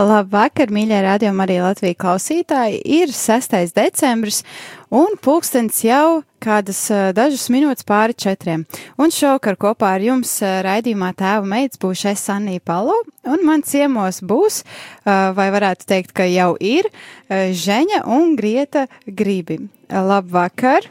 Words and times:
Labvakar, 0.00 0.70
mīļie 0.72 0.98
radījumi, 1.04 1.42
arī 1.44 1.56
Latvijas 1.60 1.98
klausītāji. 2.00 2.78
Ir 2.88 3.10
6. 3.12 3.52
decembris 3.76 4.40
un 4.88 5.18
pulkstens 5.20 5.82
jau 5.84 6.22
kādas 6.40 6.80
dažas 7.16 7.50
minūtes 7.52 7.84
pāri 7.84 8.16
četriem. 8.16 8.64
Un 8.96 9.12
šovakar 9.12 9.58
kopā 9.60 9.92
ar 9.98 10.04
jums 10.04 10.32
raidījumā 10.40 11.12
tēva 11.18 11.44
meitas 11.52 11.80
būs 11.82 12.06
es 12.08 12.24
Anija 12.32 12.64
Palo, 12.64 12.96
un 13.28 13.44
man 13.44 13.64
ciemos 13.66 14.22
būs, 14.24 14.62
vai 15.04 15.48
varētu 15.52 15.88
teikt, 15.92 16.16
ka 16.16 16.24
jau 16.30 16.54
ir, 16.56 16.88
Žeņa 17.28 18.04
un 18.08 18.36
Grieta 18.40 18.86
Gribi. 19.04 19.60
Labvakar! 19.92 20.88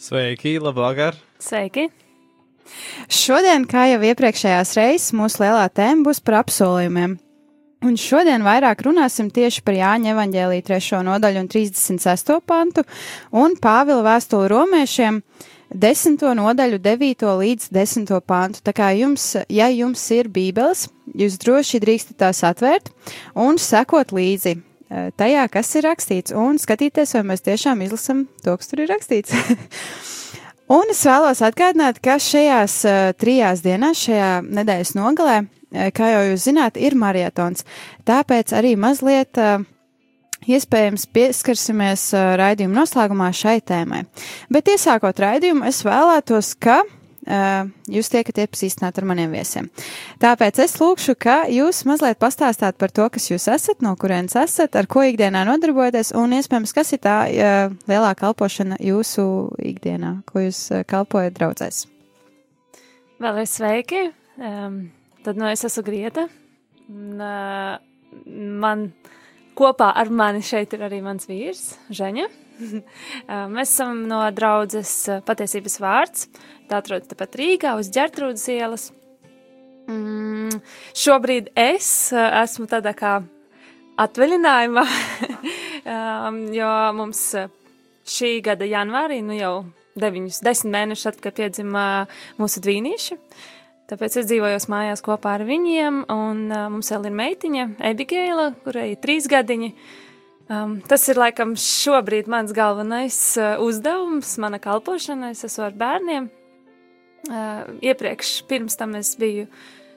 Sveiki, 0.00 0.56
labvakar! 0.62 1.20
Sveiki! 1.42 1.90
Šodien, 3.12 3.66
kā 3.68 3.90
jau 3.90 4.00
iepriekšējās 4.08 4.78
reizes, 4.78 5.10
mūsu 5.16 5.44
lielā 5.44 5.66
tēma 5.74 6.06
būs 6.06 6.22
par 6.24 6.46
apsolījumiem. 6.46 7.18
Un 7.80 7.94
šodien 7.96 8.42
vairāk 8.44 8.82
runāsim 8.84 9.30
tieši 9.32 9.62
par 9.64 9.72
Jāņa 9.72 10.10
evaņģēlī 10.12 10.58
3. 10.66 10.98
nodaļu 11.06 11.40
un 11.40 11.46
36. 11.48 12.34
pantu 12.44 12.82
un 13.32 13.54
Pāvila 13.56 14.02
vēstuli 14.04 14.50
romiešiem 14.52 15.22
10. 15.72 16.24
nodaļu 16.36 16.76
9. 16.84 17.24
līdz 17.40 17.70
10. 17.72 18.10
pantu. 18.28 18.60
Tā 18.66 18.74
kā 18.76 18.90
jums, 18.98 19.30
ja 19.48 19.70
jums 19.72 20.02
ir 20.12 20.28
bībeles, 20.28 20.90
jūs 21.16 21.38
droši 21.40 21.80
drīkstat 21.80 22.18
tās 22.20 22.42
atvērt 22.44 22.90
un 23.32 23.56
sekot 23.56 24.12
līdzi 24.12 24.58
tajā, 25.16 25.46
kas 25.48 25.72
ir 25.78 25.86
rakstīts, 25.88 26.34
un 26.36 26.58
skatīties, 26.60 27.14
vai 27.16 27.22
mēs 27.30 27.46
tiešām 27.46 27.80
izlasam 27.86 28.26
to, 28.44 28.58
kas 28.60 28.68
tur 28.68 28.82
ir 28.84 28.92
rakstīts. 28.92 29.32
un 30.76 30.92
es 30.92 31.00
vēlos 31.08 31.40
atgādināt, 31.48 32.02
ka 32.04 32.18
šajās 32.20 32.76
uh, 32.84 33.00
trijās 33.16 33.64
dienās, 33.64 34.04
šajā 34.04 34.34
nedēļas 34.50 34.92
nogalē, 34.98 35.38
kā 35.70 36.12
jau 36.14 36.22
jūs 36.30 36.46
zināt, 36.48 36.78
ir 36.80 36.96
marietons. 36.98 37.66
Tāpēc 38.08 38.54
arī 38.56 38.74
mazliet 38.80 39.38
uh, 39.40 39.62
iespējams 40.50 41.06
pieskarsimies 41.14 42.10
uh, 42.14 42.32
raidījuma 42.40 42.82
noslēgumā 42.82 43.30
šai 43.36 43.60
tēmai. 43.66 44.04
Bet 44.52 44.70
iesākot 44.72 45.20
raidījumu, 45.22 45.66
es 45.68 45.82
vēlētos, 45.86 46.52
ka 46.62 46.80
uh, 46.82 47.70
jūs 47.90 48.10
tiekat 48.12 48.42
iepazīstināt 48.44 48.98
ar 48.98 49.08
maniem 49.08 49.34
viesiem. 49.36 49.70
Tāpēc 50.22 50.62
es 50.64 50.76
lūkšu, 50.80 51.16
ka 51.20 51.40
jūs 51.52 51.84
mazliet 51.88 52.20
pastāstāt 52.22 52.78
par 52.80 52.94
to, 52.94 53.06
kas 53.12 53.30
jūs 53.30 53.46
esat, 53.52 53.82
no 53.84 53.94
kurienes 54.00 54.36
esat, 54.40 54.76
ar 54.76 54.90
ko 54.90 55.04
ikdienā 55.06 55.44
nodarbojaties, 55.48 56.14
un 56.18 56.34
iespējams, 56.40 56.74
kas 56.76 56.94
ir 56.96 57.04
tā 57.06 57.18
uh, 57.30 57.80
lielā 57.90 58.14
kalpošana 58.18 58.80
jūsu 58.82 59.26
ikdienā, 59.72 60.20
ko 60.26 60.48
jūs 60.48 60.66
kalpojat 60.90 61.38
draudzēs. 61.38 61.84
Vēlreiz 63.20 63.52
sveiki! 63.52 64.08
Um, 64.40 64.88
Tad 65.20 65.36
nu, 65.36 65.44
es 65.52 65.64
esmu 65.66 65.82
Grieta. 65.84 66.22
Un, 66.88 67.20
uh, 67.20 67.76
man 68.60 68.86
kopā 69.58 69.90
ar 70.00 70.08
mani 70.08 70.40
šeit 70.44 70.72
ir 70.72 70.86
arī 70.86 71.02
mans 71.04 71.28
vīrs, 71.28 71.74
Žeņa. 71.92 72.24
uh, 72.64 73.44
mēs 73.54 73.74
esam 73.74 74.06
no 74.08 74.22
draudzes 74.32 74.94
patiesības 75.28 75.76
vārds. 75.82 76.30
Tā 76.70 76.80
atrodas 76.80 77.10
tepat 77.10 77.36
Rīgā 77.36 77.74
uz 77.76 77.92
ģertrūdas 77.92 78.46
ielas. 78.54 78.88
Mm, 79.90 80.56
šobrīd 80.96 81.52
es 81.58 81.90
esmu 82.16 82.68
tādā 82.70 82.94
kā 82.96 83.18
atvaļinājumā, 84.00 84.88
um, 85.94 86.42
jo 86.56 86.74
mums 86.96 87.24
šī 88.08 88.36
gada 88.46 88.64
janvārī, 88.64 89.20
nu 89.26 89.36
jau 89.36 89.54
deviņus, 90.00 90.40
desmit 90.46 90.78
mēnešus 90.78 91.12
atpakaļ 91.12 91.40
piedzima 91.42 91.88
mūsu 92.40 92.62
dvīnīši. 92.64 93.18
Uh, 93.20 93.48
Tāpēc 93.90 94.20
es 94.20 94.28
dzīvoju 94.30 94.58
mājās 94.70 95.02
kopā 95.02 95.32
ar 95.40 95.42
viņiem, 95.48 96.04
un 96.14 96.44
uh, 96.46 96.68
mums 96.70 96.92
vēl 96.92 97.08
ir 97.08 97.16
meitiņa, 97.18 97.64
Ebigēla, 97.88 98.44
kurai 98.62 98.92
ir 98.92 99.00
trīs 99.02 99.26
gadiņi. 99.30 99.72
Um, 100.50 100.76
tas 100.86 101.08
ir 101.10 101.18
laikam 101.18 101.56
šobrīd 101.58 102.30
mans 102.30 102.54
galvenais 102.54 103.18
uh, 103.38 103.56
uzdevums, 103.62 104.36
mana 104.42 104.60
kalpošana. 104.62 105.32
Es 105.34 105.42
esmu 105.46 105.66
ar 105.66 105.74
bērniem. 105.78 106.30
Uh, 107.30 107.66
iepriekš, 107.82 108.32
pirms 108.50 108.78
tam 108.78 108.94
es 108.98 109.12
biju 109.18 109.48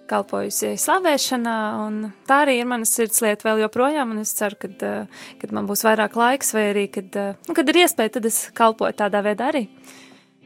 kalpojusi 0.09 0.73
slavēšanā, 0.81 1.57
un 1.85 1.99
tā 2.27 2.41
arī 2.47 2.57
ir 2.59 2.67
mana 2.69 2.89
sirdslieta 2.89 3.47
vēl 3.47 3.63
joprojām. 3.63 4.17
Es 4.21 4.33
ceru, 4.37 4.57
ka, 4.61 4.71
uh, 4.73 5.21
kad 5.41 5.53
man 5.53 5.69
būs 5.69 5.85
vairāk 5.85 6.17
laiks, 6.17 6.53
vai 6.57 6.65
arī, 6.71 6.87
kad, 6.97 7.13
uh, 7.13 7.37
nu, 7.45 7.57
kad 7.57 7.69
ir 7.69 7.83
iespēja, 7.85 8.17
tad 8.17 8.29
es 8.29 8.43
kalpoju 8.57 8.97
tādā 9.05 9.21
veidā 9.25 9.53
arī. 9.53 9.67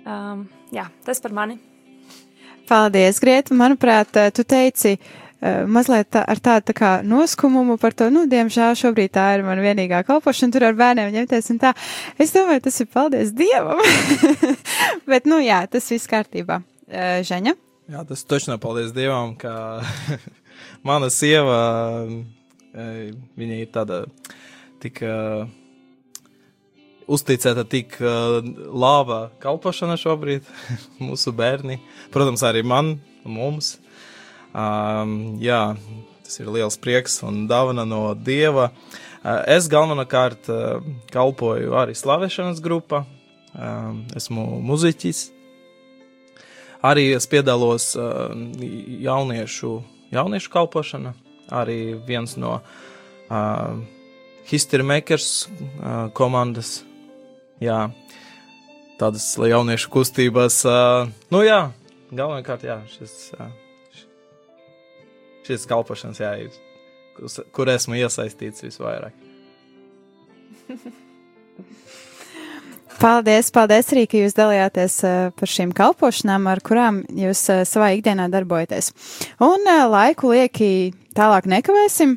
Um, 0.04 0.50
jā, 0.76 0.88
tas 1.08 1.24
par 1.24 1.36
mani. 1.36 1.60
Paldies, 2.68 3.20
Grieta. 3.24 3.56
Manuprāt, 3.56 4.16
eh, 4.20 4.32
tu 4.36 4.44
teici 4.44 4.98
uh, 4.98 5.66
mazliet 5.72 6.10
tā, 6.12 6.24
ar 6.28 6.40
tādu 6.44 6.70
tā 6.70 6.76
kā 6.76 6.92
noskumumu 7.06 7.78
par 7.80 7.96
to, 7.96 8.10
nu, 8.14 8.26
diemžēl 8.30 8.76
šobrīd 8.80 9.14
tā 9.16 9.28
ir 9.38 9.46
man 9.46 9.62
vienīgā 9.64 10.04
kalpošana, 10.08 10.54
tur 10.54 10.68
ar 10.68 10.78
bērniem 10.80 11.14
ņemties 11.16 11.52
un 11.54 11.62
tā. 11.64 11.74
Es 12.20 12.34
domāju, 12.36 12.66
tas 12.68 12.82
ir 12.84 12.90
paldies 12.92 13.32
Dievam. 13.38 13.80
Bet, 15.12 15.30
nu, 15.30 15.40
jā, 15.44 15.62
tas 15.72 15.88
viss 15.94 16.12
kārtībā. 16.12 16.62
Uh, 16.88 17.20
Žaņa? 17.28 17.56
Jā, 17.94 18.04
tas 18.10 18.50
nav 18.50 18.60
paldies 18.64 18.92
Dievam, 18.96 19.38
ka 19.40 19.54
mana 20.88 21.08
sieva, 21.14 21.62
viņa 22.76 23.62
ir 23.62 23.72
tāda 23.72 24.04
tik. 24.84 25.00
Uh, 25.08 25.48
uzticēta 27.08 27.64
tik 27.68 27.98
uh, 28.04 28.40
laba 28.68 29.28
kalpošana 29.44 29.98
šobrīd, 30.00 30.48
mūsu 31.08 31.34
bērni, 31.36 31.80
protams, 32.14 32.44
arī 32.48 32.64
man, 32.68 32.98
mums. 33.24 33.78
Um, 34.58 35.38
jā, 35.44 35.62
tas 36.26 36.40
ir 36.42 36.52
liels 36.52 36.80
prieks 36.82 37.22
un 37.28 37.46
dāvana 37.50 37.88
no 37.88 38.12
Dieva. 38.16 38.72
Uh, 39.24 39.42
es 39.56 39.70
galvenokārt 39.72 40.50
uh, 40.52 40.84
kalpoju 41.14 41.76
arī 41.80 41.96
slavēšanas 41.98 42.62
grupā, 42.64 43.04
um, 43.56 44.04
esmu 44.18 44.48
muziķis. 44.68 45.28
Arī 46.88 47.10
es 47.16 47.26
piedalos 47.28 47.94
uh, 47.98 48.30
jauniešu, 49.04 49.72
jauniešu 50.14 50.52
kalpošanā, 50.54 51.16
arī 51.56 51.96
viens 52.08 52.36
no 52.40 52.60
uh, 52.60 53.80
History 54.48 54.86
Makers 54.86 55.48
uh, 55.48 56.08
komandas 56.16 56.78
jā, 57.64 57.80
tādas 59.00 59.30
jauniešu 59.38 59.92
kustības. 59.94 60.60
Uh, 60.68 61.10
nu, 61.34 61.44
jā, 61.46 61.72
galvenokārt, 62.12 62.68
jā, 62.68 62.80
šis, 62.92 63.16
uh, 63.38 63.50
šis 65.48 65.68
kalpošanas, 65.70 66.22
jā, 66.24 66.36
ir, 66.46 66.52
kur 67.56 67.74
esmu 67.74 68.00
iesaistīts 68.02 68.66
visvairāk. 68.68 69.14
Paldies, 72.98 73.52
paldies 73.54 73.92
arī, 73.94 74.08
ka 74.10 74.18
jūs 74.18 74.34
dalījāties 74.34 74.94
par 75.38 75.52
šīm 75.52 75.70
kalpošanām, 75.78 76.48
ar 76.50 76.64
kurām 76.66 77.04
jūs 77.14 77.44
savā 77.70 77.92
ikdienā 77.94 78.26
darbojaties. 78.34 78.90
Un 79.46 79.70
laiku 79.92 80.32
lieki 80.34 80.70
tālāk 81.14 81.46
nekavēsim. 81.46 82.16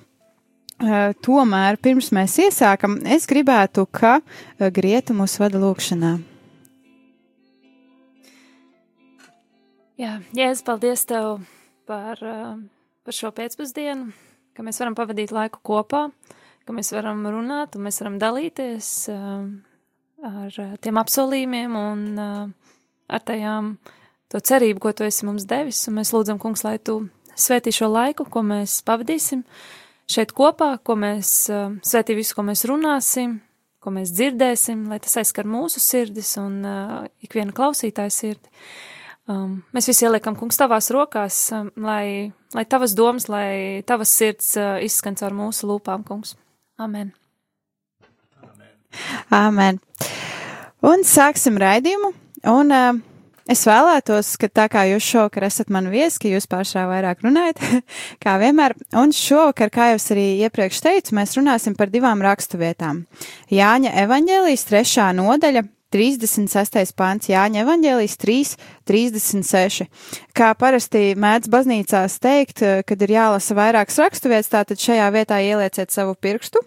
Uh, 0.81 1.11
tomēr, 1.21 1.77
pirms 1.77 2.07
mēs 2.17 2.39
iesākam, 2.41 2.95
es 3.05 3.27
gribētu, 3.29 3.83
ka 3.93 4.15
uh, 4.23 4.69
Grieta 4.73 5.13
mūs 5.13 5.35
vada 5.37 5.59
lūkšanā. 5.61 6.15
Jā, 10.01 10.15
Jēzus, 10.33 10.63
paldies 10.65 11.03
tev 11.05 11.43
par, 11.85 12.23
uh, 12.25 12.55
par 13.05 13.17
šo 13.17 13.29
pēcpusdienu, 13.37 14.09
ka 14.57 14.65
mēs 14.65 14.81
varam 14.81 14.97
pavadīt 14.97 15.35
laiku 15.37 15.61
kopā, 15.69 16.07
ka 16.65 16.73
mēs 16.73 16.95
varam 16.97 17.21
runāt 17.29 17.77
un 17.77 17.85
mēs 17.85 18.01
varam 18.01 18.17
dalīties 18.23 18.89
ar 19.11 20.57
tiem 20.81 21.01
apsolījumiem 21.01 21.77
un 21.77 22.03
ar 22.21 23.27
tajām 23.29 23.75
to 24.33 24.41
cerību, 24.41 24.81
ko 24.81 24.95
tu 24.97 25.05
esi 25.05 25.29
mums 25.29 25.45
devis, 25.45 25.83
un 25.91 25.99
mēs 26.01 26.15
lūdzam, 26.17 26.41
kungs, 26.41 26.65
lai 26.65 26.79
tu 26.81 27.03
svētī 27.37 27.73
šo 27.75 27.91
laiku, 27.93 28.25
ko 28.33 28.45
mēs 28.49 28.81
pavadīsim 28.89 29.45
šeit 30.11 30.35
kopā, 30.37 30.75
ko 30.85 30.97
mēs 30.99 31.31
svētī 31.87 32.17
visu, 32.19 32.35
ko 32.37 32.45
mēs 32.47 32.67
runāsim, 32.69 33.39
ko 33.81 33.93
mēs 33.95 34.13
dzirdēsim, 34.13 34.85
lai 34.91 35.01
tas 35.03 35.17
aizskar 35.23 35.49
mūsu 35.49 35.81
sirdis 35.83 36.35
un 36.41 36.61
uh, 36.67 36.97
ikviena 37.25 37.55
klausītāja 37.57 38.13
sirdi. 38.13 38.53
Um, 39.31 39.61
mēs 39.77 39.89
visi 39.89 40.05
ieliekam, 40.05 40.37
kungs, 40.37 40.59
tavās 40.61 40.91
rokās, 40.93 41.39
um, 41.57 41.71
lai, 41.81 42.33
lai 42.57 42.65
tavas 42.69 42.97
domas, 42.99 43.29
lai 43.33 43.81
tavas 43.89 44.13
sirds 44.13 44.53
uh, 44.61 44.77
izskan 44.85 45.17
caur 45.17 45.37
mūsu 45.37 45.71
lūpām, 45.71 46.05
kungs. 46.07 46.35
Amen. 46.81 47.15
Amen. 49.33 49.79
Un 50.85 51.07
sāksim 51.07 51.61
raidījumu. 51.61 52.13
Un 52.51 52.75
uh, 52.75 53.01
Es 53.51 53.65
vēlētos, 53.67 54.37
ka 54.39 54.47
tā 54.47 54.69
kā 54.71 54.85
jūs 54.93 55.03
šovakar 55.03 55.49
esat 55.49 55.73
man 55.75 55.89
viesi, 55.91 56.21
ka 56.23 56.31
jūs 56.31 56.47
pāršā 56.51 56.85
vairāk 56.87 57.25
runājat, 57.27 57.59
kā 58.23 58.37
vienmēr, 58.39 58.77
un 59.01 59.11
šovakar, 59.17 59.73
kā 59.75 59.89
jau 59.91 59.99
es 59.99 60.07
arī 60.15 60.27
iepriekš 60.47 60.79
teicu, 60.85 61.17
mēs 61.19 61.35
runāsim 61.35 61.75
par 61.79 61.91
divām 61.91 62.23
rakstuvietām. 62.23 63.03
Jāņa 63.51 63.97
evaņģēlijas 64.05 64.67
trešā 64.71 65.11
nodaļa, 65.19 65.67
36. 65.91 66.95
pāns 66.95 67.27
Jāņa 67.27 67.65
evaņģēlijas 67.65 68.13
3, 68.23 68.51
36. 68.87 69.89
Kā 70.39 70.53
parasti 70.55 71.17
mēdz 71.19 71.51
baznīcās 71.51 72.21
teikt, 72.23 72.63
kad 72.87 73.03
ir 73.03 73.17
jālasa 73.17 73.59
vairākas 73.59 73.99
raksturvietas, 73.99 74.53
tātad 74.55 74.79
šajā 74.79 75.11
vietā 75.17 75.43
ielieciet 75.43 75.91
savu 75.91 76.15
pirkstu 76.15 76.63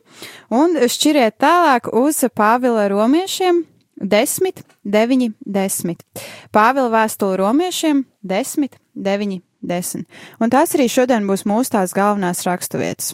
un 0.51 0.75
šķiriet 0.75 1.39
tālāk 1.39 1.87
uz 1.95 2.19
Pāvila 2.35 2.89
romiešiem 2.91 3.63
10, 4.03 4.63
9, 4.83 5.33
10. 5.47 6.05
Pāvila 6.53 6.91
vēstule 6.91 7.39
romiešiem 7.39 8.03
10, 8.27 8.77
9, 8.93 9.41
10. 9.63 10.05
Un 10.43 10.53
tās 10.53 10.75
arī 10.75 10.89
šodien 10.91 11.27
būs 11.29 11.45
mūsu 11.47 11.77
tās 11.77 11.95
galvenās 11.95 12.43
raksturvietas. 12.47 13.13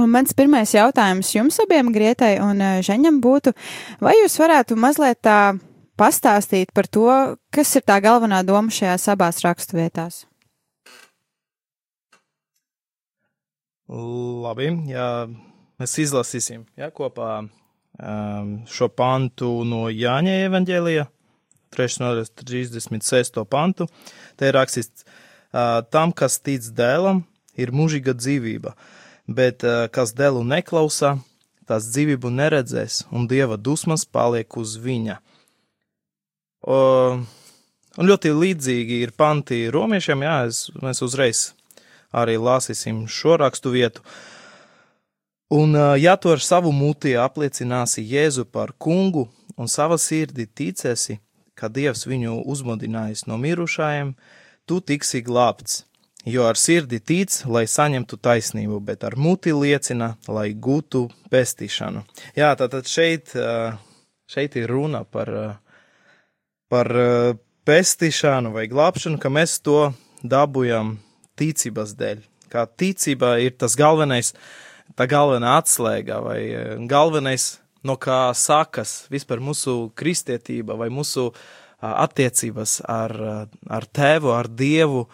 Un 0.00 0.10
mans 0.12 0.34
pirmais 0.36 0.70
jautājums 0.72 1.32
jums 1.34 1.58
abiem, 1.62 1.90
Grietai 1.92 2.38
un 2.42 2.60
eh, 2.62 2.78
Žeņam, 2.84 3.20
būtu, 3.22 3.52
vai 4.00 4.14
jūs 4.22 4.38
varētu 4.40 4.78
mazliet 4.78 5.20
tā 5.26 5.54
pastāstīt 6.00 6.72
par 6.72 6.88
to, 6.88 7.10
kas 7.52 7.74
ir 7.76 7.84
tā 7.84 7.98
galvenā 8.00 8.40
doma 8.46 8.72
šajās 8.72 9.08
abās 9.12 9.42
raksturvietās? 9.44 10.24
Labi, 13.90 14.70
jā, 14.88 15.26
mēs 15.82 15.96
izlasīsim 15.98 16.62
jā, 16.78 16.88
kopā 16.94 17.42
šo 18.70 18.88
pantu 18.96 19.50
no 19.68 19.88
Jāņa 19.92 20.36
evaņģēlija, 20.46 21.06
3. 21.74 21.98
nodaļas 22.02 22.32
36. 22.40 23.42
pantu. 23.50 23.86
Te 24.38 24.48
ir 24.48 24.56
rakstīts, 24.56 25.04
tam, 25.92 26.14
kas 26.16 26.40
tic 26.40 26.66
dēlam, 26.76 27.24
ir 27.60 27.74
mūžīga 27.76 28.14
dzīvība, 28.16 28.74
bet 29.28 29.66
kas 29.94 30.14
dēlu 30.16 30.42
neklausā, 30.48 31.18
tās 31.68 31.90
dzīvību 31.92 32.32
neredzēs, 32.34 33.04
un 33.14 33.28
dieva 33.30 33.58
dusmas 33.60 34.06
paliek 34.06 34.56
uz 34.58 34.74
viņa. 34.80 35.20
O, 36.60 36.80
un 37.96 38.10
ļoti 38.10 38.32
līdzīgi 38.34 38.98
ir 39.04 39.14
panti 39.16 39.62
romiešiem, 39.72 40.26
jā, 40.26 40.34
es, 40.50 40.66
mēs 40.82 41.00
uzreiz 41.06 41.50
arī 42.10 42.34
lasīsim 42.42 43.04
šo 43.08 43.38
rakstu 43.40 43.70
vietu. 43.76 44.02
Uh, 44.02 44.39
Un, 45.50 45.74
ja 45.98 46.16
tu 46.16 46.30
ar 46.30 46.38
savu 46.38 46.70
muti 46.70 47.16
apliecināsi 47.18 48.04
Jēzu 48.06 48.44
par 48.54 48.70
kungu 48.78 49.24
un 49.58 49.66
savā 49.66 49.96
sirdī 49.98 50.44
ticēsi, 50.46 51.16
ka 51.58 51.66
Dievs 51.66 52.06
viņu 52.06 52.36
uzmodinājis 52.46 53.24
no 53.26 53.34
mirušajiem, 53.34 54.12
tu 54.62 54.78
tiksi 54.78 55.24
glābts. 55.26 55.82
Jo 56.22 56.46
ar 56.46 56.60
sirdi 56.60 57.00
tic, 57.02 57.34
lai 57.50 57.64
saņemtu 57.66 58.20
taisnību, 58.22 58.78
bet 58.78 59.02
ar 59.08 59.18
muti 59.18 59.50
liecina, 59.50 60.12
lai 60.30 60.52
gūtu 60.54 61.08
pestīšanu. 61.32 62.04
Jā, 62.38 62.52
tātad 62.54 62.86
šeit, 62.86 63.34
šeit 64.30 64.56
ir 64.60 64.70
runa 64.70 65.02
par, 65.02 65.34
par 66.70 66.94
pestīšanu 67.66 68.54
vai 68.54 68.68
glābšanu, 68.70 69.18
ka 69.18 69.34
mēs 69.34 69.58
to 69.66 69.90
dabujam 70.22 71.00
ticības 71.34 71.98
dēļ. 71.98 72.26
Kā 72.52 72.68
ticība 72.70 73.40
ir 73.42 73.58
tas 73.58 73.74
galvenais, 73.78 74.30
uh, 74.30 74.69
tā 75.00 75.06
galvenā 75.08 75.56
atslēga 75.62 76.20
vai 76.20 76.40
e, 76.52 76.62
galvenais, 76.88 77.54
no 77.86 77.96
kā 77.96 78.34
sākas 78.36 79.06
vispār 79.08 79.40
mūsu 79.40 79.88
kristietība 79.96 80.76
vai 80.76 80.90
mūsu 80.92 81.30
attiecības 81.80 82.82
ar, 82.84 83.14
ar 83.72 83.86
Tēvu, 83.96 84.34
ar 84.36 84.50
Dievu, 84.52 85.06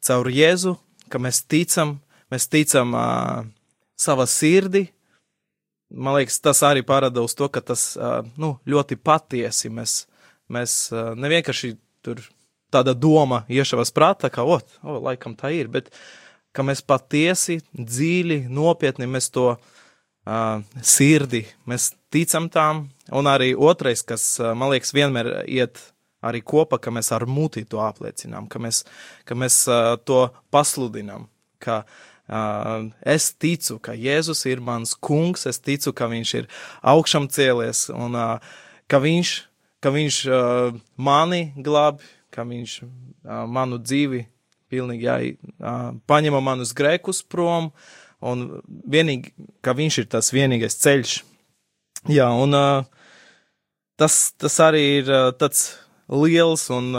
caur 0.00 0.30
Jēzu, 0.32 0.72
ka 1.12 1.20
mēs 1.20 1.42
ticam, 1.44 1.98
mēs 2.32 2.46
ticam 2.48 2.94
uh, 2.96 3.42
savā 4.00 4.24
sirdī. 4.24 4.86
Man 5.92 6.16
liekas, 6.16 6.38
tas 6.40 6.62
arī 6.64 6.80
parāda 6.88 7.20
uz 7.20 7.34
to, 7.36 7.50
ka 7.52 7.60
tas 7.60 7.90
uh, 7.98 8.22
nu, 8.40 8.54
ļoti 8.64 8.96
patiesi. 8.96 9.68
Mēs, 9.68 10.06
mēs 10.48 10.78
uh, 10.94 11.12
nevienkārši 11.20 11.74
tur 12.00 12.24
tāda 12.72 12.96
doma 12.96 13.42
iešavas 13.52 13.92
prātā, 13.92 14.32
ka, 14.32 14.48
o, 14.48 14.56
oh, 14.56 15.00
laikam 15.04 15.36
tā 15.36 15.52
ir, 15.52 15.68
bet 15.68 15.92
uh, 15.92 16.00
ka 16.56 16.64
mēs 16.66 16.82
patiesi, 16.82 17.60
dziļi, 17.74 18.42
nopietni 18.50 19.08
mēs 19.10 19.30
to 19.34 19.52
uh, 19.54 20.60
sirdi, 20.82 21.44
mēs 21.70 21.92
ticam 22.12 22.50
tām, 22.52 22.88
un 23.14 23.30
arī 23.30 23.52
otrais, 23.54 24.02
kas 24.06 24.36
man 24.40 24.72
liekas 24.74 24.94
vienmēr 24.96 25.32
iet 25.46 25.80
arī 26.20 26.42
kopā, 26.44 26.80
ka 26.82 26.92
mēs 26.92 27.12
ar 27.16 27.26
muti 27.28 27.64
to 27.68 27.80
apliecinām, 27.82 28.48
ka 28.50 28.60
mēs, 28.62 28.84
ka 29.24 29.36
mēs 29.38 29.62
uh, 29.70 29.94
to 30.04 30.26
pasludinām, 30.52 31.28
ka 31.62 31.82
uh, 31.84 32.88
es 33.00 33.30
ticu, 33.32 33.78
ka 33.82 33.94
Jēzus 33.96 34.44
ir 34.50 34.62
mans 34.64 34.94
kungs, 34.94 35.46
es 35.48 35.60
ticu, 35.62 35.94
ka 35.96 36.10
viņš 36.10 36.34
ir 36.42 36.50
augšām 36.82 37.30
cēlies, 37.32 37.88
un 37.94 38.18
uh, 38.18 38.58
ka 38.90 39.00
viņš, 39.02 39.32
ka 39.80 39.94
viņš 39.94 40.20
uh, 40.28 40.76
mani 41.00 41.42
glābi, 41.56 42.04
ka 42.34 42.44
viņš 42.46 42.76
uh, 42.82 43.46
manu 43.48 43.80
dzīvi 43.80 44.26
pilnīgi 44.70 45.06
jā, 45.06 45.18
paņema 46.10 46.40
manus 46.44 46.72
grēkus 46.76 47.22
prom, 47.26 47.70
un 48.20 48.46
vienīgi, 48.90 49.34
ka 49.64 49.74
viņš 49.76 50.00
ir 50.02 50.08
tas 50.12 50.32
vienīgais 50.34 50.78
ceļš. 50.80 51.18
Jā, 52.08 52.30
un 52.32 52.56
tas, 54.00 54.16
tas 54.40 54.58
arī 54.64 54.84
ir 55.00 55.12
tāds 55.40 55.66
liels 56.08 56.66
un 56.72 56.94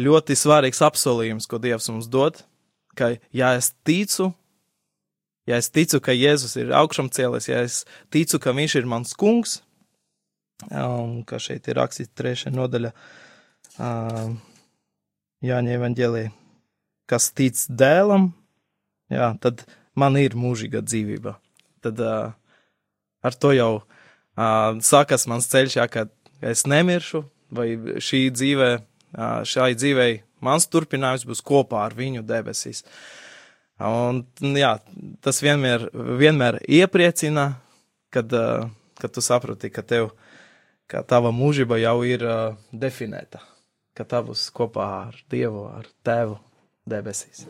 ļoti 0.00 0.36
svarīgs 0.38 0.82
apsolījums, 0.84 1.48
ko 1.48 1.60
Dievs 1.62 1.90
mums 1.92 2.08
dod, 2.10 2.40
ka, 2.96 3.14
ja 3.34 3.52
es 3.58 3.72
ticu, 3.86 4.30
ja 5.48 5.58
es 5.60 5.70
ticu, 5.72 6.00
ka 6.04 6.14
Jēzus 6.16 6.56
ir 6.60 6.72
augšām 6.76 7.10
cēlies, 7.12 7.48
ja 7.50 7.60
es 7.66 7.82
ticu, 8.12 8.40
ka 8.42 8.54
viņš 8.56 8.78
ir 8.80 8.88
mans 8.88 9.16
kungs, 9.18 9.60
un 10.70 11.20
ka 11.28 11.40
šeit 11.42 11.68
ir 11.68 11.80
rakstīts 11.80 12.14
trešā 12.18 12.52
nodaļa, 12.54 12.92
uh, 13.80 14.32
Jāņa 15.42 15.72
evaņģēlī, 15.74 16.26
kas 17.10 17.32
tic 17.34 17.58
dēlam, 17.66 18.28
jā, 19.10 19.32
tad 19.42 19.64
man 19.98 20.14
ir 20.20 20.36
mūžīga 20.38 20.84
dzīvība. 20.86 21.34
Tad 21.82 21.98
uh, 21.98 22.30
ar 23.26 23.38
to 23.42 23.50
jau 23.56 23.72
uh, 23.80 24.78
sākas 24.86 25.26
mans 25.26 25.50
ceļš, 25.50 25.80
jā, 25.80 25.88
kad 25.90 26.12
es 26.38 26.62
nemiršu, 26.70 27.24
vai 27.50 27.74
šī 27.98 28.22
dzīve, 28.30 28.70
uh, 28.78 29.42
šai 29.42 29.72
dzīvei 29.74 30.22
mans 30.46 30.70
turpinājums 30.70 31.26
būs 31.26 31.42
kopā 31.42 31.88
ar 31.88 31.98
viņu 31.98 32.22
debesīs. 32.22 32.84
Un, 33.82 34.22
jā, 34.54 34.76
tas 35.26 35.42
vienmēr, 35.42 35.88
vienmēr 36.22 36.60
iepriecina, 36.70 37.56
kad, 38.14 38.30
uh, 38.30 38.70
kad 39.02 39.10
tu 39.10 39.26
saproti, 39.26 39.74
ka 39.74 39.82
tev, 39.82 40.12
ka 40.86 41.02
tava 41.02 41.34
mūžība 41.34 41.82
jau 41.82 41.98
ir 42.06 42.22
uh, 42.22 42.60
definēta 42.70 43.42
ka 43.96 44.06
tā 44.08 44.22
būs 44.24 44.46
kopā 44.54 44.88
ar 45.08 45.18
Dievu, 45.32 45.66
ar 45.70 45.88
Tēvu 46.06 46.38
debesīs. 46.88 47.46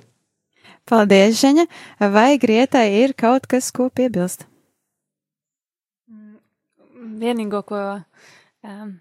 Paldies, 0.89 1.39
Žaņa! 1.39 1.67
Vai 2.13 2.39
Grietai 2.43 2.89
ir 3.03 3.15
kaut 3.19 3.47
kas, 3.51 3.71
ko 3.75 3.89
piebilst? 3.95 4.47
Mm, 6.11 6.39
vienīgo, 7.23 7.63
ko 7.67 7.81
um, 8.67 8.93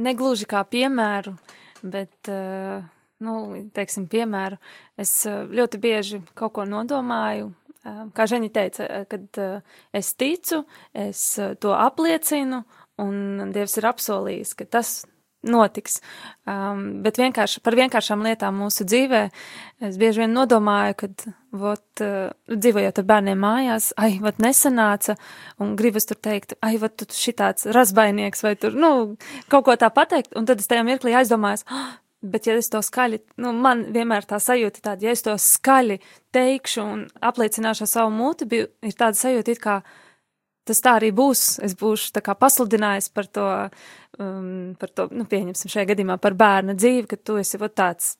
negluži 0.00 0.48
kā 0.48 0.62
piemēru, 0.64 1.34
bet, 1.82 2.16
uh, 2.32 2.80
nu, 3.24 3.36
teiksim, 3.76 4.08
piemēru, 4.10 4.60
es 5.00 5.14
uh, 5.28 5.42
ļoti 5.48 5.80
bieži 5.80 6.22
kaut 6.38 6.56
ko 6.56 6.64
nodomāju, 6.68 7.52
uh, 7.52 8.02
kā 8.16 8.28
Žaņa 8.32 8.52
teica, 8.56 8.88
kad 9.10 9.42
uh, 9.44 9.80
es 9.92 10.14
ticu, 10.16 10.64
es 10.96 11.24
uh, 11.40 11.52
to 11.60 11.76
apliecinu, 11.76 12.64
un 13.00 13.52
Dievs 13.52 13.76
ir 13.80 13.92
apsolījis, 13.92 14.56
ka 14.56 14.68
tas 14.78 15.02
notiks. 15.46 16.00
Um, 16.48 17.00
bet 17.04 17.20
vienkārši 17.20 17.62
par 17.64 17.76
vienkāršām 17.78 18.24
lietām 18.26 18.58
mūsu 18.60 18.84
dzīvē 18.88 19.22
es 19.86 19.96
bieži 20.00 20.24
vien 20.24 20.34
nodomāju, 20.36 20.98
kad 21.04 21.24
vot, 21.56 21.86
uh, 22.04 22.34
dzīvojot 22.50 23.00
ar 23.00 23.08
bērniem 23.08 23.40
mājās, 23.40 23.90
ai, 24.00 24.12
vat 24.22 24.42
nesanāca, 24.42 25.16
un 25.62 25.74
gribas 25.80 26.08
tur 26.10 26.20
teikt, 26.20 26.58
ai, 26.64 26.76
vat 26.82 26.98
tu 27.00 27.08
šitāds 27.14 27.70
razbainieks 27.72 28.44
vai 28.46 28.54
tur, 28.60 28.76
nu, 28.76 28.92
kaut 29.52 29.66
ko 29.68 29.78
tā 29.80 29.90
pateikt, 29.94 30.34
un 30.36 30.48
tad 30.48 30.62
es 30.62 30.70
tajā 30.70 30.84
mirklī 30.86 31.16
aizdomājos, 31.20 31.66
ah, 31.72 31.98
Bet, 32.20 32.44
ja 32.44 32.52
es 32.60 32.66
to 32.68 32.82
skaļi, 32.84 33.16
nu, 33.40 33.54
man 33.56 33.86
vienmēr 33.94 34.26
tā 34.28 34.36
sajūta 34.44 34.82
tāda, 34.84 35.06
ja 35.06 35.12
es 35.16 35.22
to 35.24 35.32
skaļi 35.40 35.96
teikšu 36.36 36.82
un 36.84 37.06
apliecināšu 37.24 37.88
savu 37.88 38.34
bija, 38.44 38.66
ir 38.84 38.92
tāda 38.92 39.16
sajūta, 39.16 39.54
it 39.56 39.62
kā 39.62 39.78
tas 40.68 40.82
tā 40.84 40.96
arī 41.00 41.10
būs. 41.16 41.60
Es 41.64 41.76
būšu 41.78 42.20
pasludinājis 42.20 43.10
par 43.14 43.28
to, 43.30 43.46
um, 44.18 44.76
par 44.80 44.92
to, 44.94 45.08
nu, 45.14 45.26
pieņemsim 45.30 45.72
šajā 45.72 45.92
gadījumā 45.92 46.18
par 46.22 46.36
bērna 46.38 46.76
dzīvi, 46.78 47.06
ka 47.10 47.16
tu 47.16 47.38
esi 47.40 47.60
tāds 47.68 48.16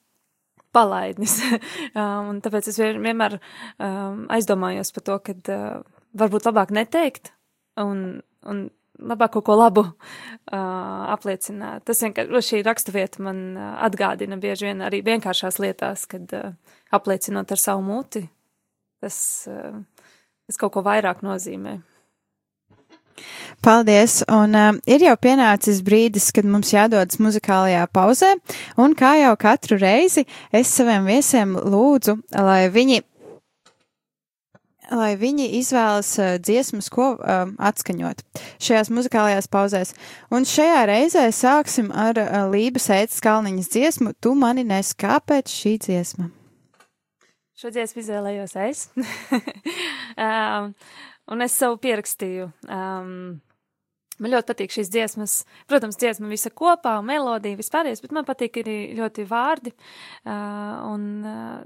palaidnis. 0.72 1.38
um, 2.00 2.40
tāpēc 2.42 2.70
es 2.70 2.80
vienmēr 2.80 3.38
um, 3.38 4.26
aizdomājos 4.30 4.92
par 4.96 5.06
to, 5.06 5.18
ka 5.26 5.36
uh, 5.54 5.80
varbūt 6.16 6.46
labāk 6.50 6.74
neteikt 6.74 7.32
un, 7.80 8.20
un 8.46 8.68
labāk 9.00 9.34
kaut 9.36 9.46
ko 9.48 9.56
labu 9.58 9.84
uh, 9.86 9.94
apliecināt. 11.14 11.84
Tas 11.88 12.02
vienkārši 12.04 12.42
šī 12.48 12.62
raksturvieta 12.66 13.22
man 13.24 13.44
uh, 13.56 13.72
atgādina 13.86 14.38
bieži 14.40 14.70
vien 14.70 14.84
arī 14.86 15.02
vienkāršās 15.06 15.60
lietās, 15.62 16.06
kad 16.10 16.34
uh, 16.36 16.52
apliecinot 16.94 17.50
ar 17.50 17.60
savu 17.60 17.84
muti, 17.86 18.24
tas, 19.02 19.20
uh, 19.50 19.80
tas 20.46 20.60
kaut 20.60 20.76
ko 20.76 20.84
vairāk 20.86 21.24
nozīmē. 21.26 21.80
Paldies! 23.64 24.20
Un 24.32 24.56
uh, 24.56 24.70
ir 24.88 25.04
jau 25.04 25.16
pienācis 25.20 25.82
brīdis, 25.84 26.30
kad 26.36 26.48
mums 26.48 26.72
jādodas 26.72 27.20
muzikālajā 27.20 27.84
pauzē, 27.92 28.34
un 28.80 28.96
kā 28.96 29.16
jau 29.20 29.34
katru 29.40 29.80
reizi 29.80 30.26
es 30.52 30.72
saviem 30.72 31.08
viesiem 31.10 31.56
lūdzu, 31.58 32.16
lai 32.40 32.66
viņi 32.72 33.02
lai 34.90 35.14
viņi 35.18 35.46
izvēlas 35.60 36.10
uh, 36.18 36.32
dziesmas, 36.42 36.90
ko 36.92 37.12
uh, 37.14 37.52
atskaņot 37.62 38.24
šajās 38.62 38.90
muzikālajās 38.94 39.48
pauzēs. 39.50 39.94
Un 40.34 40.46
šajā 40.48 40.82
reizē 40.90 41.26
sāksim 41.34 41.92
ar 41.94 42.18
uh, 42.18 42.42
Lības 42.50 42.90
ētas 42.94 43.22
kalniņas 43.24 43.70
dziesmu 43.70 44.14
Tu 44.20 44.34
mani 44.34 44.66
nes, 44.66 44.92
kāpēc 44.98 45.52
šī 45.52 45.76
dziesma? 45.86 46.30
Šo 47.60 47.68
dziesmu 47.74 48.00
izvēlējos 48.00 48.56
es. 48.56 48.86
um, 50.16 50.72
un 51.30 51.46
es 51.46 51.56
savu 51.56 51.78
pierakstīju. 51.82 52.50
Um, 52.68 53.40
Man 54.20 54.34
ļoti 54.34 54.50
patīk 54.52 54.74
šīs 54.74 54.90
dziesmas. 54.92 55.34
Protams, 55.70 55.96
dziesma 56.00 56.28
visa 56.28 56.50
kopā, 56.52 56.98
melodija, 57.04 57.56
vispārējais, 57.56 58.02
bet 58.04 58.12
man 58.12 58.26
patīk 58.28 58.58
arī 58.60 58.76
ļoti 58.98 59.24
vārdi. 59.30 59.72
Uh, 60.28 60.74
un 60.90 61.06
uh, 61.24 61.62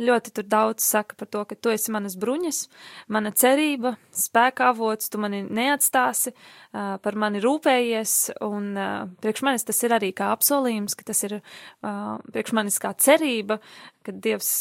ļoti 0.00 0.42
daudz 0.48 0.82
saka 0.82 1.14
par 1.18 1.28
to, 1.30 1.42
ka 1.46 1.58
tu 1.60 1.70
esi 1.70 1.92
manas 1.94 2.16
bruņas, 2.18 2.64
mana 3.12 3.30
cerība, 3.36 3.94
spēka 4.16 4.70
avots, 4.72 5.10
tu 5.12 5.20
mani 5.22 5.44
neatstāsi, 5.44 6.32
uh, 6.32 6.96
par 7.04 7.18
mani 7.20 7.42
rūpējies, 7.44 8.14
un 8.48 8.72
uh, 8.72 8.94
priekš 9.22 9.44
manis 9.46 9.68
tas 9.68 9.82
ir 9.84 9.94
arī 9.94 10.10
kā 10.16 10.32
apsolījums, 10.34 10.96
ka 10.96 11.06
tas 11.12 11.20
ir 11.28 11.36
uh, 11.38 12.16
priekš 12.32 12.56
manis 12.56 12.80
kā 12.82 12.94
cerība, 12.96 13.60
ka 14.06 14.16
Dievs 14.24 14.54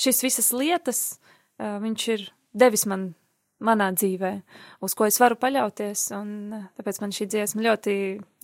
šīs 0.00 0.22
visas 0.24 0.52
lietas, 0.56 1.02
viņš 1.60 2.04
ir 2.14 2.22
devis 2.56 2.86
man 2.88 3.10
manā 3.64 3.90
dzīvē, 3.96 4.32
uz 4.84 4.96
ko 4.96 5.08
es 5.08 5.20
varu 5.20 5.38
paļauties, 5.40 6.06
un 6.16 6.30
uh, 6.56 6.66
tāpēc 6.78 7.00
man 7.02 7.14
šī 7.16 7.28
dziesma 7.30 7.66
ļoti, 7.68 7.94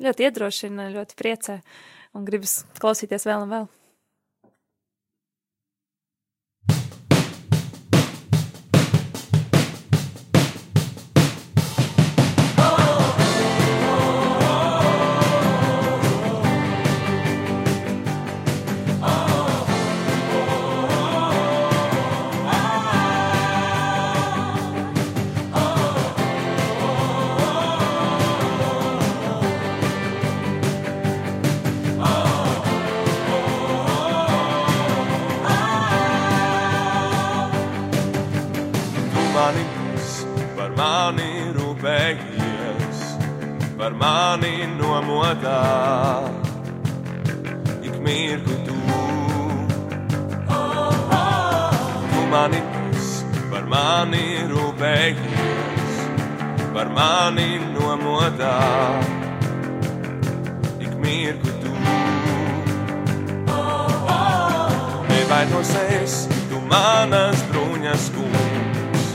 ļoti 0.05 0.29
iedrošina, 0.29 0.91
ļoti 0.97 1.19
priecē, 1.19 1.61
un 2.17 2.29
gribas 2.29 2.61
klausīties 2.81 3.29
vēl 3.29 3.47
un 3.47 3.55
vēl. 3.57 3.69
Nomodā 44.79 45.63
ik 47.83 47.99
mirkli 48.01 48.57
tu. 48.67 48.75
Tu 52.11 52.23
mani 52.31 52.61
par 53.51 53.65
mani 53.67 54.25
rūpējies, 54.51 55.95
par 56.75 56.89
mani 56.89 57.61
nomodā 57.75 58.59
ik 60.79 60.93
mirkli 60.99 61.53
tu. 61.63 61.73
Nevainosies, 65.09 66.27
tu 66.51 66.61
manas 66.67 67.43
bruņas 67.53 68.11
kungs, 68.17 69.09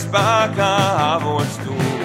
spēkā 0.00 0.74
avots 1.12 1.60
tu 1.64 1.97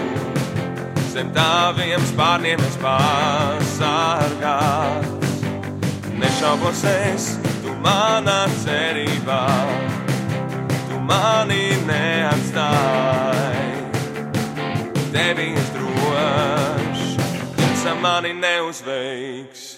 zem 1.13 1.29
taviem 1.33 2.01
spārniem 2.09 2.61
es 2.65 2.77
pasargāts. 2.81 3.83
Nešaubos 6.17 6.81
es, 6.89 7.37
tu 7.61 7.71
manā 7.83 8.47
cerībā, 8.63 9.43
tu 10.89 10.95
mani 11.09 11.67
neatstāji. 11.89 13.73
Tevi 15.13 15.47
es 15.61 15.69
droši, 15.75 17.11
tiesa 17.59 17.93
mani 18.01 18.33
neuzveiks. 18.39 19.72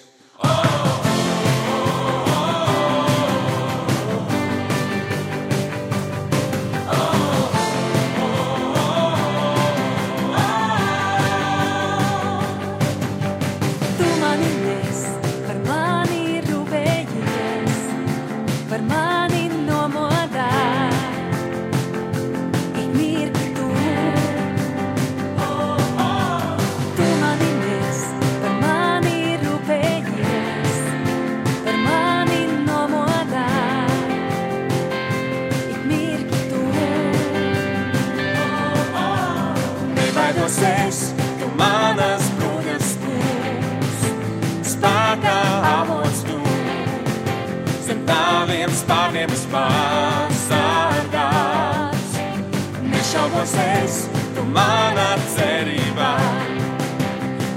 Nešaubos 53.45 53.53
es, 53.85 54.09
tu 54.33 54.41
manā 54.49 55.11
cerībā, 55.35 56.13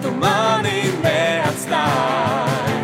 tu 0.02 0.10
mani 0.20 0.82
neatstāji. 1.00 2.76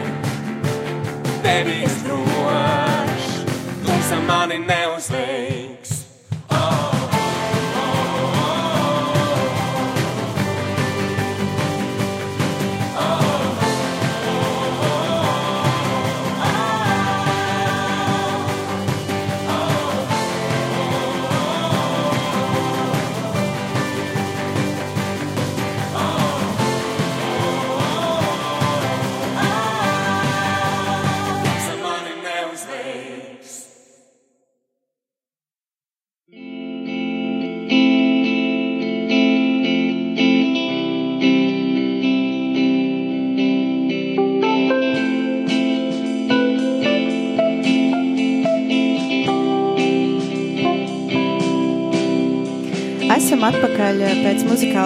Tevi 1.45 1.83
es 1.85 1.99
droši, 2.07 3.45
tumsa 3.85 4.23
mani 4.29 4.59
neuzveiks. 4.65 5.54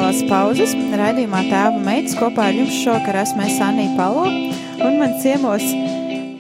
Muzikālās 0.09 0.29
pauzes. 0.31 0.73
Raidījumā 0.97 1.41
tēva 1.51 1.81
meitas 1.85 2.15
kopā 2.17 2.49
ar 2.49 2.57
jums 2.57 2.77
šokar 2.81 3.17
esmu 3.21 3.43
es 3.45 3.59
Anija 3.61 3.97
Palo, 3.97 4.25
un 4.81 4.95
man 4.97 5.13
ciemos, 5.21 5.65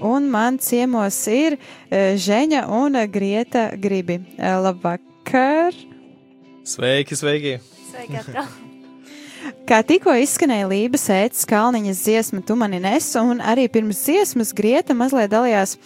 un 0.01 0.29
man 0.31 0.59
ciemos 0.59 1.19
ir 1.29 1.59
eh, 1.91 2.17
Žeņa 2.17 2.65
un 2.73 2.97
Grieta 3.13 3.77
Gribi. 3.77 4.23
Eh, 4.39 4.55
Labvakar! 4.57 5.77
Sveiki, 6.65 7.17
sveiki! 7.17 7.59
Sveiki 7.91 8.17
atkal! 8.23 8.49
Kā 9.69 9.83
tikko 9.85 10.17
izskanēja 10.17 10.69
Lībijas 10.69 11.09
ētas 11.13 11.45
kalniņas 11.49 12.03
dziesma, 12.07 12.41
tu 12.49 12.57
mani 12.57 12.81
nes, 12.81 13.11
un 13.21 13.45
arī 13.45 13.69
pirms 13.69 14.01
dziesmas 14.07 14.55
Grieta 14.57 14.97
mazliet 14.97 15.31
dalījās 15.35 15.77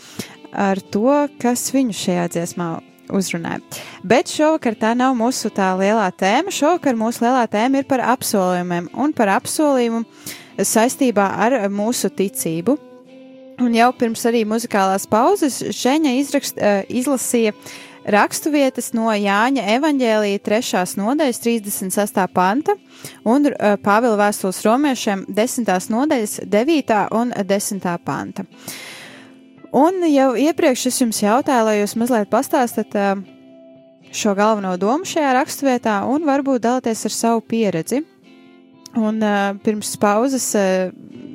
ar 0.55 0.79
to, 0.95 1.27
kas 1.43 1.71
viņu 1.75 1.99
šajā 1.99 2.31
dziesmā 2.37 2.73
uzrunāja. 3.11 3.62
Bet 4.06 4.30
šovakar 4.32 4.76
tā 4.78 4.92
nav 4.99 5.16
mūsu 5.18 5.50
tā 5.54 5.73
lielā 5.78 6.06
tēma. 6.14 6.52
Šovakar 6.54 6.99
mūsu 6.99 7.25
lielā 7.26 7.44
tēma 7.50 7.82
ir 7.82 7.88
par 7.88 8.04
apsolījumiem 8.14 8.90
un 8.94 9.14
par 9.16 9.35
apsolījumu 9.38 10.04
saistībā 10.59 11.28
ar 11.47 11.59
mūsu 11.73 12.12
ticību. 12.12 12.76
Un 13.62 13.75
jau 13.76 13.90
pirms 13.94 14.25
arī 14.26 14.42
muzikālās 14.49 15.04
pauzes 15.11 15.61
Šeņa 15.76 16.14
izrakst, 16.18 16.59
uh, 16.59 16.82
izlasīja 16.88 17.52
raksturvietas 18.11 18.90
no 18.97 19.12
Jāņa 19.14 19.66
evaņģēlīja 19.76 20.40
3. 20.42 20.80
nodaļas 20.99 21.42
36. 21.44 22.25
panta 22.35 22.75
un 23.28 23.47
uh, 23.50 23.76
Pāvila 23.82 24.18
vēstules 24.25 24.62
romiešiem 24.66 25.26
10. 25.28 25.71
nodaļas 25.94 26.40
9. 26.49 26.97
un 27.18 27.37
10. 27.37 27.87
panta. 28.04 28.49
Un 29.73 30.02
jau 30.05 30.33
iepriekš 30.37 30.91
es 30.91 30.99
jums 31.00 31.23
jautāju, 31.23 31.64
lai 31.64 31.79
jūs 31.79 31.95
mazliet 31.97 32.29
pastāstat 32.29 32.93
uh, 32.93 33.14
šo 34.12 34.35
galveno 34.37 34.75
domu 34.76 35.09
šajā 35.09 35.31
raksturvietā 35.38 36.02
un 36.12 36.26
varbūt 36.29 36.67
dalieties 36.67 37.07
ar 37.09 37.14
savu 37.17 37.41
pieredzi. 37.49 38.02
Un 39.00 39.23
uh, 39.25 39.55
pirms 39.64 39.95
pauzes 39.97 40.50
uh, 40.61 40.93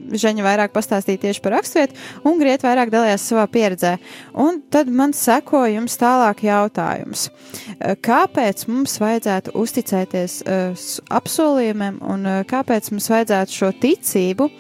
Žaņa 0.08 0.44
vairāk 0.46 0.72
pastāstīja 0.72 1.20
tieši 1.26 1.42
par 1.44 1.58
raksturvietu, 1.58 1.98
un 2.30 2.38
Grieta 2.40 2.70
vairāk 2.70 2.94
dalījās 2.94 3.26
savā 3.28 3.44
pieredzē. 3.52 3.98
Un 4.40 4.62
tad 4.72 4.88
man 4.88 5.12
seko 5.12 5.66
jums 5.68 5.98
tālāk 6.00 6.46
jautājums. 6.48 7.26
Uh, 7.28 7.98
kāpēc 7.98 8.68
mums 8.70 9.00
vajadzētu 9.04 9.58
uzticēties 9.58 10.40
uh, 10.46 10.88
apsolījumiem, 11.20 12.00
un 12.06 12.30
uh, 12.30 12.40
kāpēc 12.48 12.94
mums 12.94 13.10
vajadzētu 13.12 13.58
šo 13.58 13.74
ticību 13.82 14.52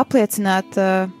apliecināt 0.00 0.80
uh, 0.80 1.19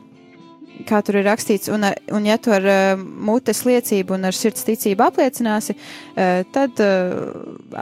kā 0.88 1.00
tur 1.04 1.20
ir 1.20 1.26
rakstīts, 1.28 1.70
un, 1.72 1.84
ar, 1.88 1.96
un 2.14 2.26
ja 2.28 2.36
tu 2.40 2.52
ar 2.54 2.66
uh, 2.66 3.00
mutes 3.00 3.64
liecību 3.66 4.16
un 4.16 4.28
ar 4.28 4.36
sirds 4.36 4.66
ticību 4.66 5.04
apliecināsi, 5.06 5.76
uh, 5.76 6.42
tad 6.54 6.82
uh, 6.84 7.24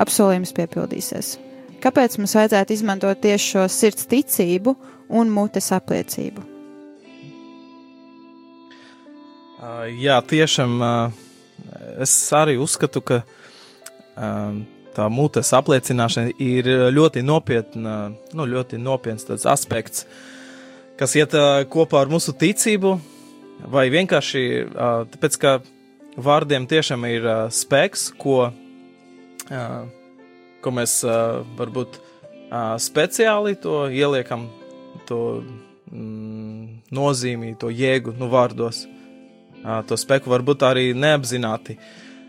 apsolījums 0.05 0.55
piepildīsies. 0.57 1.37
Kāpēc 1.83 2.17
mums 2.19 2.35
vajadzētu 2.35 2.75
izmantot 2.75 3.21
tieši 3.23 3.53
šo 3.53 3.67
sirds 3.71 4.09
ticību 4.11 4.75
un 5.15 5.31
mutes 5.33 5.71
apliecību? 5.75 6.47
Uh, 9.59 9.85
jā, 9.99 10.19
tiešām 10.23 10.81
uh, 10.83 11.21
es 12.03 12.15
arī 12.35 12.57
uzskatu, 12.63 13.03
ka 13.03 13.21
uh, 13.23 14.59
tā 14.95 15.11
mutes 15.13 15.53
apliecināšana 15.55 16.35
ir 16.43 16.73
ļoti 16.95 17.23
nopietna, 17.27 18.01
nu, 18.35 18.51
ļoti 18.51 18.81
nopietns 18.83 19.47
aspekts. 19.47 20.05
Uh, 20.05 20.35
kas 20.99 21.15
iet 21.19 21.35
uh, 21.39 21.63
kopā 21.71 22.03
ar 22.03 22.11
mūsu 22.11 22.35
ticību, 22.35 22.97
vai 23.71 23.87
vienkārši 23.93 24.43
uh, 24.65 25.05
tāpēc, 25.13 25.39
ka 25.41 25.55
vārdiem 26.19 26.67
tiešām 26.71 27.07
ir 27.09 27.29
uh, 27.29 27.39
spēks, 27.55 28.09
ko, 28.19 28.51
uh, 28.51 29.79
ko 30.65 30.75
mēs 30.75 30.99
uh, 31.07 31.45
varbūt 31.59 32.01
uh, 32.01 32.75
speciāli 32.83 33.55
to 33.63 33.87
ieliekam, 33.95 34.49
to 35.09 35.23
mm, 35.93 36.91
nozīmī, 36.95 37.55
to 37.61 37.71
jēgu 37.71 38.17
nu, 38.19 38.31
vārdos. 38.33 38.85
Uh, 39.59 39.81
to 39.87 39.99
spēku 39.99 40.31
varbūt 40.31 40.67
arī 40.67 40.91
neapzināti. 40.95 41.79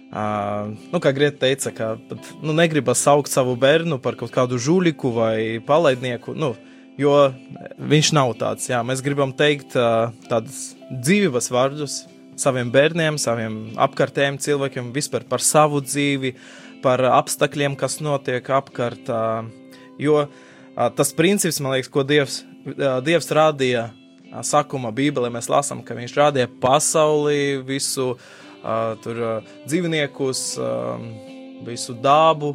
Uh, 0.09 0.71
nu, 0.89 0.97
kā 1.01 1.11
Greta 1.13 1.43
teica, 1.43 1.73
ka 1.73 1.91
pat, 2.09 2.31
nu, 2.41 2.53
negribas 2.57 3.01
saukt 3.05 3.29
savu 3.29 3.53
bērnu 3.59 3.99
par 4.01 4.17
kaut 4.17 4.33
kādu 4.33 4.57
žuliku 4.61 5.11
vai 5.13 5.61
palaidnieku. 5.65 6.33
Nu, 6.33 6.55
uh, 6.55 6.68
jo 6.99 7.15
viņš 7.79 8.13
nav 8.17 8.33
tāds. 8.39 8.67
Jā, 8.69 8.81
mēs 8.85 9.03
gribam 9.05 9.31
teikt 9.35 9.75
tādus 10.29 10.73
dzīvības 10.89 11.51
vārdus 11.53 12.01
saviem 12.39 12.71
bērniem, 12.71 13.19
saviem 13.19 13.59
apkārtējiem 13.79 14.39
cilvēkiem, 14.39 14.91
vispār 14.95 15.25
par 15.27 15.43
savu 15.43 15.81
dzīvi, 15.83 16.33
par 16.83 17.03
apstākļiem, 17.11 17.75
kas 17.79 17.99
notiek 18.03 18.45
apkārt. 18.55 19.11
Jo 19.99 20.27
tas 20.95 21.11
princips, 21.15 21.59
man 21.59 21.75
liekas, 21.75 21.91
ko 21.91 22.05
Dievs, 22.07 22.41
Dievs 23.03 23.31
rādīja 23.35 23.89
sākuma 24.45 24.91
Bībelē, 24.95 25.31
mēs 25.33 25.49
lasām, 25.51 25.83
ka 25.83 25.97
Viņš 25.97 26.15
rādīja 26.15 26.51
pasauli, 26.61 27.59
visu 27.67 28.13
tur 29.03 29.23
dzīvniekus, 29.65 30.43
visu 31.67 31.95
dabu. 31.99 32.53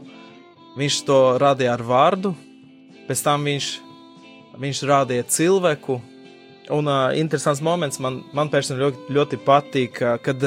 Viņš 0.75 1.01
to 1.07 1.19
rādīja 1.39 1.77
ar 1.77 1.85
vārdu, 1.87 2.33
pēc 3.07 3.21
tam 3.23 3.45
viņš 3.47 3.69
viņš 4.61 4.83
rādīja 4.89 5.27
cilvēku. 5.31 6.01
Un 6.73 6.89
uh, 6.89 7.11
interesants 7.19 7.61
moments 7.65 8.01
man, 8.01 8.23
man 8.33 8.49
personīgi 8.53 8.87
ļoti, 8.87 9.15
ļoti 9.17 9.39
patīk, 9.45 10.01
uh, 10.01 10.17
kad 10.25 10.47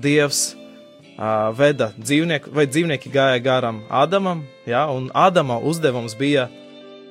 Dievs 0.00 0.54
uh, 0.54 1.50
veda 1.56 1.90
dzīvnieku, 1.98 2.52
vai 2.56 2.64
dzīvnieki 2.70 3.12
gāja 3.12 3.42
garām 3.44 3.82
Ādamam, 3.92 4.46
ja, 4.68 4.86
un 4.88 5.10
Ādama 5.12 5.58
uzdevums 5.60 6.16
bija, 6.16 6.46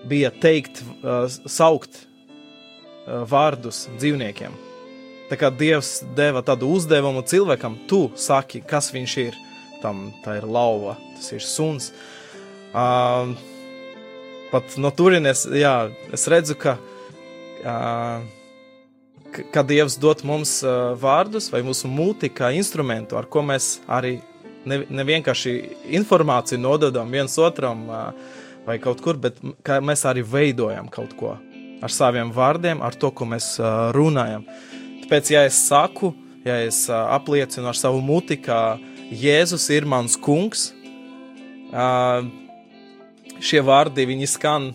bija 0.10 0.32
teikt, 0.34 0.82
uh, 1.04 1.28
saukt 1.30 2.02
uh, 2.02 3.22
vārdus 3.30 3.86
dzīvniekiem. 4.00 4.56
Tā 5.28 5.38
kā 5.38 5.52
Dievs 5.52 6.00
deva 6.16 6.42
tādu 6.46 6.72
uzdevumu 6.72 7.22
cilvēkam, 7.28 7.76
tu 7.90 8.08
saki, 8.16 8.64
kas 8.66 8.90
viņš 8.96 9.18
ir. 9.26 9.38
Tam 9.84 10.08
tā 10.24 10.40
ir 10.40 10.48
lauva, 10.50 10.96
tas 11.14 11.30
ir 11.36 11.44
suns. 11.46 11.92
Uh, 12.74 13.36
pat 14.52 14.78
no 14.82 14.92
turienes, 14.96 15.46
jā, 15.52 15.76
es 16.14 16.28
redzu, 16.32 16.56
ka, 16.60 16.78
uh, 17.64 18.24
ka 19.54 19.64
Dievs 19.68 19.98
dod 20.02 20.24
mums 20.28 20.60
uh, 20.66 20.94
vārdus 21.00 21.52
vai 21.54 21.64
mūsu 21.68 21.90
mūti 21.92 22.32
kā 22.34 22.54
instrumentu, 22.56 23.20
ar 23.20 23.30
ko 23.32 23.44
mēs 23.46 23.78
arī 23.88 24.18
ne, 24.68 24.82
ne 24.90 25.08
vienkārši 25.08 25.56
informāciju 26.00 26.62
nododam 26.62 27.12
viens 27.12 27.38
otram 27.42 27.86
uh, 27.90 28.10
vai 28.68 28.80
kaut 28.84 29.04
kur, 29.04 29.20
bet 29.20 29.40
ka 29.66 29.80
mēs 29.84 30.06
arī 30.08 30.24
veidojam 30.28 30.90
kaut 30.92 31.16
ko 31.20 31.36
ar 31.84 31.94
saviem 31.94 32.32
vārdiem, 32.34 32.82
ar 32.82 32.96
to, 32.98 33.12
ko 33.14 33.28
mēs 33.30 33.56
uh, 33.62 33.90
runājam. 33.96 34.46
Tāpēc, 35.04 35.32
ja 35.36 35.44
es 35.48 35.60
saku, 35.68 36.12
ja 36.48 36.58
es 36.66 36.86
uh, 36.90 37.06
apliecinu 37.16 37.70
ar 37.70 37.78
savu 37.78 38.02
muti, 38.04 38.40
ka 38.42 38.80
Jēzus 39.08 39.70
ir 39.72 39.86
mans 39.88 40.18
kungs, 40.20 40.72
uh, 41.72 42.26
šie 43.44 43.62
vārdi 43.66 44.08
viņi 44.10 44.28
skan 44.30 44.72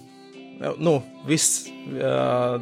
nu, 0.78 0.98
vis, 1.26 1.66
uh, 1.98 2.60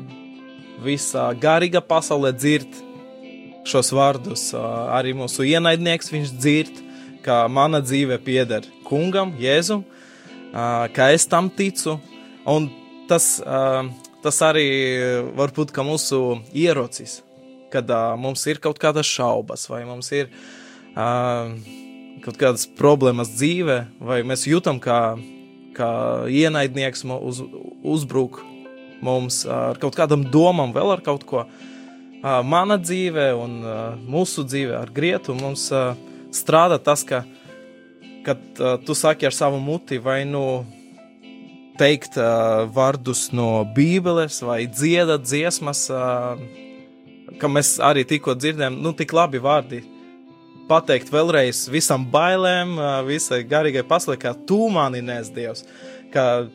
visā 0.85 1.31
garīga 1.37 1.83
pasaulē 1.85 2.33
dzird 2.37 2.79
šos 3.69 3.93
vārdus. 3.95 4.51
Arī 4.57 5.15
mūsu 5.17 5.45
ienaidnieks 5.49 6.13
viņš 6.13 6.35
dzird, 6.37 6.83
ka 7.25 7.45
mana 7.53 7.83
dzīve 7.85 8.19
pieder 8.25 8.67
kungam, 8.89 9.35
Jēzum, 9.41 9.85
ka 10.53 11.11
es 11.15 11.29
tam 11.29 11.51
ticu. 11.53 11.99
Un 12.49 12.71
tas, 13.11 13.37
tas 14.25 14.41
arī 14.47 14.69
var 15.37 15.53
būt 15.57 15.75
mūsu 15.85 16.41
ierocis, 16.57 17.21
kad 17.73 17.91
mums 18.19 18.47
ir 18.49 18.63
kaut 18.63 18.81
kādas 18.81 19.07
šaubas 19.09 19.69
vai 19.71 19.85
mums 19.89 20.11
ir. 20.17 20.33
Kaut 22.21 22.37
kādas 22.37 22.67
problēmas 22.77 23.31
dzīvē, 23.37 23.77
vai 24.05 24.21
mēs 24.27 24.49
jūtam, 24.49 24.81
ka 24.83 25.17
kā 25.81 25.91
ienaidnieks 26.29 27.07
uz, 27.17 27.43
uzbruk 27.83 28.43
mums 29.01 29.43
ar 29.49 29.81
kaut 29.81 29.97
kādam 29.97 30.27
domam, 30.29 30.75
vēl 30.77 30.97
ar 30.97 31.05
kaut 31.05 31.25
ko. 31.29 31.47
Mana 32.21 32.77
dzīve 32.77 33.31
un 33.41 33.61
mūsu 34.13 34.45
dzīve 34.45 34.77
ar 34.77 34.91
grietu 34.93 35.35
mums 35.39 35.71
strādā 36.37 36.77
tas, 36.77 37.05
ka, 37.09 37.23
kad 38.27 38.43
tu 38.85 38.97
saki 38.97 39.27
ar 39.27 39.37
savu 39.37 39.61
muti 39.65 39.97
vai 39.97 40.23
nu 40.29 40.67
teikt 41.81 42.19
vārdus 42.77 43.31
no 43.33 43.65
Bībeles 43.77 44.43
vai 44.45 44.67
dziedat 44.69 45.25
dziesmas, 45.25 45.87
ka 47.41 47.49
mēs 47.49 47.79
arī 47.81 48.05
tikko 48.05 48.37
dzirdējām, 48.37 48.77
nu 48.85 48.93
tik 48.97 49.17
labi 49.17 49.41
vārdi 49.41 49.81
pateikt 50.71 51.11
vēlreiz 51.13 51.65
visam 51.73 52.05
bailēm, 52.13 52.77
visai 53.09 53.43
garīgai 53.49 53.83
pasaulē, 53.87 54.19
kā 54.21 54.35
tu 54.47 54.69
mani 54.73 55.03
nes 55.03 55.31
Dievs. 55.35 55.65
Ka, 56.15 56.47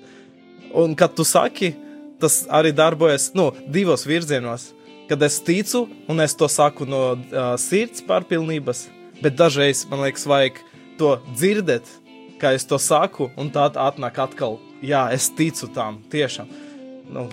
un 0.76 0.96
kad 0.98 1.16
tu 1.18 1.26
saki, 1.28 1.74
tas 2.22 2.44
arī 2.52 2.72
darbojas 2.76 3.32
nu, 3.36 3.52
divos 3.68 4.06
virzienos. 4.08 4.72
Kad 5.10 5.22
es 5.22 5.38
ticu, 5.44 5.84
un 6.10 6.24
es 6.24 6.34
to 6.34 6.48
saku 6.50 6.88
no 6.90 7.02
uh, 7.14 7.54
sirds 7.62 8.02
pārpilnības, 8.08 8.88
bet 9.22 9.38
dažreiz 9.38 9.84
man 9.92 10.02
liekas, 10.02 10.26
vajag 10.26 10.58
to 10.98 11.12
dzirdēt, 11.36 11.92
kā 12.42 12.56
es 12.58 12.66
to 12.66 12.80
saku, 12.82 13.30
un 13.38 13.52
tā 13.54 13.68
atnāk 13.70 14.18
atkal, 14.24 14.58
jā, 14.82 15.06
es 15.14 15.30
ticu 15.38 15.70
tam 15.76 16.02
tiešām. 16.10 16.50
Nu, 17.14 17.28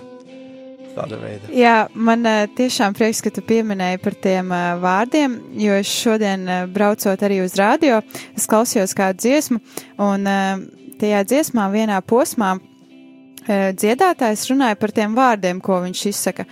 tāda 0.95 1.19
veida. 1.21 1.49
Jā, 1.53 1.77
man 1.93 2.25
tiešām 2.57 2.95
prieks, 2.97 3.21
ka 3.25 3.31
tu 3.33 3.43
pieminēji 3.45 4.01
par 4.03 4.17
tiem 4.25 4.51
vārdiem, 4.83 5.39
jo 5.59 5.79
es 5.79 5.89
šodien 5.91 6.45
braucot 6.73 7.25
arī 7.25 7.41
uz 7.45 7.57
radio, 7.59 8.01
es 8.37 8.47
klausījos 8.49 8.95
kādu 8.97 9.25
dziesmu, 9.25 9.59
un 10.03 10.29
tajā 11.01 11.25
dziesmā 11.29 11.67
vienā 11.73 11.99
posmā 12.05 12.55
dziedātājs 13.49 14.47
runāja 14.51 14.79
par 14.79 14.93
tiem 14.95 15.17
vārdiem, 15.17 15.59
ko 15.63 15.81
viņš 15.83 16.07
izsaka. 16.13 16.47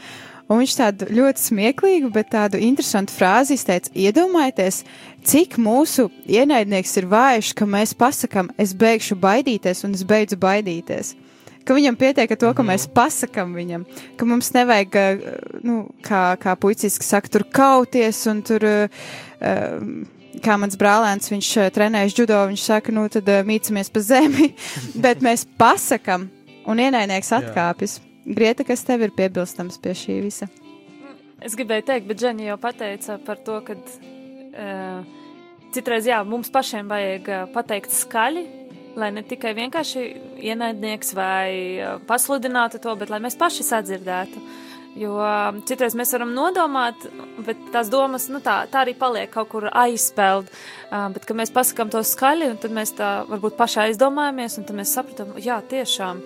Un 0.52 0.60
viņš 0.60 0.74
tādu 0.76 1.08
ļoti 1.16 1.40
smieklīgu, 1.46 2.10
bet 2.12 2.34
tādu 2.34 2.60
interesantu 2.60 3.14
frāzi 3.16 3.56
izteica: 3.56 3.88
Iedomājieties, 3.96 4.82
cik 5.24 5.56
mūsu 5.56 6.10
ienaidnieks 6.28 6.98
ir 7.00 7.08
vājš, 7.08 7.54
ka 7.56 7.68
mēs 7.70 7.96
pasakām, 7.96 8.50
es 8.60 8.74
beigšu 8.76 9.16
baidīties 9.22 9.86
un 9.88 9.96
es 9.96 10.04
beidzu 10.04 10.36
baidīties. 10.42 11.14
Ka 11.68 11.76
viņam 11.78 11.98
pietiek 12.00 12.32
ar 12.34 12.40
to, 12.42 12.50
ka 12.58 12.66
mēs 12.66 12.88
pasakām 12.92 13.54
viņam, 13.58 13.86
ka 14.18 14.28
mums 14.30 14.50
nevajag, 14.56 14.98
nu, 15.68 15.84
kā, 16.06 16.24
kā 16.42 16.56
puiciski 16.58 17.06
saka, 17.06 17.30
tur 17.30 17.46
kauties 17.54 18.24
un 18.32 18.42
tur, 18.46 18.66
kā 20.42 20.58
mans 20.58 20.80
brālēns, 20.80 21.30
viņš 21.30 21.52
trenējas 21.76 22.18
judo, 22.18 22.40
viņš 22.50 22.68
saka, 22.72 22.96
nu, 22.96 23.06
tad 23.14 23.30
mīcamies 23.48 23.94
pa 23.94 24.04
zemi, 24.06 24.54
bet 25.06 25.22
mēs 25.26 25.46
pasakām 25.62 26.30
un 26.70 26.82
ienaidnieks 26.82 27.34
atkāpjas. 27.38 28.00
Grieta, 28.26 28.66
kas 28.66 28.84
tev 28.86 29.02
ir 29.06 29.14
piebilstams 29.18 29.80
pie 29.82 29.96
šī 29.98 30.20
visa? 30.22 30.48
Es 31.42 31.56
gribēju 31.58 31.88
teikt, 31.88 32.06
bet 32.06 32.20
Dženi 32.22 32.46
jau 32.46 32.58
pateica 32.62 33.16
par 33.26 33.40
to, 33.42 33.56
ka 33.66 33.74
uh, 33.74 35.02
citreiz 35.74 36.06
jā, 36.06 36.20
mums 36.28 36.52
pašiem 36.54 36.92
vajag 36.92 37.32
uh, 37.32 37.48
pateikt 37.56 37.96
skaļi, 37.96 38.44
lai 39.00 39.12
ne 39.16 39.24
tikai 39.28 39.54
vienkārši 39.58 40.04
ienaidnieks 40.52 41.14
vai 41.18 41.52
pasludinātu 42.10 42.82
to, 42.84 42.96
bet 43.00 43.12
lai 43.14 43.22
mēs 43.24 43.38
paši 43.40 43.66
sadzirdētu. 43.68 44.44
Jo 45.00 45.14
citreiz 45.70 45.94
mēs 45.96 46.12
varam 46.12 46.34
nodomāt, 46.36 47.06
bet 47.46 47.60
tās 47.72 47.88
domas 47.92 48.26
nu, 48.28 48.42
tā, 48.44 48.58
tā 48.68 48.82
arī 48.84 48.92
paliek 49.00 49.32
kaut 49.32 49.48
kur 49.54 49.70
aizspēld. 49.72 50.50
Bet, 50.92 51.24
kad 51.24 51.40
mēs 51.40 51.54
pasakām 51.56 51.94
to 51.94 52.02
skaļi, 52.04 52.50
tad 52.60 52.76
mēs 52.76 52.92
tā 52.98 53.12
varbūt 53.30 53.56
paši 53.60 53.86
aizdomājamies, 53.86 54.60
un 54.60 54.68
tad 54.68 54.76
mēs 54.82 54.92
saprotam, 54.98 55.32
jā, 55.40 55.62
tiešām. 55.72 56.20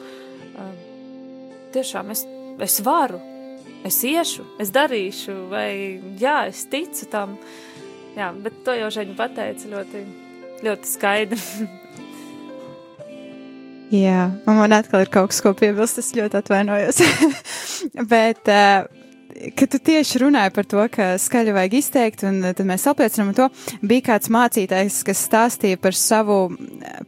Tiešām 1.78 2.10
es, 2.16 2.26
es 2.66 2.80
varu, 2.82 3.22
es 3.86 4.02
iešu, 4.08 4.48
es 4.64 4.74
darīšu, 4.74 5.38
vai 5.54 5.70
jā, 6.18 6.48
es 6.50 6.66
ticu 6.72 7.06
tam. 7.12 7.38
Jā, 8.18 8.32
bet 8.42 8.64
to 8.66 8.74
jau 8.74 8.90
Žēņa 8.98 9.18
pateica 9.20 9.74
ļoti, 9.76 10.06
ļoti 10.66 10.96
skaidri. 10.96 11.42
jā, 13.94 14.28
un 14.46 14.60
man 14.60 14.76
atkal 14.78 15.06
ir 15.06 15.12
kaut 15.14 15.34
kas, 15.34 15.42
ko 15.46 15.56
piebilst, 15.58 16.02
es 16.02 16.14
ļoti 16.18 16.40
atvainojos. 16.42 17.02
bet 18.14 18.52
uh, 18.52 18.86
kad 19.56 19.70
tu 19.72 19.80
tieši 19.80 20.20
runāji 20.24 20.54
par 20.56 20.68
to, 20.70 20.84
ka 20.92 21.08
skaļi 21.20 21.54
vajag 21.56 21.76
izteikt, 21.80 22.24
un 22.28 22.40
tad 22.46 22.62
mēs 22.68 22.86
apliecinām 22.90 23.34
to, 23.36 23.48
bija 23.86 24.06
kāds 24.10 24.32
mācītājs, 24.34 25.02
kas 25.08 25.24
stāstīja 25.28 25.80
par 25.82 25.98
savu 25.98 26.38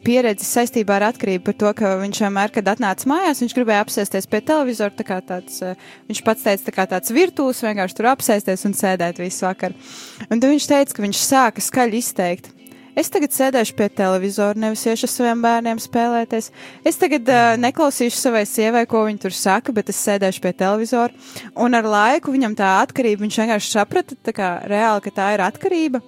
pieredzi 0.05 0.47
saistībā 0.47 0.97
ar 0.97 1.07
atkarību, 1.11 1.45
par 1.47 1.57
to, 1.61 1.71
ka 1.77 1.93
viņš 2.01 2.21
vienmēr, 2.25 2.53
kad 2.55 2.73
atnāca 2.73 3.09
mājās, 3.09 3.41
viņš 3.43 3.55
gribēja 3.57 3.85
apsēsties 3.85 4.29
pie 4.31 4.43
televizora, 4.49 4.95
tā 4.97 5.07
kā 5.07 5.21
tāds, 5.31 5.61
viņš 6.09 6.23
pats 6.27 6.45
teica, 6.47 6.67
tā 6.67 6.75
kā 6.75 6.87
tāds 6.95 7.15
virtuos, 7.15 7.63
vienkārši 7.63 7.99
tur 7.99 8.11
apsēsties 8.11 8.67
un 8.67 8.77
sēdēt 8.77 9.23
visu 9.23 9.47
vakaru. 9.47 9.89
Un 10.27 10.37
tad 10.37 10.51
viņš 10.51 10.69
teica, 10.73 10.97
ka 10.97 11.07
viņš 11.07 11.25
sāka 11.29 11.63
skaļi 11.63 12.03
izteikt. 12.03 12.51
Es 12.97 13.11
tagad 13.13 13.29
sēdēšu 13.29 13.75
pie 13.77 13.87
televizora, 13.93 14.57
nevis 14.57 14.81
iešu 14.89 15.05
ar 15.05 15.11
saviem 15.11 15.41
bērniem 15.43 15.77
spēlēties. 15.81 16.47
Es 16.87 16.97
tagad 16.97 17.27
uh, 17.29 17.51
neklausīšu 17.61 18.17
savai 18.17 18.41
sievai, 18.49 18.87
ko 18.89 19.03
viņa 19.05 19.21
tur 19.21 19.35
saka, 19.37 19.73
bet 19.75 19.91
es 19.93 19.99
sēdēšu 20.01 20.41
pie 20.41 20.51
televizora. 20.57 21.13
Un 21.61 21.77
ar 21.77 21.85
laiku 21.85 22.33
viņam 22.33 22.55
tā 22.57 22.71
atkarība, 22.81 23.21
viņš 23.27 23.37
vienkārši 23.43 23.69
saprata, 23.75 24.17
kā, 24.33 24.49
reāli, 24.65 25.03
ka 25.05 25.13
tā 25.19 25.27
ir 25.35 25.45
atkarība. 25.45 26.01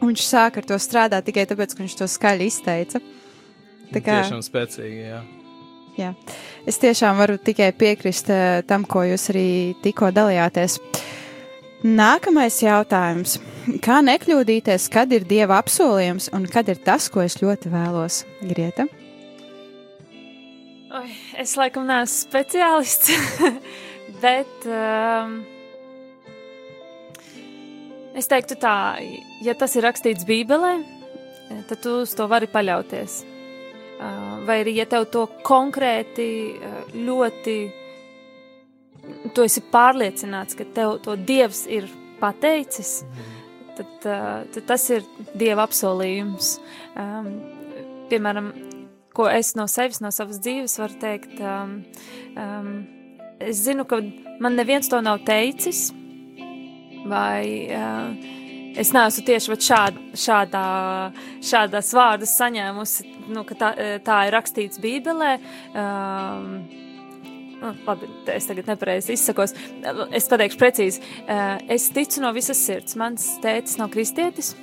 Un 0.00 0.14
viņš 0.14 0.24
sāka 0.24 0.62
ar 0.62 0.70
to 0.70 0.80
strādāt 0.80 1.28
tikai 1.28 1.44
tāpēc, 1.50 1.76
ka 1.76 1.84
viņš 1.84 1.98
to 2.00 2.08
skaļi 2.08 2.48
izteica. 2.48 3.02
Tā 3.92 4.00
kā 4.00 4.22
tiešām 4.22 4.44
spēcīgi, 4.44 5.02
jā. 5.10 5.20
Jā, 5.96 6.10
es 6.68 6.80
tiešām 6.80 7.20
varu 7.20 7.36
tikai 7.40 7.70
piekrist 7.76 8.32
uh, 8.32 8.64
tam, 8.68 8.88
ko 8.88 9.04
jūs 9.04 9.28
arī 9.32 9.48
tikko 9.84 10.10
dalījāties. 10.16 10.80
Nākamais 11.84 12.56
jautājums. 12.62 13.36
Kā 13.84 13.98
nekļūdīties, 14.00 14.86
kad 14.88 15.10
ir 15.12 15.26
dieva 15.28 15.58
apsolījums 15.60 16.30
un 16.32 16.46
kad 16.48 16.70
ir 16.72 16.78
tas, 16.80 17.10
ko 17.12 17.20
es 17.20 17.36
ļoti 17.42 17.68
vēlos? 17.68 18.22
Grieta? 18.40 18.86
Oi, 20.96 21.10
es 21.36 21.52
laikam 21.60 21.84
neesmu 21.84 22.30
speciālists, 22.30 23.12
bet 24.24 24.64
um, 24.70 25.42
es 28.16 28.30
teiktu 28.30 28.56
tā, 28.56 28.96
ja 29.44 29.52
tas 29.58 29.76
ir 29.76 29.84
rakstīts 29.84 30.24
Bībelē, 30.24 30.78
tad 31.68 31.82
tu 31.84 31.98
uz 32.06 32.16
to 32.16 32.24
vari 32.30 32.48
paļauties. 32.48 33.24
Uh, 33.96 34.46
vai 34.48 34.62
arī, 34.62 34.78
ja 34.80 34.88
tev 34.88 35.10
to 35.12 35.26
konkrēti 35.44 36.30
uh, 36.56 36.80
ļoti 36.96 37.58
tu 39.34 39.44
esi 39.46 39.62
pārliecināts, 39.72 40.56
ka 40.58 40.66
tev 40.76 40.98
to 41.04 41.16
Dievs 41.16 41.64
ir 41.70 41.88
pateicis, 42.20 43.00
tad, 43.76 43.92
tad 44.02 44.62
tas 44.68 44.86
ir 44.94 45.04
Dieva 45.36 45.66
apsolījums. 45.66 46.56
Um, 46.96 47.30
piemēram, 48.10 48.52
ko 49.16 49.28
es 49.32 49.54
no 49.58 49.66
sevis, 49.70 50.00
no 50.04 50.12
savas 50.14 50.40
dzīves 50.44 50.78
varu 50.80 50.98
teikt, 51.02 51.36
um, 51.40 51.78
um, 52.40 52.72
es 53.42 53.62
zinu, 53.66 53.86
ka 53.88 54.00
man 54.42 54.56
neviens 54.58 54.90
to 54.92 55.00
nav 55.04 55.22
teicis, 55.28 55.90
vai 57.06 57.68
uh, 57.72 58.10
es 58.76 58.92
neesmu 58.92 59.26
tieši 59.26 59.60
šād, 59.68 60.00
šādā, 60.20 60.64
šādas 61.44 61.92
vārdas 61.96 62.34
saņēmusi, 62.40 63.12
nu, 63.32 63.44
ka 63.48 63.58
tā, 63.58 63.70
tā 64.04 64.24
ir 64.28 64.36
rakstīts 64.36 64.82
Bībelē. 64.82 65.36
Um, 65.72 66.85
labi, 67.86 68.08
es 68.32 68.46
tagad 68.48 68.68
nepareizi 68.70 69.16
izsakos, 69.16 69.54
es 70.14 70.28
pateikšu 70.30 70.60
precīzi. 70.60 71.02
Eh, 71.26 71.58
es 71.76 71.88
ticu 71.94 72.22
no 72.24 72.32
visas 72.36 72.60
sirds. 72.62 72.96
Mans 72.98 73.26
tētis 73.44 73.78
nav 73.80 73.92
kristietis, 73.94 74.54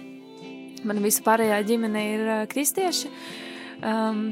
mana 0.83 1.03
visa 1.03 1.23
pārējā 1.25 1.61
ģimene 1.69 2.03
ir 2.13 2.25
eh, 2.25 2.41
kristieši, 2.51 3.11
um, 3.83 4.25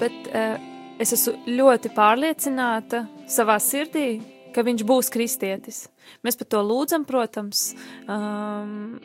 bet 0.00 0.30
uh, 0.32 0.56
es 0.98 1.12
esmu 1.14 1.36
ļoti 1.54 1.92
pārliecināta 1.94 3.04
savā 3.30 3.60
sirdī, 3.62 4.18
ka 4.54 4.64
viņš 4.66 4.82
būs 4.86 5.10
kristietis. 5.14 5.84
Mēs 6.26 6.38
par 6.40 6.50
to 6.50 6.62
lūdzam, 6.66 7.06
protams, 7.06 7.68
um, 8.10 8.98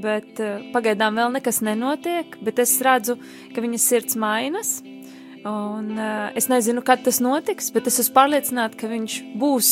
bet 0.00 0.40
pagaidām 0.72 1.20
vēl 1.20 1.34
nekas 1.36 1.60
nenotiek, 1.64 2.38
bet 2.44 2.64
es 2.64 2.78
redzu, 2.84 3.18
ka 3.52 3.64
viņa 3.64 3.80
sirds 3.84 4.16
mainas. 4.20 4.78
Un, 5.46 5.92
uh, 5.94 6.30
es 6.34 6.48
nezinu, 6.50 6.82
kad 6.82 7.02
tas 7.06 7.20
notiks, 7.22 7.70
bet 7.74 7.86
es 7.86 8.00
esmu 8.02 8.16
pārliecināta, 8.16 8.78
ka 8.80 8.88
viņš 8.90 9.18
būs 9.38 9.70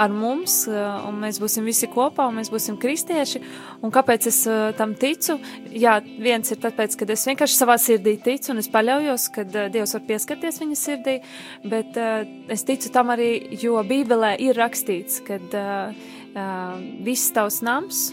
ar 0.00 0.12
mums, 0.14 0.62
uh, 0.70 1.02
un 1.08 1.18
mēs 1.24 1.40
būsim 1.42 1.66
visi 1.66 1.88
kopā, 1.90 2.28
un 2.30 2.38
mēs 2.38 2.52
būsim 2.52 2.78
kristieši. 2.80 3.42
Un 3.82 3.92
kāpēc 3.94 4.28
es 4.30 4.38
uh, 4.48 4.70
tam 4.78 4.94
ticu? 4.98 5.40
Jā, 5.74 5.98
viens 6.22 6.54
ir 6.54 6.62
tāpēc, 6.62 6.94
ka 6.96 7.10
es 7.10 7.26
vienkārši 7.26 7.58
savā 7.58 7.76
sirdī 7.82 8.14
ticu, 8.22 8.52
un 8.54 8.62
es 8.62 8.70
paļaujos, 8.70 9.26
ka 9.34 9.44
uh, 9.48 9.66
Dievs 9.74 9.96
var 9.98 10.06
pieskarties 10.12 10.62
viņa 10.62 10.78
sirdī, 10.78 11.18
bet 11.66 11.98
uh, 11.98 12.22
es 12.52 12.64
ticu 12.68 12.94
tam 12.94 13.12
arī, 13.16 13.32
jo 13.60 13.82
Bībelē 13.82 14.36
ir 14.46 14.58
rakstīts, 14.62 15.20
ka 15.26 15.42
uh, 15.42 16.00
uh, 16.32 16.80
viss 17.02 17.34
tavs 17.34 17.60
nams 17.66 18.10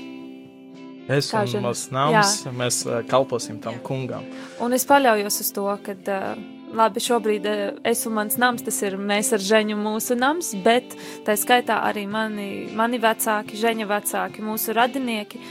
Es 1.07 1.29
un 1.31 1.61
mans 1.63 1.85
nams, 1.87 2.33
jā. 2.43 2.51
mēs 2.51 2.81
kalposim 3.07 3.61
tam 3.63 3.77
kungam. 3.79 4.25
Un 4.59 4.75
es 4.75 4.83
paļaujos 4.83 5.39
uz 5.39 5.51
to, 5.55 5.63
ka 5.85 5.95
uh, 5.95 6.56
labi, 6.75 7.01
šobrīd 7.03 7.47
eh, 7.47 7.63
es 7.87 8.03
un 8.07 8.17
mans 8.17 8.37
nams, 8.39 8.63
tas 8.65 8.79
ir 8.85 8.97
mēs 8.99 9.31
ar 9.35 9.43
Žeņu 9.43 9.77
mūsu 9.79 10.17
nams, 10.19 10.53
bet 10.65 10.95
tā 11.27 11.37
skaitā 11.39 11.79
arī 11.87 12.07
mani, 12.09 12.67
mani 12.77 12.99
vecāki, 13.01 13.59
Žeņa 13.59 13.87
vecāki, 13.89 14.45
mūsu 14.45 14.75
radinieki. 14.77 15.41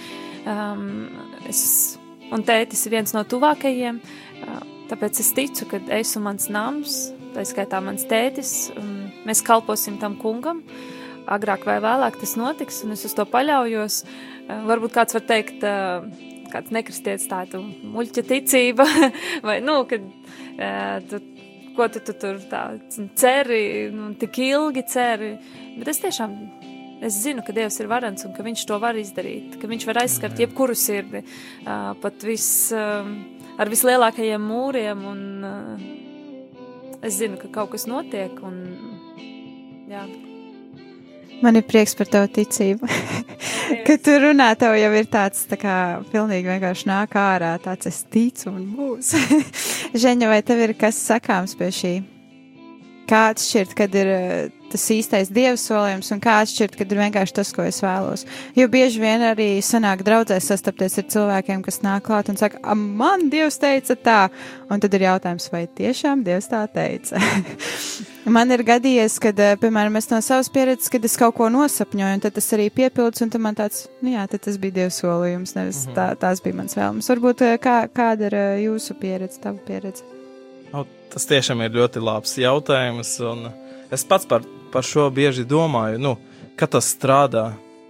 Um, 0.46 1.08
es, 1.50 1.96
un 2.30 2.44
tētis 2.46 2.84
ir 2.86 2.96
viens 2.98 3.14
no 3.16 3.24
tuvākajiem, 3.26 3.98
uh, 3.98 4.60
tāpēc 4.90 5.22
es 5.22 5.32
ticu, 5.34 5.66
ka 5.70 5.80
es 5.96 6.14
un 6.18 6.26
mans 6.28 6.50
nams, 6.52 7.00
tā 7.34 7.42
skaitā 7.48 7.80
mans 7.82 8.06
tētis, 8.06 8.54
um, 8.76 9.08
mēs 9.26 9.42
kalposim 9.46 9.98
tam 10.02 10.18
kungam. 10.20 10.62
Agrāk 11.26 11.64
vai 11.66 11.80
vēlāk 11.82 12.20
tas 12.20 12.36
notiks, 12.38 12.84
un 12.86 12.94
es 12.94 13.02
uz 13.08 13.16
to 13.16 13.26
paļaujos. 13.26 14.04
Uh, 14.46 14.62
varbūt 14.68 14.94
kāds 14.94 15.16
var 15.16 15.26
teikt, 15.26 15.64
uh, 15.66 16.06
kāds 16.56 16.72
nekristietis 16.74 17.28
tādu 17.30 17.62
muļķa 17.92 18.26
ticība, 18.32 18.86
vai, 19.46 19.60
nu, 19.64 19.82
kad 19.88 20.04
tu, 21.10 21.20
ko 21.76 21.88
tu, 21.92 22.00
tu 22.00 22.16
tur 22.16 22.40
tā 22.50 22.64
ceri, 23.20 23.62
nu, 23.92 24.10
tik 24.18 24.40
ilgi 24.48 24.86
ceri, 24.88 25.34
bet 25.76 25.92
es 25.92 26.00
tiešām, 26.02 26.34
es 27.04 27.20
zinu, 27.20 27.44
ka 27.44 27.54
Dievs 27.56 27.76
ir 27.82 27.90
varens 27.92 28.24
un 28.24 28.32
ka 28.36 28.44
viņš 28.46 28.64
to 28.68 28.80
var 28.82 28.96
izdarīt, 28.96 29.58
ka 29.60 29.68
viņš 29.68 29.88
var 29.90 30.02
aizskart 30.06 30.40
jebkuru 30.40 30.76
sirdi, 30.78 31.22
pat 31.66 32.24
viss 32.24 32.72
uh, 32.74 33.04
ar 33.60 33.72
vislielākajiem 33.72 34.42
mūriem, 34.50 35.04
un 35.12 35.20
es 37.04 37.20
zinu, 37.20 37.40
ka 37.40 37.52
kaut 37.52 37.74
kas 37.74 37.86
notiek, 37.90 38.40
un 38.44 38.62
jā. 39.90 40.06
Man 41.42 41.58
ir 41.60 41.66
prieks 41.68 41.92
par 41.98 42.08
tavu 42.08 42.32
ticību. 42.32 42.88
Kad 43.86 44.02
tu 44.06 44.16
runā, 44.22 44.50
tev 44.58 44.76
jau 44.78 44.90
ir 44.98 45.08
tāds, 45.10 45.46
tā 45.50 45.58
kā, 45.60 45.76
pilnīgi 46.12 46.50
vienkārši 46.50 46.90
nāk 46.90 47.16
ārā, 47.20 47.54
tāds 47.62 47.90
es 47.90 48.02
ticu 48.10 48.50
un 48.52 48.66
būs. 48.76 49.14
Ženja, 50.02 50.30
vai 50.30 50.42
tev 50.46 50.62
ir 50.68 50.76
kas 50.78 51.00
sakāms 51.08 51.56
pie 51.58 51.72
šī? 51.74 51.94
Kā 53.06 53.28
atšķirt, 53.32 53.74
kad 53.78 53.94
ir 53.94 54.08
uh, 54.10 54.66
tas 54.70 54.86
īstais 54.92 55.30
dieva 55.32 55.56
solījums 55.60 56.10
un 56.14 56.20
kā 56.22 56.40
atšķirt, 56.42 56.76
kad 56.78 56.92
ir 56.92 57.00
vienkārši 57.00 57.36
tas, 57.38 57.52
ko 57.54 57.64
es 57.66 57.78
vēlos. 57.84 58.24
Jo 58.58 58.66
bieži 58.72 59.00
vien 59.02 59.22
arī 59.28 59.48
sanāk 59.64 60.02
draudzēs 60.06 60.48
sastapties 60.50 60.98
ar 61.00 61.06
cilvēkiem, 61.14 61.62
kas 61.66 61.80
nāk 61.84 62.06
klāt 62.08 62.30
un 62.32 62.38
saka, 62.40 62.60
man 62.74 63.28
dievs 63.32 63.60
teica 63.62 63.96
tā, 63.96 64.18
un 64.72 64.82
tad 64.82 64.96
ir 64.98 65.06
jautājums, 65.06 65.48
vai 65.52 65.64
tiešām 65.78 66.24
dievs 66.26 66.50
tā 66.52 66.64
teica. 66.72 67.20
man 68.36 68.52
ir 68.54 68.64
gadījies, 68.66 69.20
kad, 69.22 69.40
piemēram, 69.62 69.98
es 70.00 70.10
no 70.10 70.20
savas 70.24 70.50
pieredzes, 70.52 70.90
kad 70.92 71.06
es 71.06 71.16
kaut 71.20 71.36
ko 71.38 71.50
nosapņoju, 71.52 72.18
un 72.18 72.26
tad 72.26 72.36
tas 72.38 72.52
arī 72.56 72.68
piepildus, 72.74 73.24
un 73.24 73.32
tad 73.32 73.44
man 73.46 73.58
tāds, 73.58 73.86
nu 74.02 74.16
jā, 74.16 74.26
tad 74.32 74.46
tas 74.48 74.60
bija 74.62 74.80
dieva 74.82 74.92
solījums, 74.94 75.56
nevis 75.58 75.86
-hmm. 75.86 75.98
tā, 75.98 76.10
tās 76.26 76.42
bija 76.44 76.62
mans 76.62 76.78
vēlmes. 76.78 77.10
Varbūt 77.14 77.48
kā, 77.62 77.78
kāda 77.88 78.30
ir 78.30 78.38
jūsu 78.66 78.98
pieredze, 79.00 79.40
tava 79.42 79.58
pieredze? 79.66 80.15
Tas 81.12 81.28
tiešām 81.28 81.62
ir 81.64 81.76
ļoti 81.76 82.02
labs 82.02 82.36
jautājums, 82.40 83.16
un 83.24 83.48
es 83.94 84.04
pats 84.04 84.28
par 84.28 84.44
par 84.76 84.84
šo 84.84 85.06
bieži 85.10 85.46
domāju, 85.48 85.96
nu, 86.02 86.10
kā 86.58 86.66
tas 86.68 86.90
strādā, 86.92 87.46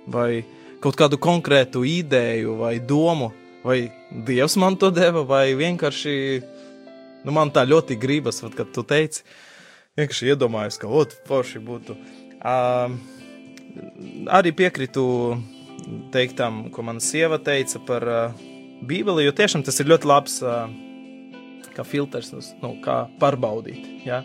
vai 0.07 0.45
kaut 0.85 0.95
kādu 0.99 1.19
konkrētu 1.19 1.83
ideju 1.89 2.57
vai 2.61 2.77
domu, 2.79 3.33
vai 3.67 3.89
Dievs 4.27 4.55
man 4.63 4.77
to 4.79 4.93
deva, 4.95 5.25
vai 5.27 5.57
vienkārši 5.59 6.15
nu, 7.27 7.35
man 7.35 7.51
tā 7.51 7.65
ļoti 7.67 7.97
gribas, 7.99 8.39
vat, 8.45 8.55
kad 8.55 8.71
tu 8.71 8.85
teici, 8.87 9.25
vienkārši 9.99 10.31
iedomājos, 10.31 10.79
ka 10.79 10.87
ot, 10.87 11.17
forši 11.27 11.63
būtu. 11.67 11.97
Uh, 12.39 12.95
arī 14.31 14.55
piekritu 14.55 15.07
teiktam, 16.15 16.69
ko 16.71 16.87
mana 16.87 17.03
sieva 17.03 17.41
teica 17.43 17.83
par 17.89 18.07
uh, 18.07 18.45
Bībeli, 18.87 19.27
jo 19.27 19.35
tiešām 19.35 19.67
tas 19.67 19.83
ir 19.83 19.91
ļoti 19.91 20.07
labs 20.07 20.39
uh, 20.45 20.69
kā 21.77 21.85
filtrs, 21.87 22.33
nu, 22.63 22.77
kā 22.85 23.05
pārbaudīt. 23.21 23.85
Ja? 24.07 24.23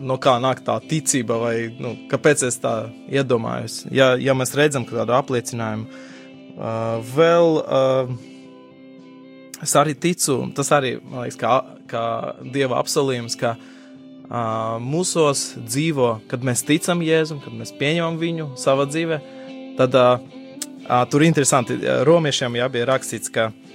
No 0.00 0.16
kā 0.22 0.36
nāk 0.40 0.62
tā 0.64 0.78
ticība, 0.88 1.36
vai 1.42 1.56
nu, 1.82 1.92
kāpēc 2.10 2.46
es 2.48 2.56
tā 2.62 2.88
iedomājos. 3.12 3.82
Ja, 3.92 4.14
ja 4.16 4.36
mēs 4.36 4.56
redzam 4.56 4.86
kādu 4.88 5.16
apliecinājumu, 5.18 5.88
vēl 7.12 7.50
es 9.66 9.74
arī 9.76 9.96
ticu, 10.00 10.38
tas 10.56 10.72
arī 10.72 10.96
man 11.04 11.26
liekas, 11.26 11.40
kā, 11.40 11.56
kā 11.90 12.06
dieva 12.54 12.80
apsolījums, 12.80 13.36
ka 13.40 13.56
mūsos 14.82 15.52
dzīvo, 15.60 16.08
kad 16.30 16.42
mēs 16.46 16.64
ticam 16.66 17.04
Jēzum, 17.04 17.44
kad 17.44 17.54
mēs 17.54 17.76
pieņemam 17.76 18.16
viņu 18.18 18.48
savā 18.58 18.88
dzīvē, 18.88 19.20
tad 19.78 20.00
tur 21.12 21.26
interesanti, 21.26 21.76
romiešiem 22.08 22.56
jā, 22.58 22.66
bija 22.72 22.88
rakstīts, 22.88 23.30
ka 23.30 23.50
uh, 23.52 23.65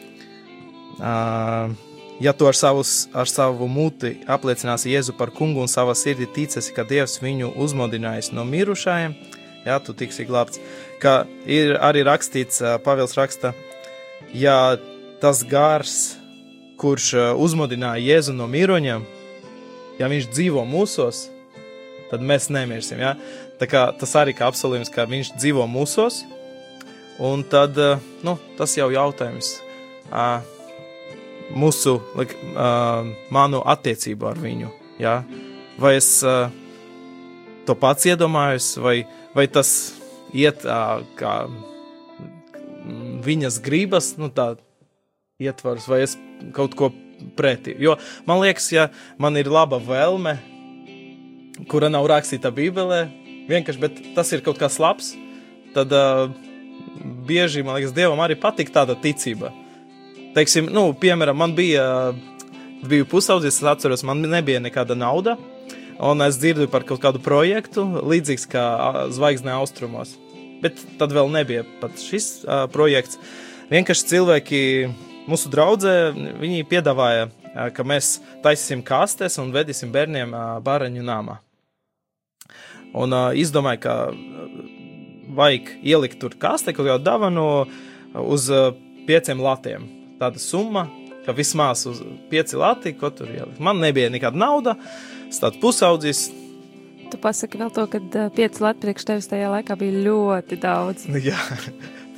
Ja 2.22 2.34
tu 2.38 2.46
ar, 2.46 2.54
savus, 2.54 3.08
ar 3.18 3.26
savu 3.26 3.66
muti 3.66 4.20
apliecināsi 4.30 4.92
Jēzu 4.92 5.16
par 5.18 5.32
kungu 5.34 5.64
un 5.64 5.70
savā 5.72 5.96
sirdī 5.98 6.28
ticēsi, 6.30 6.74
ka 6.76 6.86
Dievs 6.86 7.18
viņu 7.24 7.56
uzmodinājis 7.58 8.30
no 8.38 8.46
mirušajiem, 8.46 9.16
jā, 9.66 9.78
tu 9.82 9.96
tiksi 9.98 10.28
glābts. 10.30 10.62
Kā 11.02 11.24
ir 11.50 11.74
arī 11.82 12.04
rakstīts, 12.06 12.62
Pāvils 12.86 13.18
raksta, 13.18 13.56
ja 14.38 14.78
tas 15.24 15.42
gars, 15.50 15.98
kurš 16.78 17.16
uzmodināja 17.42 18.06
Jēzu 18.06 18.38
no 18.38 18.46
miruņiem, 18.46 19.10
ja 19.98 20.14
viņš 20.14 20.30
dzīvo 20.30 20.62
mūsos, 20.70 21.26
tad 22.14 22.22
mēs 22.22 22.52
nemirsim. 22.54 23.02
Ja? 23.02 23.16
Tā 23.58 23.66
kā, 23.66 23.88
tas 23.98 24.14
arī 24.22 24.38
kā 24.38 24.46
apsolījums, 24.52 24.94
ka 24.94 25.10
viņš 25.10 25.36
dzīvo 25.42 25.66
mūsos, 25.70 26.22
un 27.18 27.42
tad 27.50 27.82
nu, 28.22 28.38
tas 28.62 28.78
jau 28.78 28.92
jautājums. 28.94 29.56
Mūsu, 31.58 31.98
like, 32.16 32.36
uh, 32.54 33.08
manu 33.34 33.62
attiecību 33.68 34.30
ar 34.30 34.40
viņu. 34.40 34.72
Ja? 35.02 35.22
Vai 35.82 35.96
es 35.98 36.10
uh, 36.24 36.52
to 37.68 37.76
pats 37.80 38.08
iedomājos, 38.08 38.74
vai, 38.82 39.02
vai 39.36 39.48
tas 39.52 39.94
iet 40.34 40.66
uh, 40.66 41.02
kā 41.20 41.36
viņas 43.26 43.60
gribas, 43.64 44.14
nu 44.18 44.32
tā 44.34 44.54
ietvars, 45.42 45.88
vai 45.90 46.02
es 46.06 46.18
kaut 46.56 46.76
ko 46.78 46.92
pretī. 47.38 47.76
Jo 47.82 47.98
man 48.30 48.42
liekas, 48.42 48.72
ja 48.74 48.90
man 49.22 49.38
ir 49.38 49.52
laba 49.52 49.80
vēlme, 49.82 50.38
kura 51.70 51.92
nav 51.94 52.08
rakstīta 52.10 52.54
Bībelē, 52.54 53.04
vienkārši, 53.50 54.14
tas 54.16 54.32
ir 54.34 54.46
kaut 54.46 54.62
kas 54.62 54.80
labs, 54.82 55.14
tad 55.76 55.94
uh, 55.94 56.30
bieži, 57.28 57.66
man 57.66 57.78
liekas, 57.78 57.96
Dievam 57.96 58.22
arī 58.24 58.38
patīk 58.40 58.74
tāda 58.74 58.98
ticība 59.00 59.54
teiksim, 60.36 60.70
nu, 60.74 60.92
piemēram, 60.98 61.38
man 61.38 61.56
bija, 61.58 61.86
biju 62.88 63.08
pusaudzis, 63.12 63.60
es 63.60 63.68
atceros, 63.68 64.06
man 64.08 64.24
nebija 64.24 64.62
nekāda 64.64 64.96
nauda, 64.98 65.38
un 66.02 66.24
es 66.26 66.40
dzirdu 66.42 66.68
par 66.72 66.86
kaut 66.88 67.02
kādu 67.04 67.22
projektu, 67.24 67.86
līdzīgs 68.02 68.48
kā 68.52 68.66
Zvaigznē 69.14 69.54
austrumos. 69.60 70.16
Bet 70.62 70.82
tad 71.00 71.14
vēl 71.14 71.30
nebija 71.34 71.66
pat 71.82 71.98
šis 71.98 72.44
uh, 72.46 72.66
projekts. 72.72 73.18
Vienkārši 73.72 74.10
cilvēki, 74.12 74.64
mūsu 75.30 75.50
draudzē, 75.54 75.94
viņi 76.42 76.68
piedāvāja, 76.70 77.30
uh, 77.30 77.70
ka 77.74 77.86
mēs 77.88 78.20
taisīsim 78.46 78.84
kastes 78.86 79.40
un 79.42 79.54
vedīsim 79.54 79.94
bērniem 79.94 80.36
uh, 80.36 80.52
bāreņu 80.66 81.06
namā. 81.06 81.40
Un 82.98 83.16
uh, 83.16 83.32
izdomāju, 83.38 83.82
ka 83.86 83.96
vajag 85.38 85.74
ielikt 85.82 86.20
tur 86.22 86.36
kastē 86.38 86.76
kaut 86.76 86.90
kādu 86.90 87.08
dāvanu 87.08 87.48
uz 88.28 88.50
uh, 88.52 88.70
pieciem 89.08 89.42
latiem 89.42 90.01
tāda 90.22 90.42
summa, 90.42 90.86
ka 91.26 91.36
vismaz 91.38 91.86
uz 91.90 92.02
pieci 92.30 92.58
lati, 92.60 92.94
ko 92.98 93.12
tur 93.14 93.30
ielikt. 93.30 93.60
Man 93.62 93.82
nebija 93.82 94.12
nekāda 94.14 94.40
nauda, 94.42 94.76
es 95.30 95.42
tāds 95.42 95.60
pusaudzis. 95.62 96.30
Tu 97.12 97.20
pasaki 97.22 97.60
vēl 97.60 97.74
to, 97.76 97.86
ka 97.92 98.28
pieci 98.36 98.64
lati 98.64 98.86
priekš 98.86 99.08
tevis 99.10 99.30
tajā 99.32 99.52
laikā 99.52 99.78
bija 99.80 100.06
ļoti 100.08 100.60
daudz. 100.62 101.08
Jā, 101.30 101.40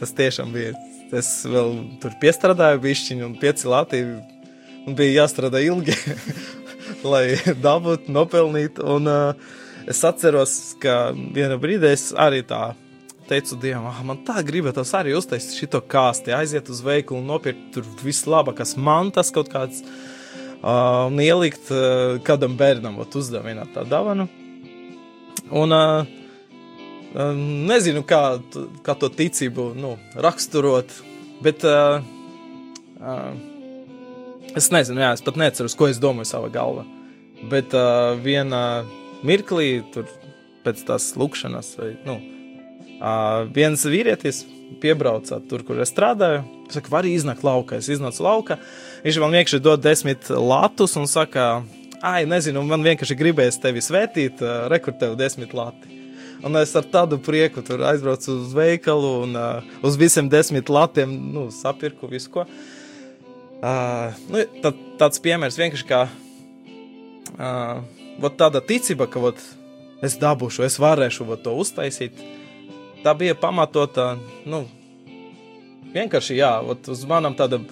tas 0.02 0.14
tiešām 0.18 0.54
bija. 0.56 0.76
Es 1.14 1.44
vēl 1.46 1.76
tur 2.02 2.16
piestrādāju 2.22 2.82
bišķiņu 2.84 3.26
un 3.28 3.36
pieci 3.42 3.70
lati 3.70 4.00
un 4.04 4.96
bija 4.98 5.24
jāstrādā 5.24 5.62
ilgi, 5.64 5.94
lai 7.12 7.36
dabūtu, 7.62 8.14
nopelnītu. 8.14 8.86
Un 8.96 9.10
uh, 9.12 9.52
es 9.90 10.02
atceros, 10.08 10.56
ka 10.82 11.12
vienā 11.14 11.60
brīdī 11.62 11.94
es 11.94 12.10
arī 12.18 12.42
tā 12.48 12.72
teicu 13.28 13.58
Dievam, 13.62 13.88
ah, 13.90 14.02
man 14.06 14.22
tā 14.28 14.42
gribētos 14.46 14.94
arī 14.98 15.14
uztaisīt 15.18 15.56
šo 15.58 15.82
kāsti, 15.90 16.34
aiziet 16.36 16.70
uz 16.72 16.82
veikalu 16.86 17.22
un 17.22 17.30
nopirkt 17.32 17.70
tur 17.76 17.88
vislabākās 18.04 18.76
mantas 18.78 19.32
kaut 19.34 19.52
kāds 19.54 19.84
uh, 19.84 21.08
un 21.10 21.22
ielikt 21.24 21.72
uh, 21.74 22.20
kādam 22.26 22.58
bērnam, 22.60 23.00
ot 23.04 23.16
uzdāvināt 23.20 23.74
tā 23.76 23.86
dāvanu. 23.88 24.28
Un 25.54 25.76
uh, 25.76 26.10
nezinu, 27.70 28.04
kā, 28.08 28.22
kā 28.86 28.98
to 29.00 29.10
ticību 29.14 29.72
nu, 29.78 29.96
raksturot, 30.16 30.92
bet 31.46 31.66
uh, 31.68 32.02
uh, 33.00 33.32
es 34.58 34.70
nezinu, 34.74 35.04
jā, 35.04 35.14
es 35.18 35.26
pat 35.26 35.40
neceros, 35.40 35.78
ko 35.78 35.90
es 35.92 36.02
domāju 36.02 36.32
savā 36.32 36.52
galvā. 36.54 36.86
Bet 37.52 37.74
uh, 37.76 38.14
vienā 38.24 38.84
mirklī, 39.26 39.82
tur 39.94 40.08
pēc 40.64 40.86
tās 40.88 41.12
lūkšanas, 41.20 41.74
vai, 41.80 41.92
nu, 42.08 42.20
Uh, 43.04 43.50
viens 43.52 43.82
vīrietis 43.84 44.46
piebrauca 44.80 45.42
tur, 45.50 45.66
kur 45.68 45.82
es 45.84 45.92
strādāju. 45.92 46.46
Es 46.70 46.78
saku, 46.78 46.92
var 46.94 47.04
iznākt 47.04 47.44
laukā. 47.44 47.82
Es 47.82 47.90
iznācu 47.92 48.24
laukā. 48.24 48.56
Viņš 49.04 49.18
man 49.20 49.34
vienkārši 49.36 49.60
dod 49.60 49.82
desmit 49.84 50.30
latus 50.32 50.96
un 50.96 51.10
saka, 51.12 51.66
ai, 52.00 52.22
nezinu, 52.30 52.62
man 52.64 52.86
vienkārši 52.86 53.18
gribēs 53.20 53.60
tevi 53.60 53.84
svētīt, 53.84 54.40
uh, 54.40 54.70
rekur 54.72 54.96
tev 54.96 55.18
desmit 55.20 55.52
lati. 55.58 55.92
Un 56.48 56.56
es 56.60 56.72
ar 56.80 56.88
tādu 56.92 57.18
prieku 57.24 57.64
tur 57.64 57.84
aizbraucu 57.88 58.38
uz 58.38 58.54
veikalu 58.56 59.10
un 59.26 59.36
uh, 59.40 59.74
uz 59.84 59.98
visiem 60.00 60.30
desmit 60.32 60.72
latiem 60.72 61.12
nu, 61.34 61.50
sapirku 61.52 62.08
visu 62.12 62.32
ko. 62.32 62.46
Uh, 63.64 64.16
nu, 64.32 64.46
tā, 64.64 64.72
tāds 65.00 65.20
piemērs 65.24 65.60
vienkārši 65.60 65.90
kā 65.92 66.06
uh, 66.08 67.84
tāda 68.40 68.64
ticība, 68.64 69.08
ka 69.12 69.24
ot, 69.28 69.44
es 70.04 70.16
dabūšu, 70.20 70.64
es 70.68 70.80
varēšu 70.84 71.28
to 71.44 71.56
uztaisīt 71.60 72.24
tā 73.04 73.14
bija 73.18 73.36
pamatota, 73.40 74.14
nu, 74.50 74.64
vienkārši, 75.94 76.40
jā, 76.40 76.54
uz 76.64 77.06
manam 77.10 77.36
tādam 77.38 77.68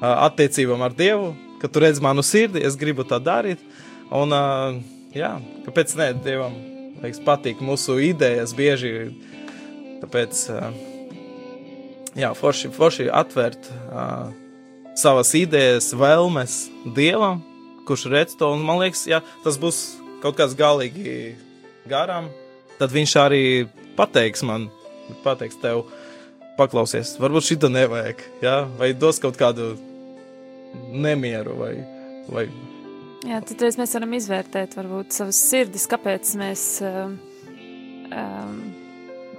attiecībām 0.00 0.84
ar 0.84 0.94
Dievu, 0.96 1.32
ka 1.60 1.70
tu 1.72 1.82
redz 1.82 2.02
manu 2.04 2.24
sirdi, 2.26 2.62
es 2.64 2.76
gribu 2.78 3.06
tā 3.08 3.18
darīt, 3.22 3.62
un, 4.14 4.34
jā, 5.16 5.36
kāpēc 5.66 5.96
ne, 5.98 6.10
Dievam, 6.24 6.56
liekas, 7.02 7.22
patīk 7.24 7.62
mūsu 7.64 7.98
idejas 8.04 8.54
bieži, 8.56 8.92
tāpēc, 10.02 10.42
jā, 12.16 12.32
forši, 12.36 12.72
forši 12.76 13.08
atvērt 13.12 13.70
uh, 13.72 14.34
savas 14.96 15.32
idejas, 15.36 15.90
vēlmes 15.96 16.66
dievam, 16.96 17.42
kurš 17.86 18.06
redz 18.12 18.36
to. 18.38 18.50
Un 18.56 18.64
man 18.66 18.80
liekas, 18.80 19.04
ja 19.08 19.20
tas 19.44 19.58
būs 19.60 19.80
kaut 20.22 20.38
kas 20.38 20.56
galīgi 20.56 21.36
garām, 21.88 22.30
tad 22.80 22.94
viņš 22.94 23.16
arī 23.20 23.44
pateiks 23.96 24.44
man, 24.46 24.68
pateiks 25.24 25.58
tev, 25.62 25.84
paklausies, 26.56 27.16
varbūt 27.20 27.50
šito 27.50 27.72
nevajag, 27.72 28.22
ja? 28.44 28.62
vai 28.78 28.92
dos 28.96 29.20
kaut 29.22 29.38
kādu 29.40 29.74
nemieru 30.92 31.56
vai, 31.58 31.74
vai 32.30 32.48
Jā, 33.26 33.40
tad 33.42 33.62
mēs 33.80 33.94
varam 33.96 34.12
izvērtēt 34.14 34.76
varbūt 34.78 35.16
savas 35.16 35.38
sirdis, 35.48 35.88
kāpēc 35.90 36.28
mēs 36.38 36.60
um, 36.86 37.16
um, 38.14 38.60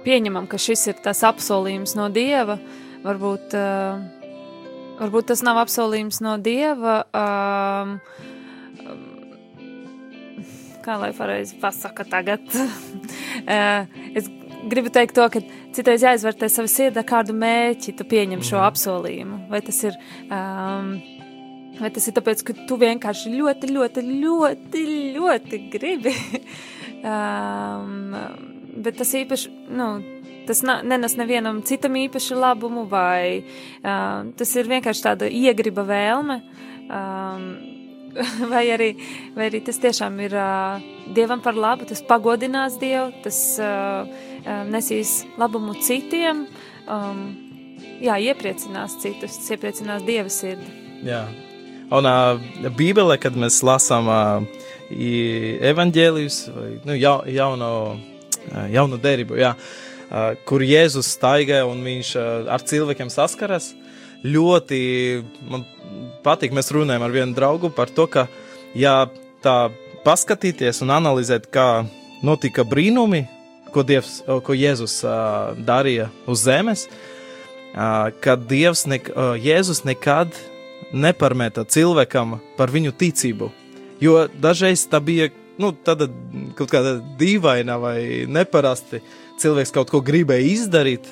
pieņemam, 0.04 0.48
ka 0.50 0.60
šis 0.60 0.82
ir 0.90 0.98
tas 1.04 1.22
apsolījums 1.24 1.94
no 1.96 2.10
Dieva. 2.12 2.58
Varbūt, 3.06 3.54
uh, 3.56 4.02
varbūt 4.98 5.30
tas 5.30 5.44
nav 5.46 5.62
apsolījums 5.62 6.20
no 6.26 6.34
Dieva. 6.42 6.98
Um, 7.16 7.94
um, 8.84 9.06
kā 10.84 10.98
lai 11.00 11.14
pareizi 11.16 11.56
pasaka 11.62 12.04
tagad? 12.12 12.44
uh, 12.58 13.88
es 14.12 14.28
gribu 14.70 14.92
teikt 14.94 15.14
to, 15.16 15.26
ka 15.32 15.42
citreiz 15.76 16.04
jāizvērtē 16.06 16.48
savu 16.52 16.70
sirdi, 16.70 17.04
kādu 17.06 17.34
mērķi 17.36 17.96
tu 17.98 18.04
pieņem 18.08 18.42
šo 18.44 18.58
Mhm. 18.58 18.66
apsolījumu. 18.72 19.38
Vai 19.50 19.60
tas 19.62 19.84
ir... 19.84 19.96
Um, 20.30 20.98
Vai 21.78 21.92
tas 21.94 22.08
ir 22.08 22.14
tāpēc, 22.16 22.40
ka 22.42 22.54
tu 22.66 22.74
vienkārši 22.74 23.30
ļoti, 23.38 23.68
ļoti, 23.70 24.02
ļoti, 24.02 24.80
ļoti 25.14 25.58
gribi? 25.70 26.10
um, 27.06 28.16
bet 28.82 28.96
tas 28.98 29.12
īpaši, 29.14 29.52
nu, 29.78 29.86
tas 30.48 30.64
nenes 30.66 31.14
nevienam 31.20 31.60
citam 31.62 31.94
īpaši 32.00 32.34
labumu, 32.34 32.82
vai 32.90 33.44
um, 33.84 34.32
tas 34.34 34.56
ir 34.58 34.66
vienkārši 34.72 35.04
tāda 35.06 35.30
iegriba 35.30 35.84
vēlme. 35.86 36.40
Um, 36.88 37.46
vai, 38.52 38.64
arī, 38.74 38.92
vai 39.36 39.48
arī 39.50 39.60
tas 39.64 39.80
tiešām 39.82 40.18
ir 40.24 40.36
uh, 40.38 40.78
dievam 41.14 41.42
par 41.44 41.58
labu, 41.58 41.88
tas 41.88 42.02
pagodinās 42.04 42.78
dievu, 42.80 43.10
tas 43.24 43.38
uh, 43.62 44.08
uh, 44.44 44.62
nesīs 44.70 45.22
labumu 45.40 45.76
citiem. 45.84 46.46
Um, 46.88 47.26
jā, 48.02 48.18
iepriecinās 48.30 48.98
citus, 49.02 49.38
tas 49.40 49.52
iepriecinās 49.54 50.06
dieva 50.06 50.32
sirdi. 50.32 50.70
Jā. 51.06 51.26
Un 51.94 52.04
uh, 52.04 52.70
Bībelē, 52.76 53.16
kad 53.20 53.36
mēs 53.38 53.62
lasām 53.64 54.10
uh, 54.12 54.64
evanģēlijus, 54.90 56.40
vai 56.52 56.70
nu, 56.84 56.96
ja, 56.98 57.14
jauno, 57.32 57.70
uh, 57.96 58.64
jauno 58.72 58.98
derību, 59.00 59.38
jā, 59.40 59.54
uh, 59.54 60.32
kur 60.48 60.64
Jēzus 60.64 61.14
staigā 61.16 61.62
un 61.68 61.80
viņš 61.86 62.14
uh, 62.18 62.28
ar 62.52 62.64
cilvēkiem 62.68 63.12
saskaras, 63.12 63.72
ļoti 64.24 64.80
man 65.50 65.64
patīk. 66.24 66.54
Mēs 66.54 66.72
runājam 66.74 67.04
ar 67.06 67.14
vienu 67.14 67.36
draugu 67.36 67.70
par 67.74 67.90
to, 67.94 68.08
ka, 68.10 68.26
ja 68.74 69.06
tā 69.44 69.70
paskatīties 70.06 70.82
un 70.84 70.94
analizēt, 70.94 71.48
kā 71.52 71.84
notika 72.24 72.64
brīnumi, 72.66 73.24
ko, 73.74 73.84
Dievs, 73.86 74.20
ko 74.26 74.56
Jēzus 74.56 75.00
uh, 75.06 75.54
darīja 75.68 76.08
uz 76.30 76.44
zemes, 76.46 76.86
uh, 76.88 78.08
kad 78.24 78.46
Dievs, 78.50 78.86
ne, 78.90 79.00
uh, 79.12 79.34
Jēzus 79.38 79.84
nekad 79.86 80.34
neparmēta 80.94 81.66
cilvēkam 81.68 82.38
par 82.56 82.72
viņu 82.72 82.94
ticību. 82.96 83.50
Jo 84.00 84.24
dažreiz 84.40 84.86
tā 84.88 85.00
bija 85.04 85.28
nu, 85.58 85.72
tāda 85.84 86.06
kaut 86.58 86.70
kāda 86.70 86.98
dīvaina 87.18 87.78
vai 87.82 87.98
neparasti. 88.30 89.02
Cilvēks 89.38 89.74
kaut 89.74 89.90
ko 89.90 90.00
gribēja 90.02 90.46
izdarīt. 90.54 91.06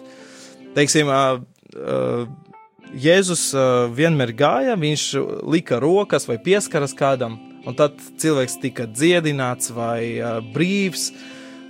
Teiksim, 0.75 1.11
uh, 1.11 1.43
uh, 1.77 2.46
Jēzus 2.95 3.49
vienmēr 3.97 4.33
gāja, 4.37 4.77
viņš 4.79 5.07
lika 5.49 5.81
rokas 5.83 6.29
vai 6.29 6.39
pieskaras 6.43 6.95
kādam, 6.97 7.39
un 7.67 7.75
tad 7.79 7.99
cilvēks 8.21 8.61
tika 8.63 8.87
dziedināts 8.87 9.73
vai 9.75 10.21
brīvs. 10.55 11.11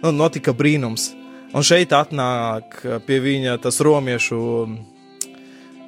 Nu, 0.02 0.12
notika 0.12 0.52
brīnums. 0.52 1.14
Un 1.56 1.64
šeit 1.64 1.94
atnāk 1.96 2.82
pie 3.08 3.18
viņa 3.24 3.56
tas 3.64 3.80
romiešu 3.80 4.38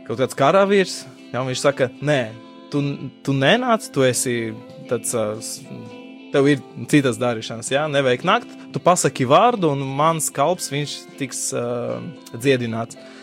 kaut 0.08 0.16
kāds 0.16 0.38
karavīrs, 0.38 1.02
Ja, 1.28 1.42
viņš 1.44 1.60
saka, 1.60 1.90
nē, 2.00 2.30
tu, 2.72 2.80
tu 3.24 3.34
nenāc, 3.36 3.84
tu 3.92 4.04
esi 4.06 4.54
tāds, 4.88 5.12
tev 6.32 6.48
ir 6.48 6.62
citas 6.88 7.20
darīšanas, 7.20 7.68
jā, 7.74 7.84
nevajag 7.92 8.24
nakt, 8.24 8.54
tu 8.72 8.80
pasaki 8.80 9.26
vārdu, 9.28 9.74
un 9.74 9.84
mans 9.98 10.30
kalps 10.32 10.70
viņš 10.72 10.94
tiks 11.20 11.42
uh, 11.56 12.00
dziedināts. 12.32 12.96
Uh, 12.96 13.17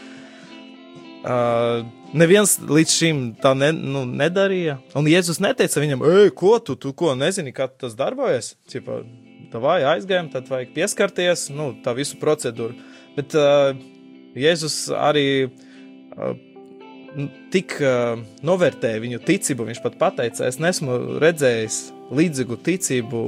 neviens 1.26 2.58
līdz 2.62 2.92
šim 2.94 3.22
tā 3.42 3.56
ne, 3.58 3.72
nu, 3.74 4.04
nedarīja, 4.06 4.78
un 4.98 5.08
Jēzus 5.10 5.42
neteica 5.42 5.82
viņam, 5.82 6.04
ej, 6.06 6.32
ko 6.38 6.58
tu, 6.62 6.76
tu 6.78 6.94
ko 6.94 7.16
nezini, 7.18 7.54
kā 7.56 7.68
tas 7.68 7.98
darbojas, 7.98 8.54
Cipa, 8.70 9.02
tā 9.52 9.62
vai 9.64 9.80
aizgājām, 9.96 10.30
tad 10.34 10.50
vajag 10.52 10.76
pieskarties, 10.76 11.48
nu, 11.56 11.72
tā 11.86 11.96
visu 11.98 12.20
procedūru, 12.22 12.78
bet 13.18 13.34
uh, 13.40 13.74
Jēzus 14.38 14.90
arī 14.94 15.28
uh, 15.48 16.36
tik 17.54 17.78
uh, 17.80 18.20
novērtēja 18.46 19.02
viņu 19.04 19.22
ticību. 19.26 19.70
Viņš 19.70 19.82
pat 19.84 20.18
teica, 20.20 20.50
es 20.50 20.60
nesmu 20.60 21.18
redzējis 21.24 21.80
līdzīgu 22.16 22.60
ticību 22.66 23.22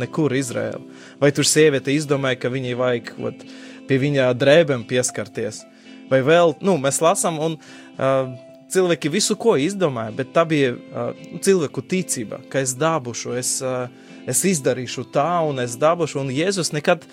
nekur 0.00 0.34
Izrēlā. 0.38 0.80
Vai 1.20 1.32
tur 1.34 1.46
sieviete 1.48 1.94
izdomāja, 1.94 2.38
ka 2.44 2.52
viņai 2.54 2.74
vajag 2.78 3.14
ot, 3.26 3.46
pie 3.88 4.00
viņa 4.00 4.30
drēbēm 4.38 4.86
pieskarties? 4.88 5.64
Vai 6.10 6.20
vēl, 6.26 6.56
nu, 6.64 6.76
mēs 6.80 7.00
lasām, 7.04 7.40
un 7.42 7.58
uh, 7.58 8.32
cilvēki 8.72 9.12
visu 9.12 9.36
ko 9.40 9.56
izdomāja, 9.60 10.14
bet 10.16 10.32
tā 10.36 10.44
bija 10.48 10.74
uh, 10.74 11.12
cilvēku 11.44 11.84
ticība, 11.88 12.42
ka 12.52 12.62
es 12.64 12.76
dabūšu, 12.78 13.36
es, 13.40 13.56
uh, 13.64 13.86
es 14.28 14.44
izdarīšu 14.52 15.06
tā, 15.14 15.28
un 15.48 15.62
es 15.64 15.78
dabūšu, 15.80 16.20
un 16.22 16.32
Jēzus 16.34 16.74
nekad 16.76 17.06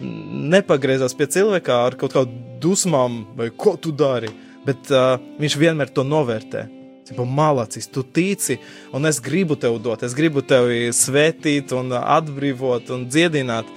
nepagriezās 0.00 1.16
pie 1.16 1.26
cilvēka 1.32 1.78
ar 1.86 1.96
kaut 1.98 2.12
kādām 2.12 2.42
dusmām, 2.60 3.22
vai 3.36 3.48
ko 3.52 3.74
tu 3.80 3.92
dari 3.96 4.28
bet 4.66 4.90
uh, 4.92 5.16
viņš 5.40 5.56
vienmēr 5.60 5.92
to 5.94 6.04
novērtē. 6.06 6.66
Tipo, 7.06 7.22
malacis, 7.28 7.86
tu 7.86 8.02
tici, 8.02 8.56
un 8.94 9.06
es 9.06 9.20
gribu 9.22 9.54
tev 9.62 9.76
dot, 9.82 10.02
es 10.02 10.14
gribu 10.16 10.42
tevi 10.42 10.90
svētīt, 10.90 11.70
un 11.76 11.94
atbrīvot 12.00 12.90
un 12.96 13.04
dziedināt. 13.06 13.68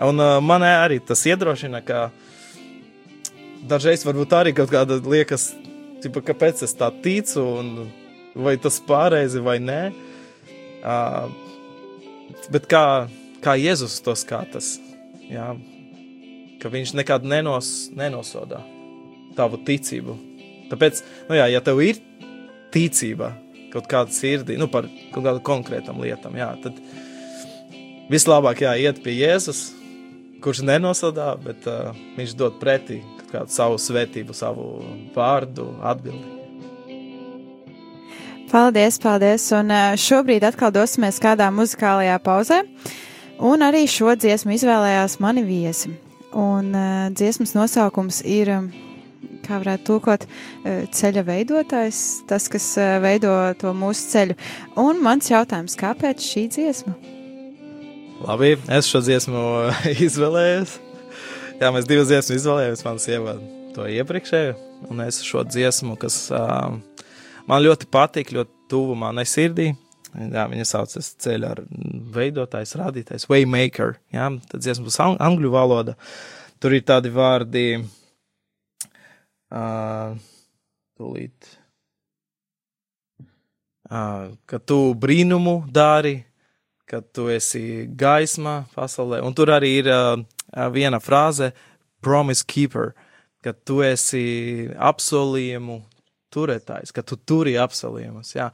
Un 0.00 0.22
uh, 0.22 0.38
man 0.44 0.64
arī 0.64 1.00
tas 1.04 1.26
iedrošina, 1.28 1.82
ka 1.84 2.06
dažreiz 3.68 4.04
varbūt 4.06 4.34
arī 4.36 4.54
kaut 4.56 4.72
kāda 4.72 4.98
liekas, 5.00 5.52
tipo, 6.04 6.22
kāpēc 6.24 6.64
es 6.66 6.74
tā 6.78 6.90
ticu, 7.04 7.44
un 7.60 7.70
vai 8.34 8.56
tas 8.60 8.80
pareizi 8.84 9.42
vai 9.44 9.58
nē. 9.62 9.80
Uh, 10.84 11.30
bet 12.52 12.66
kā, 12.70 12.84
kā 13.44 13.56
Jēzus 13.60 14.00
to 14.04 14.14
skatās, 14.18 14.74
ka 16.60 16.72
viņš 16.72 16.94
nekad 16.98 17.24
nenos, 17.28 17.90
nenosodā 17.96 18.60
tavu 19.38 19.60
ticību. 19.66 20.16
Tāpēc, 20.70 21.00
nu 21.30 21.38
jā, 21.38 21.48
ja 21.52 21.62
tev 21.64 21.80
ir 21.84 22.00
ticība 22.74 23.32
kaut 23.72 23.88
kāda 23.90 24.14
sirdī, 24.14 24.58
nu 24.60 24.68
par 24.70 24.86
kaut 25.14 25.24
kādu 25.24 25.40
konkrētam 25.44 25.98
lietam, 26.04 26.36
jā, 26.38 26.52
tad 26.62 26.76
vislabāk 28.12 28.62
jā, 28.62 28.76
iet 28.78 29.00
pie 29.02 29.16
Jēzus, 29.16 29.66
kurš 30.44 30.62
nenosadā, 30.68 31.32
bet 31.42 31.66
uh, 31.70 31.96
viņš 32.18 32.36
dod 32.38 32.60
pretī 32.60 33.00
kādu 33.34 33.52
savu 33.52 33.80
svētību, 33.80 34.36
savu 34.36 34.70
vārdu, 35.16 35.68
atbildi. 35.82 36.34
Paldies, 38.54 39.00
paldies. 39.02 39.48
Un 39.56 39.72
uh, 39.74 39.96
šobrīd 39.98 40.44
atkal 40.46 40.70
dosimies 40.74 41.18
kādā 41.22 41.48
muzikālajā 41.50 42.20
pauzē. 42.22 42.60
Un 43.42 43.64
arī 43.66 43.82
šo 43.90 44.14
dziesmu 44.14 44.54
izvēlējās 44.54 45.18
mani 45.24 45.42
viesi. 45.46 45.90
Un 46.30 46.70
uh, 46.70 47.08
dziesmas 47.10 47.56
nosaukums 47.56 48.20
ir, 48.22 48.52
um, 48.54 48.68
kā 49.44 49.58
varētu 49.58 49.84
tulkot, 49.88 50.22
ceļa 50.96 51.24
veidotājs, 51.26 51.98
tas, 52.30 52.46
kas 52.48 52.70
veido 53.04 53.34
to 53.60 53.74
mūsu 53.76 54.06
ceļu. 54.14 54.38
Un 54.80 55.02
mans 55.04 55.28
jautājums, 55.28 55.76
kāpēc 55.76 56.24
šī 56.24 56.46
dziesma? 56.54 56.94
Labi, 58.24 58.54
es 58.72 58.88
šo 58.88 59.02
dziesmu 59.04 59.44
izvēlējos. 60.06 60.78
Jā, 61.54 61.68
mēs 61.70 61.86
divas 61.86 62.08
dziesmas 62.10 62.40
izvēlējāmies. 62.40 62.80
Man 62.82 62.96
sieva 62.98 63.32
to 63.76 63.84
iepriekšēju, 63.86 64.54
un 64.90 65.02
es 65.04 65.20
šo 65.22 65.44
dziesmu, 65.46 65.94
kas 66.02 66.16
uh, 66.34 66.74
man 67.46 67.62
ļoti 67.62 67.86
patīk, 67.94 68.32
ļoti 68.34 68.70
tuvu 68.72 68.96
manai 68.98 69.22
sirdī. 69.28 69.68
Jā, 70.14 70.48
viņa 70.50 70.66
saucas 70.66 71.12
ceļā 71.22 71.52
ar 71.54 71.62
veidotājs, 72.14 72.74
radītājs, 72.78 73.28
Waymaker. 73.30 73.94
Jā, 74.14 74.32
tad 74.50 74.66
dziesma 74.66 74.88
būs 74.88 74.98
ang 75.02 75.22
angļu 75.22 75.54
valoda. 75.54 75.94
Tur 76.62 76.74
ir 76.74 76.82
tādi 76.86 77.14
vārdi, 77.14 77.64
uh, 79.54 80.18
tūlīt, 80.98 81.54
uh, 83.94 84.30
ka 84.50 84.58
tu 84.58 84.82
brīnumu 84.98 85.60
dari, 85.70 86.16
ka 86.90 86.98
tu 86.98 87.30
esi 87.30 87.86
gaisma 87.94 88.64
pasaulē. 88.74 89.22
Un 89.22 89.34
tur 89.38 89.54
arī 89.54 89.76
ir 89.82 89.94
uh, 89.94 90.22
viena 90.74 91.00
frāze, 91.02 91.52
promise 92.04 92.44
keeper, 92.46 92.92
ka 93.44 93.52
tu 93.52 93.82
esi 93.84 94.68
apsolījumu 94.72 95.80
turētājs, 96.34 96.92
ka 96.94 97.04
tu 97.06 97.18
turi 97.20 97.56
apsolījumus. 97.60 98.34
Jā. 98.36 98.48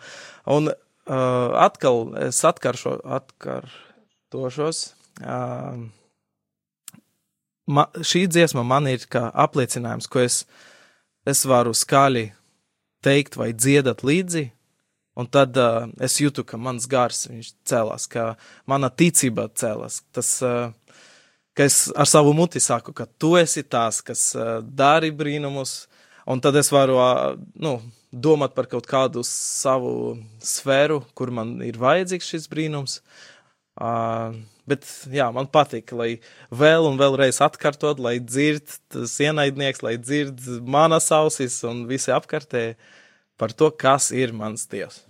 Un 0.51 0.71
uh, 0.71 0.77
atkal 1.61 2.11
es 2.27 2.43
atkaršo, 2.47 2.99
atkārtošos. 3.19 4.83
Uh, 5.21 5.87
ma, 7.71 7.87
šī 7.95 8.27
dziesma 8.31 8.65
man 8.67 8.91
ir 8.91 9.07
kā 9.11 9.29
apliecinājums, 9.47 10.11
ko 10.11 10.25
es, 10.25 10.43
es 11.29 11.45
varu 11.49 11.75
skaļi 11.77 12.31
teikt 13.05 13.39
vai 13.41 13.53
dziedāt 13.57 14.05
līdzi. 14.07 14.51
Un 15.21 15.27
tad 15.29 15.57
uh, 15.61 15.89
es 16.01 16.17
jūtu, 16.21 16.45
ka 16.47 16.61
mans 16.61 16.87
gars 16.89 17.27
cēlās, 17.69 18.07
ka 18.09 18.35
mana 18.71 18.89
ticība 18.93 19.49
cēlās. 19.59 20.01
Tas, 20.15 20.37
uh, 20.47 20.71
ka 21.61 21.67
es 21.69 21.91
ar 21.93 22.09
savu 22.09 22.33
muti 22.33 22.61
saku, 22.61 22.95
ka 22.97 23.05
tu 23.21 23.35
esi 23.37 23.61
tās, 23.61 23.99
kas 24.01 24.31
uh, 24.33 24.61
dari 24.65 25.11
brīnumus, 25.13 25.85
un 26.25 26.41
tad 26.41 26.57
es 26.57 26.71
varu 26.73 26.97
nu, 27.61 27.75
domāt 28.09 28.55
par 28.57 28.69
kaut 28.71 28.89
kādu 28.89 29.21
savu 29.27 30.17
sfēru, 30.41 31.03
kur 31.13 31.29
man 31.37 31.59
ir 31.67 31.77
vajadzīgs 31.81 32.31
šis 32.33 32.49
brīnums. 32.49 33.03
Uh, 33.81 34.41
bet 34.69 34.89
jā, 35.13 35.29
man 35.37 35.51
patīk, 35.53 35.93
lai 35.97 36.09
vēl 36.49 36.89
un 36.89 36.97
vēlreiz 37.01 37.43
atkārtot, 37.45 38.01
lai 38.01 38.17
dzird 38.25 38.79
tas 38.93 39.19
ienaidnieks, 39.21 39.85
lai 39.85 39.99
dzird 40.01 40.41
manas 40.65 41.11
ausis 41.13 41.61
un 41.69 41.85
visi 41.91 42.13
apkārtē 42.15 42.65
par 43.41 43.53
to, 43.53 43.69
kas 43.69 44.11
ir 44.17 44.33
mans 44.37 44.65
dievs. 44.71 45.03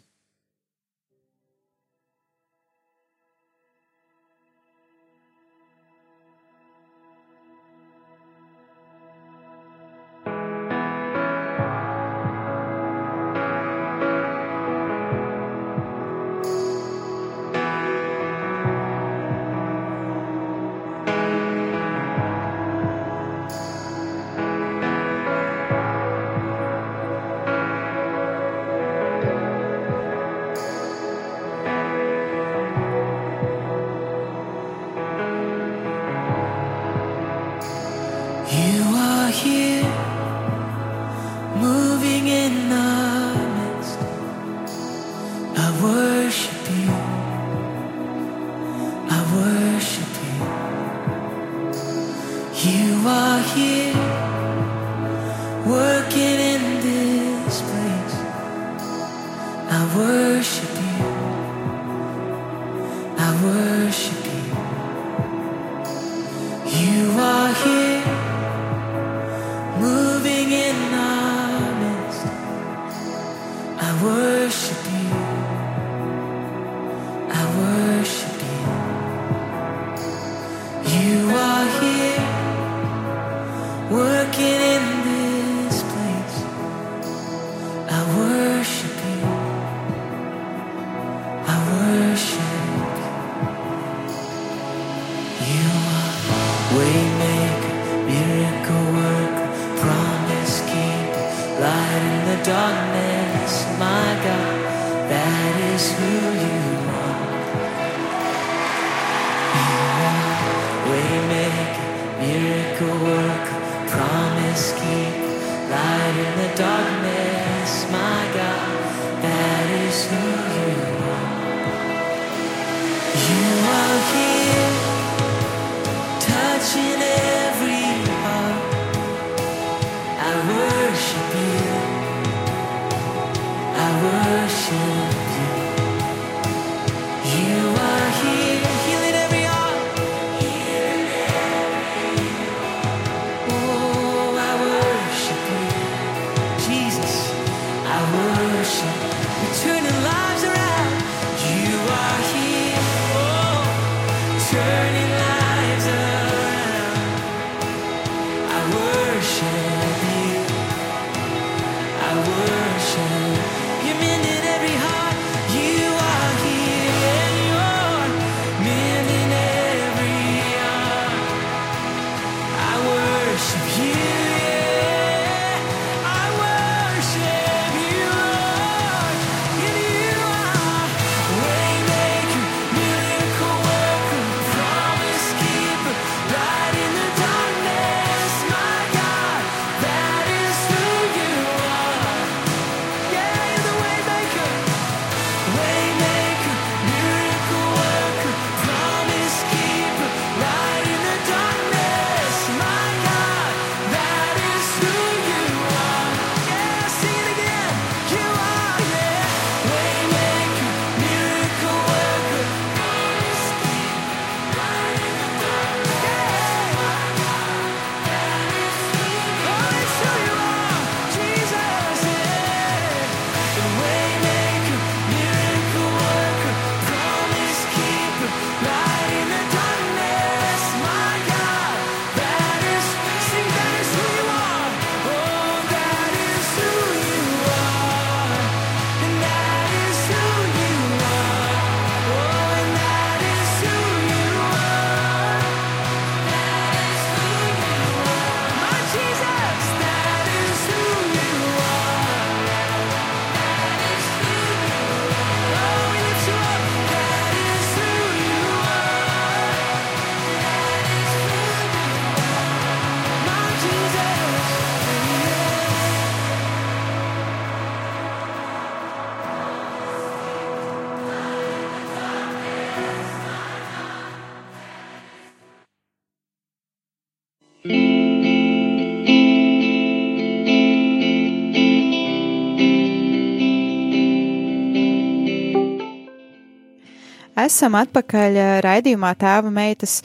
Esam 287.51 287.75
atpakaļ 287.81 288.37
eh, 288.39 288.53
raidījumā 288.65 289.11
Tēva 289.19 289.51
meitas. 289.53 290.01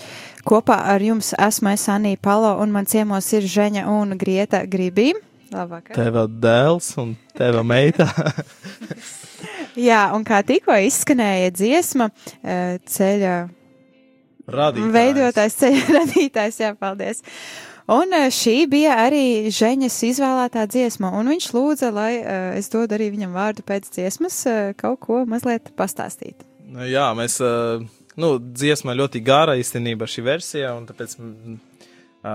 Kopā 0.46 0.78
ar 0.92 1.02
jums 1.02 1.32
esmu 1.42 1.72
es 1.74 1.86
Anija 1.90 2.20
Palo 2.22 2.52
un 2.62 2.74
man 2.74 2.88
ciemos 2.90 3.28
ir 3.34 3.46
Žeņa 3.50 3.86
un 3.90 4.16
Grieta 4.20 4.64
Gribī. 4.70 5.12
Labvakar. 5.54 5.96
Teva 5.98 6.26
dēls 6.28 6.90
un 7.02 7.14
teva 7.38 7.62
meita. 7.66 8.08
Jā, 9.88 10.08
un 10.16 10.26
kā 10.26 10.40
tikko 10.46 10.76
izskanēja 10.88 11.52
dziesma, 11.54 12.10
eh, 12.42 12.80
ceļa 12.90 13.36
Radītājs. 14.56 14.92
veidotājs, 14.96 15.58
ceļa 15.60 15.86
radītājs, 16.00 16.60
jā, 16.64 16.72
paldies. 16.80 17.22
Un 17.92 18.16
eh, 18.16 18.30
šī 18.34 18.56
bija 18.72 18.98
arī 19.04 19.52
Žeņas 19.54 20.00
izvēlētā 20.10 20.66
dziesma, 20.72 21.14
un 21.20 21.30
viņš 21.34 21.52
lūdza, 21.54 21.94
lai 21.94 22.12
es 22.58 22.72
dodu 22.74 22.98
arī 22.98 23.12
viņam 23.14 23.38
vārdu 23.38 23.68
pēc 23.68 23.92
dziesmas 23.94 24.42
kaut 24.82 25.02
ko 25.06 25.24
mazliet 25.30 25.74
pastāstīt. 25.78 26.48
Jā, 26.76 27.06
mēs, 27.16 27.38
ā, 27.40 27.80
nu, 28.20 28.30
dziesma 28.40 28.96
ļoti 28.98 29.22
gara 29.24 29.54
īstenībā 29.56 30.08
šī 30.10 30.24
versija, 30.26 30.74
un 30.76 30.88
tāpēc 30.90 31.16
ā, 31.16 32.34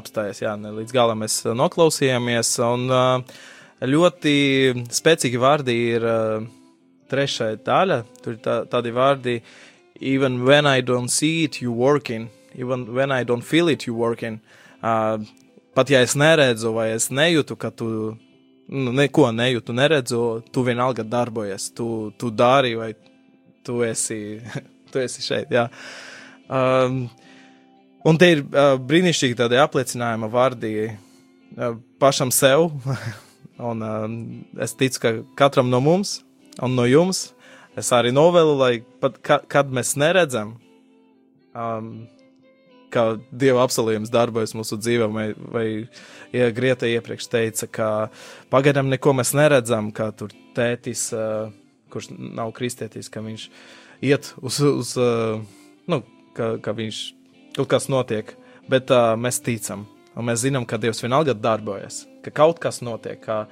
apstājas, 0.00 0.40
jā, 0.40 0.54
ne 0.56 0.72
līdz 0.78 0.94
galam 0.96 1.20
mēs 1.20 1.42
noklausījāmies, 1.58 2.54
un 2.64 2.86
ā, 2.94 3.02
ļoti 3.84 4.36
spēcīgi 4.96 5.42
vārdi 5.42 5.76
ir 5.90 6.06
ā, 6.08 6.20
trešā 7.10 7.50
daļa, 7.66 8.00
tur 8.22 8.38
ir 8.38 8.40
tā, 8.44 8.56
tādi 8.70 8.94
vārdi, 8.96 9.36
even 10.00 10.40
when 10.46 10.66
I 10.66 10.80
don't 10.80 11.12
see 11.12 11.44
it, 11.44 11.60
you 11.60 11.72
working, 11.72 12.30
even 12.54 12.86
when 12.94 13.12
I 13.12 13.24
don't 13.24 13.44
feel 13.44 13.68
it, 13.68 13.86
you 13.86 13.94
working. 13.94 14.40
Uh, 14.80 15.20
pat 15.76 15.90
ja 15.90 16.00
es 16.00 16.16
neredzu 16.16 16.72
vai 16.72 16.94
es 16.94 17.10
nejūtu, 17.12 17.58
ka 17.60 17.70
tu 17.74 17.90
nu, 18.70 18.94
neko 18.96 19.28
nejūtu, 19.36 19.76
neredzu, 19.76 20.24
tu 20.48 20.64
vienalga 20.64 21.04
darbojies, 21.04 21.70
tu, 21.76 22.10
tu 22.16 22.30
dari 22.30 22.74
vai 22.78 22.94
tu 22.94 23.09
esi, 23.86 24.40
tu 24.92 25.02
esi 25.02 25.24
šeit. 25.24 25.52
Jā. 25.54 25.68
Um, 26.50 27.04
un 28.06 28.20
te 28.20 28.32
ir 28.34 28.44
uh, 28.46 28.74
brīnišķīgi 28.82 29.38
tādi 29.38 29.60
apliecinājuma 29.62 30.30
vārdi 30.32 30.72
uh, 30.90 31.76
pašam 32.02 32.32
sev. 32.34 32.70
un 33.70 33.84
um, 33.84 34.16
es 34.60 34.74
ticu, 34.74 35.02
ka 35.02 35.12
katram 35.44 35.70
no 35.70 35.82
mums 35.84 36.20
un 36.64 36.74
no 36.74 36.86
jums 36.88 37.30
es 37.78 37.90
arī 37.94 38.12
novēlu, 38.14 38.56
lai 38.58 38.72
pat 39.02 39.18
ka, 39.24 39.40
kad 39.50 39.70
mēs 39.72 39.94
neredzam, 40.00 40.56
um, 41.54 41.92
kā 42.90 43.04
Dieva 43.30 43.62
apsolījums 43.64 44.10
darbojas 44.12 44.54
mūsu 44.58 44.78
dzīvē, 44.80 45.08
vai, 45.14 45.26
vai 45.54 45.66
ja 46.34 46.50
Grieta 46.54 46.88
iepriekš 46.90 47.30
teica, 47.30 47.70
ka 47.70 47.90
pagaidām 48.52 48.90
neko 48.90 49.14
mēs 49.20 49.32
neredzam, 49.38 49.92
kā 49.94 50.10
tur 50.16 50.34
tētis, 50.56 51.08
uh, 51.14 51.52
kurš 51.92 52.10
nav 52.16 52.52
kristietis, 52.56 53.10
ka 53.12 53.22
viņš 53.24 53.46
iet 54.06 54.32
uz, 54.40 54.60
uz 54.64 54.94
uh, 55.00 55.40
nu, 55.90 56.02
ka, 56.36 56.54
ka 56.62 56.74
viņš 56.76 57.00
kaut 57.56 57.70
kas 57.72 57.88
notiek, 57.92 58.34
bet 58.70 58.92
uh, 58.94 59.14
mēs 59.20 59.40
ticam, 59.44 59.86
un 60.14 60.28
mēs 60.28 60.44
zinām, 60.44 60.66
ka 60.68 60.78
Dievs 60.80 61.02
vienalga 61.04 61.34
darbojas, 61.36 62.04
ka 62.24 62.32
kaut 62.34 62.60
kas 62.62 62.80
notiek, 62.84 63.20
kā, 63.24 63.42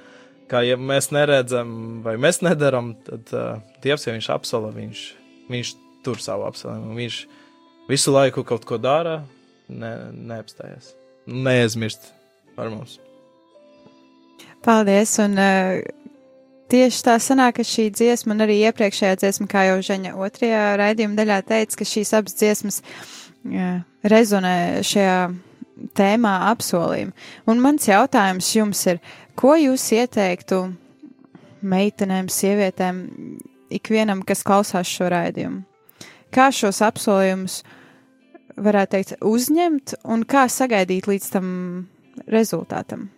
kā 0.49 0.63
ja 0.65 0.77
mēs 0.79 1.11
neredzam 1.15 1.99
vai 2.05 2.15
mēs 2.21 2.41
nedaram, 2.45 2.93
tad 3.07 3.35
uh, 3.35 3.59
Dievs, 3.83 4.07
ja 4.07 4.15
viņš 4.15 4.31
apsola, 4.35 4.71
viņš, 4.75 5.03
viņš 5.51 5.75
tur 6.05 6.21
savu 6.23 6.47
apsolījumu, 6.49 6.95
viņš 6.97 7.19
visu 7.89 8.15
laiku 8.15 8.45
kaut 8.47 8.65
ko 8.67 8.79
dara, 8.81 9.19
ne, 9.69 9.93
neapstājas, 10.31 10.93
neaizmirst 11.27 12.11
par 12.55 12.71
mums. 12.73 12.99
Paldies! 14.63 15.13
Un, 15.23 15.37
uh, 15.39 15.79
tieši 16.69 17.03
tā 17.05 17.17
sanāk, 17.21 17.59
ka 17.59 17.65
šī 17.65 17.89
dziesma, 17.95 18.35
un 18.35 18.45
arī 18.45 18.59
iepriekšējā 18.69 19.19
dziesma, 19.21 19.47
kā 19.51 19.65
jau 19.69 19.79
Žaņa 19.85 20.15
otrajā 20.19 20.63
raidījuma 20.79 21.17
daļā 21.19 21.39
teica, 21.49 21.79
ka 21.79 21.87
šīs 21.87 22.13
abas 22.17 22.37
dziesmas 22.39 22.81
uh, 22.81 23.79
rezonē 24.13 24.55
šajā 24.85 25.17
tēmā 25.95 26.35
apsolījumi. 26.51 27.15
Un 27.49 27.63
mans 27.63 27.87
jautājums 27.89 28.51
jums 28.55 28.83
ir, 28.91 29.01
ko 29.39 29.55
jūs 29.59 29.85
ieteiktu 29.95 30.63
meitenēm, 31.61 32.29
sievietēm, 32.31 33.03
ikvienam, 33.75 34.23
kas 34.27 34.43
klausās 34.47 34.89
šo 34.89 35.09
raidījumu? 35.13 35.63
Kā 36.33 36.49
šos 36.53 36.81
apsolījumus 36.85 37.61
varētu 38.59 38.97
teikt 38.97 39.15
uzņemt 39.25 39.95
un 40.11 40.25
kā 40.29 40.45
sagaidīt 40.51 41.09
līdz 41.09 41.31
tam 41.33 41.47
rezultātam? 42.29 43.09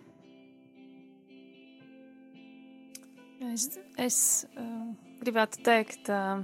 Es, 3.52 3.66
es 4.00 4.18
uh, 4.56 4.92
gribētu 5.20 5.60
teikt, 5.66 6.08
uh, 6.08 6.40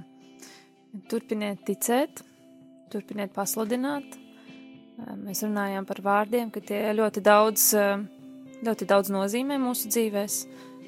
turpiniet 1.09 1.63
ticēt, 1.65 2.21
turpiniet 2.93 3.33
pasludināt. 3.33 4.05
Uh, 4.13 5.15
mēs 5.17 5.41
runājām 5.41 5.87
par 5.89 6.03
vārdiem, 6.05 6.51
ka 6.53 6.61
tie 6.61 6.83
ļoti 6.93 7.23
daudz, 7.25 7.71
uh, 7.79 8.03
ļoti 8.65 8.89
daudz 8.91 9.09
nozīmē 9.15 9.57
mūsu 9.63 9.89
dzīvēs. 9.89 10.37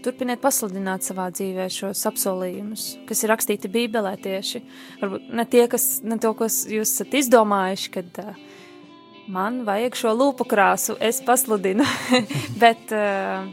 Turpiniet 0.06 0.44
pasludināt 0.44 1.06
savā 1.06 1.28
dzīvē 1.34 1.68
šos 1.74 2.06
apsolījumus, 2.12 2.86
kas 3.10 3.22
ir 3.22 3.34
rakstīti 3.34 3.74
Bībelē 3.74 4.14
tieši. 4.22 4.64
Varbūt 5.02 5.28
ne 5.42 5.50
tie, 5.50 5.66
kas, 5.70 5.90
ne 6.06 6.22
to, 6.22 6.36
kas 6.38 6.64
jūs 6.70 6.90
esat 7.00 7.18
izdomājuši, 7.18 7.94
kad 7.98 8.24
uh, 8.28 8.48
man 9.32 9.64
vajag 9.66 9.98
šo 9.98 10.14
lūpu 10.22 10.46
krāsu, 10.54 11.00
es 11.02 11.24
pasludinu, 11.26 11.88
bet 12.62 12.94
uh, 12.94 13.48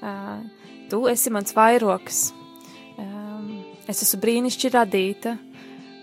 uh, 0.00 0.63
tu 0.94 1.08
esi 1.10 1.30
mans 1.34 1.54
vairoks. 1.56 2.28
Um, 3.00 3.48
es 3.90 4.04
esmu 4.04 4.20
brīnišķīgi 4.22 4.74
radīta. 4.76 5.32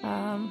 Um, 0.03 0.49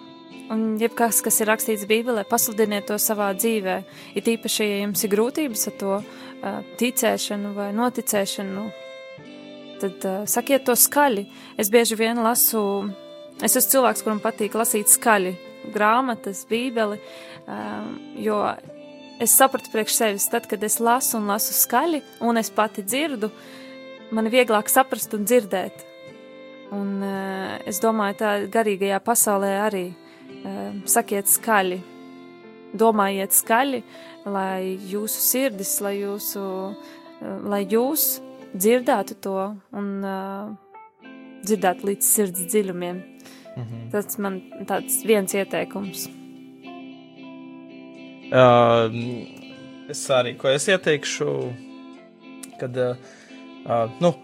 un 0.51 0.63
jebkas, 0.81 1.21
kas 1.25 1.43
ir 1.43 1.51
rakstīts 1.51 1.85
Bībelē, 1.91 2.25
pasludiniet 2.29 2.89
to 2.89 2.97
savā 2.97 3.31
dzīvē. 3.37 3.77
Ir 4.17 4.31
īpaši, 4.37 4.65
ja 4.65 4.79
jums 4.87 5.05
ir 5.05 5.13
grūtības 5.13 5.67
ar 5.69 5.77
to 5.83 5.99
uh, 6.01 6.63
ticēšanu 6.81 7.53
vai 7.59 7.69
noticēšanu, 7.77 8.65
tad 9.83 10.09
uh, 10.09 10.25
sakiet 10.25 10.65
to 10.65 10.79
skaļi. 10.79 11.27
Es 11.61 11.69
bieži 11.73 12.01
vien 12.01 12.25
lasu, 12.25 12.65
es 13.45 13.53
esmu 13.53 13.77
cilvēks, 13.77 14.07
kuram 14.07 14.25
patīk 14.25 14.57
lasīt 14.57 14.89
skaļi 14.89 15.37
grāmatas, 15.75 16.47
bībeli, 16.49 16.97
um, 17.45 17.97
jo 18.17 18.41
es 19.21 19.37
sapratu 19.37 19.69
priekš 19.69 19.99
sevis, 20.01 20.31
tad, 20.33 20.49
kad 20.49 20.63
es 20.65 20.81
lasu 20.81 21.19
un 21.21 21.29
lasu 21.29 21.53
skaļi, 21.53 22.01
un 22.25 22.41
es 22.41 22.49
pati 22.57 22.81
dzirdu, 22.87 23.29
man 24.15 24.29
ir 24.29 24.35
vieglāk 24.41 24.71
saprast 24.73 25.15
un 25.17 25.27
dzirdēt. 25.29 25.87
Un 26.75 27.01
uh, 27.03 27.59
es 27.67 27.81
domāju, 27.83 28.19
tā 28.21 28.33
garīgajā 28.53 29.01
pasaulē 29.03 29.53
arī 29.65 29.85
uh, 29.91 30.81
sakiet 30.87 31.31
skaļi, 31.31 31.81
domājiet 32.79 33.35
skaļi, 33.35 33.83
lai 34.31 34.79
jūsu 34.93 35.25
sirdis, 35.27 35.77
lai 35.83 35.97
jūsu, 35.99 36.43
uh, 36.71 37.39
lai 37.51 37.65
jūs 37.67 38.21
dzirdētu 38.55 39.19
to 39.27 39.39
un 39.77 39.91
uh, 40.07 40.53
dzirdētu 41.43 41.91
līdz 41.91 42.13
sirds 42.15 42.47
dziļumiem. 42.53 43.03
-hmm. 43.61 43.91
Tas 43.93 44.19
man 44.19 44.41
tāds 44.69 45.03
viens 45.07 45.35
ieteikums. 45.35 46.09
Uh, 48.31 48.87
es 49.91 50.05
arī, 50.15 50.37
ko 50.39 50.51
es 50.53 50.69
ieteikšu, 50.71 51.31
kad 52.61 52.77
uh, 52.79 52.95
uh, 53.67 53.87
nu, 54.03 54.15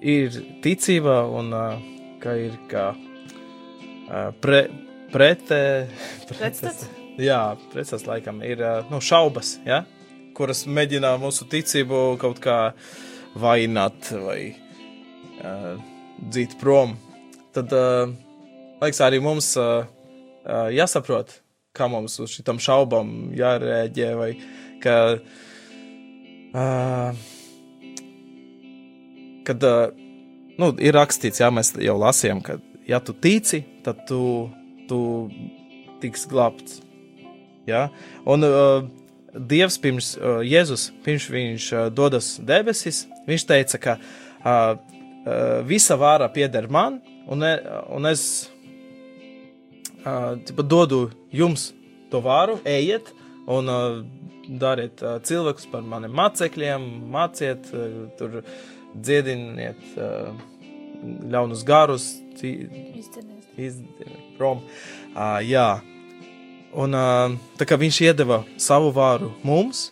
ir 0.00 0.34
ticība 0.64 1.22
un 1.32 1.52
uh, 1.54 1.80
ka 2.22 2.36
ir 2.38 2.56
kā 2.70 2.90
uh, 2.92 4.30
pre, 4.42 4.66
pretē, 5.12 5.62
Pretstats? 6.30 6.88
jā, 7.20 7.40
pretstats 7.72 8.06
laikam 8.08 8.42
ir 8.46 8.62
uh, 8.62 8.80
nu, 8.92 9.00
šaubas, 9.00 9.56
ja? 9.66 9.84
kuras 10.36 10.66
mēģina 10.68 11.14
mūsu 11.20 11.46
ticību 11.48 12.18
kaut 12.20 12.42
kā 12.44 12.58
vainot 13.40 14.10
vai 14.20 14.40
uh, 15.40 15.76
dzīt 16.20 16.58
prom. 16.60 16.96
Tad, 17.56 17.72
uh, 17.72 18.10
liekas, 18.82 19.00
arī 19.04 19.20
mums 19.24 19.54
uh, 19.60 19.86
uh, 20.44 20.68
jāsaprot, 20.72 21.38
kā 21.76 21.88
mums 21.92 22.18
uz 22.20 22.34
šitām 22.36 22.60
šaubām 22.60 23.32
jārēģē, 23.36 24.10
vai 24.18 24.30
ka, 24.84 24.96
uh, 26.52 27.24
kad 29.46 29.62
uh, 29.66 29.88
nu, 30.60 30.72
ir 30.82 30.96
rakstīts, 30.96 31.40
jā, 31.42 31.50
mēs 31.54 31.74
jau 31.82 31.96
lasījām, 32.00 32.42
ka, 32.44 32.58
ja 32.88 33.00
tu 33.04 33.14
tici, 33.14 33.62
tad 33.86 34.04
tu, 34.08 34.20
tu 34.90 35.00
tiks 36.02 36.26
glābts. 36.30 36.80
Ja? 37.66 37.88
Un 38.28 38.46
uh, 38.46 38.86
Dievs 39.36 39.76
pirms 39.82 40.14
uh, 40.16 40.40
Jēzus, 40.46 40.88
pirms 41.04 41.28
viņš 41.28 41.70
uh, 41.74 41.86
dodas 41.92 42.36
debesis, 42.40 43.04
viņš 43.28 43.46
teica, 43.48 43.80
ka 43.82 43.96
uh, 43.98 44.76
uh, 45.26 45.62
visa 45.68 45.98
vāra 46.00 46.30
pieder 46.32 46.70
man, 46.72 47.02
un, 47.28 47.42
e, 47.44 47.56
un 47.92 48.08
es 48.08 48.22
uh, 50.06 50.38
tipa, 50.46 50.64
dodu 50.64 51.10
jums 51.34 51.72
to 52.12 52.22
vāru, 52.24 52.56
ejiet 52.64 53.10
un 53.50 53.68
uh, 53.68 53.98
dariet 54.46 55.02
uh, 55.04 55.18
cilvēkus 55.26 55.68
par 55.72 55.84
maniem 55.84 56.14
mācekļiem, 56.16 56.86
māciet, 57.12 57.68
uh, 57.74 58.06
tur 58.16 58.40
dziediniet 58.94 59.82
uh, 59.96 60.30
ļaunus 61.32 61.64
garus, 61.66 62.08
izdeva 63.56 64.20
prom. 64.36 64.62
Uh, 65.16 65.40
jā, 65.44 65.80
un 66.76 66.96
uh, 66.96 67.36
tā 67.56 67.68
kā 67.68 67.78
viņš 67.80 68.02
iedeva 68.04 68.42
savu 68.60 68.92
vāru 68.94 69.32
mums, 69.46 69.90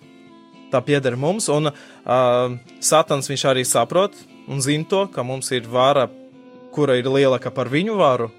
tā 0.72 0.82
pieder 0.84 1.16
mums, 1.16 1.48
un 1.52 1.70
uh, 1.70 2.56
Satans 2.84 3.30
viņš 3.30 3.48
arī 3.50 3.64
saprot 3.68 4.16
un 4.48 4.60
zina 4.60 4.84
to, 4.88 5.04
ka 5.08 5.24
mums 5.24 5.50
ir 5.56 5.68
vāra, 5.70 6.08
kura 6.74 6.98
ir 6.98 7.08
lielāka 7.08 7.52
par 7.54 7.70
viņu 7.72 7.96
vāru. 7.96 8.30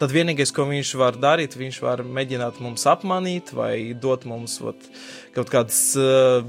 Tad 0.00 0.10
vienīgais, 0.10 0.50
ko 0.50 0.64
viņš 0.66 0.94
var 0.98 1.14
darīt, 1.20 1.54
viņš 1.54 1.76
var 1.84 2.00
mēģināt 2.02 2.58
mums 2.64 2.88
apmanīt 2.90 3.52
vai 3.54 3.92
dot 3.94 4.24
mums 4.26 4.56
ot, 4.64 4.88
kaut 5.36 5.52
kādas 5.52 5.92
uh, 6.00 6.42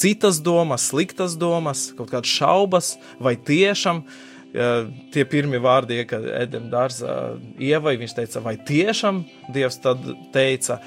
citas 0.00 0.40
domas, 0.42 0.88
sliktas 0.90 1.36
domas, 1.38 1.88
kaut 1.96 2.12
kādas 2.12 2.30
šaubas, 2.30 2.94
vai 3.22 3.34
tiešām 3.36 4.02
uh, 4.04 4.92
tie 5.14 5.24
pirmie 5.28 5.60
vārdi, 5.62 6.02
kad 6.08 6.26
Edem 6.34 6.68
dārza 6.72 7.34
ievai, 7.58 7.96
viņš 8.00 8.16
teica, 8.18 8.44
vai 8.44 8.56
tiešām 8.58 9.24
Dievs 9.54 9.80
tad 9.84 10.04
teica. 10.34 10.80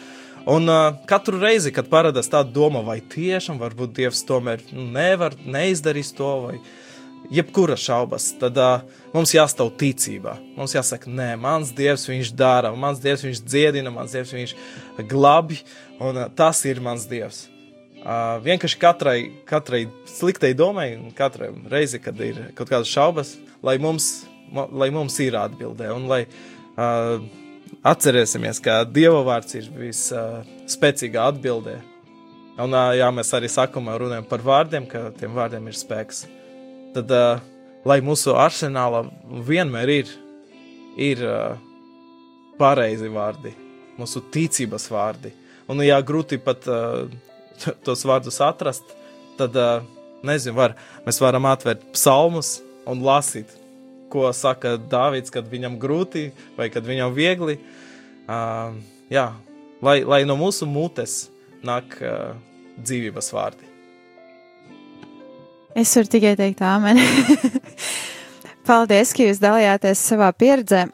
Un 0.48 0.70
uh, 0.72 0.96
katru 1.10 1.42
reizi, 1.42 1.74
kad 1.76 1.90
parādās 1.92 2.32
tāda 2.32 2.54
doma, 2.56 2.84
vai 2.86 3.02
tiešām 3.04 3.60
varbūt 3.60 3.96
Dievs 3.98 4.24
tomēr 4.28 4.64
nu, 4.72 4.86
nevar, 4.96 5.36
neizdarīs 5.44 6.14
to, 6.16 6.30
vai 6.46 6.60
jebkura 7.34 7.76
šaubas, 7.76 8.30
tad 8.40 8.56
uh, 8.62 8.86
mums 9.12 9.34
jāstāv 9.36 9.74
ticībā. 9.80 10.38
Mums 10.56 10.78
jāsaka, 10.78 11.12
nē, 11.12 11.34
mans 11.42 11.74
Dievs, 11.76 12.08
viņš 12.08 12.32
dara, 12.38 12.72
mans 12.72 13.04
Dievs, 13.04 13.26
viņš 13.28 13.44
dziedina, 13.44 13.92
mans 13.92 14.16
Dievs, 14.16 14.32
viņš 14.38 14.56
glābi, 15.12 15.60
un 16.00 16.24
uh, 16.24 16.32
tas 16.32 16.64
ir 16.70 16.80
mans 16.84 17.08
Dievs. 17.10 17.48
Uh, 18.08 18.38
vienkārši 18.40 18.78
katrai, 18.80 19.18
katrai 19.44 19.82
sliktai 20.08 20.54
domai, 20.56 20.94
un 20.96 21.12
katrai 21.12 21.50
reizi, 21.68 22.00
kad 22.00 22.16
ir 22.24 22.38
kaut 22.56 22.70
kādas 22.70 22.88
šaubas, 22.88 23.34
lai 23.60 23.76
mums, 23.84 24.24
lai 24.72 24.88
mums 24.96 25.18
ir 25.20 25.36
atbildē, 25.36 25.90
un 25.92 26.06
lai 26.08 26.22
uh, 26.24 27.18
atcerēsimies, 27.84 28.62
ka 28.64 28.78
Dieva 28.88 29.26
vārds 29.28 29.60
ir 29.60 29.68
visspēcīgā 29.76 31.20
uh, 31.20 31.34
atbildē. 31.34 31.76
Un, 32.56 32.72
uh, 32.72 32.94
jā, 32.96 33.12
mēs 33.12 33.34
arī 33.36 33.52
sākumā 33.52 34.00
runājam 34.00 34.32
par 34.32 34.48
vārdiem, 34.48 34.88
ka 34.88 35.10
tiem 35.20 35.36
vārdiem 35.36 35.68
ir 35.68 35.76
spēks. 35.76 36.24
Tad, 36.96 37.12
uh, 37.12 37.44
lai 37.84 38.00
mūsu 38.00 38.40
arsenālā 38.40 39.04
vienmēr 39.52 39.96
ir, 40.00 40.18
ir 40.96 41.28
uh, 41.28 41.60
pareizi 42.56 43.12
vārdi, 43.12 43.52
mūsu 44.00 44.24
ticības 44.32 44.88
vārdi. 44.96 45.36
Un, 45.68 45.84
ja 45.84 46.00
grūti 46.00 46.40
pat 46.40 46.72
uh, 46.72 47.04
tos 47.86 48.06
vārdus 48.08 48.40
atrast, 48.44 48.96
tad, 49.40 49.56
nezinu, 50.26 50.56
var, 50.58 50.76
mēs 51.06 51.22
varam 51.22 51.48
atvērt 51.50 51.86
psalmus 51.96 52.58
un 52.88 53.04
lasīt, 53.06 53.52
ko 54.12 54.30
saka 54.34 54.78
Dāvids, 54.80 55.34
kad 55.34 55.48
viņam 55.52 55.78
grūti 55.82 56.30
vai 56.58 56.70
kad 56.74 56.86
viņam 56.88 57.14
viegli. 57.16 57.58
Uh, 58.28 58.76
jā, 59.12 59.30
lai, 59.84 60.02
lai 60.08 60.22
no 60.28 60.38
mūsu 60.40 60.68
mutes 60.68 61.28
nāk 61.66 61.98
uh, 62.02 62.36
dzīvības 62.80 63.34
vārdi. 63.36 63.68
Es 65.78 65.94
varu 65.94 66.10
tikai 66.10 66.34
teikt, 66.40 66.64
āmen. 66.66 66.98
paldies, 68.68 69.14
ka 69.14 69.28
jūs 69.28 69.42
dalījāties 69.42 70.02
savā 70.10 70.32
pieredzē. 70.34 70.88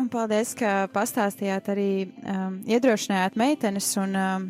Un 0.00 0.08
paldies, 0.10 0.56
ka 0.58 0.88
pastāstījāt 0.92 1.68
arī, 1.70 1.90
um, 2.26 2.56
iedrošinājāt 2.66 3.36
meitenes 3.38 3.92
un 4.00 4.16
um, 4.18 4.46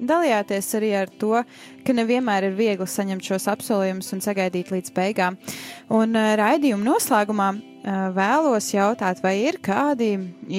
dalījāties 0.00 0.68
arī 0.78 0.90
ar 0.98 1.10
to, 1.20 1.40
ka 1.86 1.94
nevienmēr 1.96 2.48
ir 2.48 2.56
viegli 2.58 2.86
saņemt 2.88 3.24
šos 3.24 3.46
apsolījumus 3.52 4.12
un 4.16 4.22
sagaidīt 4.24 4.72
līdz 4.74 4.92
beigām. 4.96 5.38
Un 5.92 6.16
uh, 6.18 6.34
raidījuma 6.40 6.86
noslēgumā 6.88 7.48
uh, 7.54 7.62
vēlos 8.16 8.70
jautāt, 8.74 9.22
vai 9.24 9.36
ir 9.44 9.60
kādi 9.64 10.12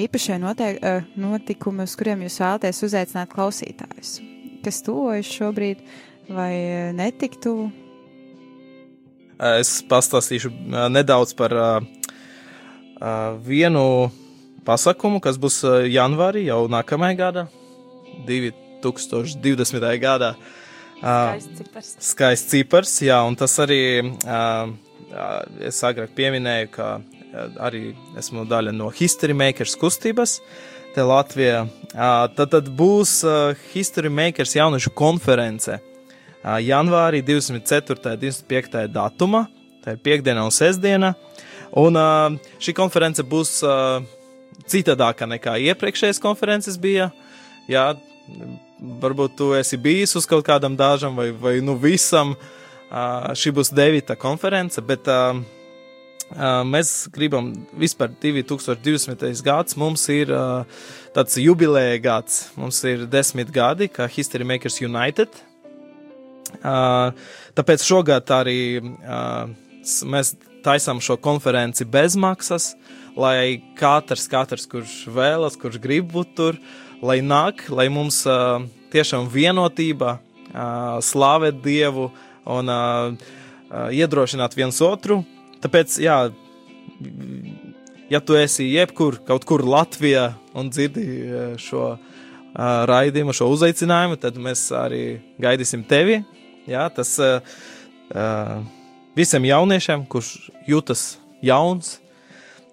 īpašie 0.04 0.40
noteik, 0.42 0.80
uh, 0.80 1.06
notikumi, 1.20 1.86
uz 1.86 1.96
kuriem 1.98 2.24
jūs 2.26 2.40
vēlaties 2.42 2.84
uzaicināt 2.88 3.32
klausītājus, 3.32 4.18
kas 4.64 4.82
tuvojas 4.86 5.32
šobrīd 5.38 5.82
vai 6.32 6.52
uh, 6.54 6.92
netiktu? 6.96 7.58
Es 9.36 9.82
pastāstīšu 9.84 10.48
nedaudz 10.88 11.34
par 11.36 11.52
vienu 13.44 13.82
pasākumu, 14.64 15.20
kas 15.20 15.36
būs 15.36 15.58
janvārī, 15.92 16.46
jau 16.48 16.62
nākamajā 16.72 17.18
gadā, 17.20 17.42
2020. 18.92 19.88
gadā. 20.02 20.34
Skaists 20.96 21.58
cipars. 21.58 21.90
Skaists 22.00 22.52
cipars, 22.52 22.94
jā, 23.04 23.18
un 23.28 23.36
tas 23.36 23.52
arī 23.60 23.82
uh, 24.04 24.70
es 25.60 25.82
agrāk 25.84 26.14
pieminēju, 26.16 26.70
ka 26.72 26.86
ā, 26.96 27.48
arī 27.68 27.90
esmu 28.16 28.46
daļa 28.48 28.72
no 28.76 28.88
History 28.94 29.36
Makers 29.36 29.76
kustības. 29.80 30.40
Te 30.96 31.04
Latvijā. 31.04 31.66
Tad, 31.92 32.46
tad 32.54 32.70
būs 32.72 33.18
uh, 33.28 33.52
History 33.74 34.08
Makers 34.08 34.56
jauniešu 34.56 34.94
konference 34.96 35.76
janvārī 36.62 37.22
24. 37.26 38.14
un 38.14 38.20
25. 38.22 38.86
datumā. 38.94 39.46
Tā 39.84 39.94
ir 39.96 40.02
piekdiena 40.02 40.44
un 40.46 40.54
sestdiena. 40.54 41.14
Un 41.76 41.98
šī 42.62 42.74
konference 42.76 43.22
būs 43.26 43.58
citādāka 44.70 45.26
nekā 45.28 45.56
iepriekšējās 45.72 46.22
konferences 46.22 46.78
bija. 46.78 47.10
Jā, 47.70 47.94
varbūt 48.80 49.36
tu 49.38 49.52
esi 49.56 49.78
bijis 49.80 50.16
uz 50.18 50.26
kaut 50.28 50.44
kādam 50.46 50.76
dažam 50.76 51.16
vai, 51.16 51.30
vai 51.32 51.58
nu 51.64 51.76
visam. 51.80 52.36
Uh, 52.86 53.32
šī 53.34 53.50
būs 53.50 53.72
devīta 53.74 54.14
konference, 54.14 54.78
bet 54.78 55.08
uh, 55.10 55.40
uh, 56.30 56.62
mēs 56.62 57.08
gribam 57.10 57.50
vispār 57.74 58.12
2020. 58.22 59.26
gads. 59.42 59.74
Mums 59.76 60.06
ir 60.14 60.30
uh, 60.30 60.62
tāds 61.16 61.34
jubileja 61.42 61.98
gads. 61.98 62.52
Mums 62.54 62.78
ir 62.86 63.06
desmit 63.10 63.50
gadi, 63.50 63.90
kā 63.90 64.06
History 64.06 64.46
Makers 64.46 64.78
United. 64.84 65.42
Uh, 66.62 67.10
tāpēc 67.58 67.82
šogad 67.82 68.30
arī 68.32 68.78
uh, 68.78 69.50
mēs 70.06 70.36
taisām 70.66 71.00
šo 71.02 71.16
konferenci 71.22 71.86
bezmaksas, 71.86 72.74
lai 73.16 73.62
katrs, 73.78 74.26
katrs 74.30 74.66
kurš 74.70 75.04
vēlas, 75.14 75.58
kurš 75.60 75.78
grib 75.82 76.10
būt 76.12 76.34
tur, 76.38 76.58
lai 77.02 77.20
nāk, 77.24 77.66
lai 77.72 77.88
mums 77.92 78.22
uh, 78.28 78.62
tiešām 78.92 79.28
vienotība, 79.32 80.18
uh, 80.18 80.98
slavēt 81.04 81.60
Dievu 81.64 82.10
un 82.46 82.72
uh, 82.72 83.12
uh, 83.12 83.88
iedrošināt 83.92 84.56
viens 84.56 84.80
otru. 84.84 85.22
Tāpēc, 85.64 85.98
jā, 86.04 86.18
ja 88.12 88.20
tu 88.22 88.36
esi 88.38 88.70
jebkur, 88.72 89.20
kaut 89.26 89.46
kur 89.48 89.64
Latvijā 89.66 90.30
un 90.56 90.70
dzirdi 90.72 91.06
šo 91.60 91.84
uh, 91.96 92.00
raidījumu, 92.90 93.34
šo 93.36 93.50
uzaicinājumu, 93.54 94.18
tad 94.20 94.38
mēs 94.40 94.68
arī 94.76 95.04
gaidīsim 95.42 95.84
tevi. 95.88 96.22
Jā, 96.66 96.88
tas 96.90 97.12
uh, 97.22 97.38
visiem 99.16 99.46
jauniešiem, 99.48 100.06
kurš 100.10 100.50
jūtas 100.68 101.06
jauns. 101.44 101.96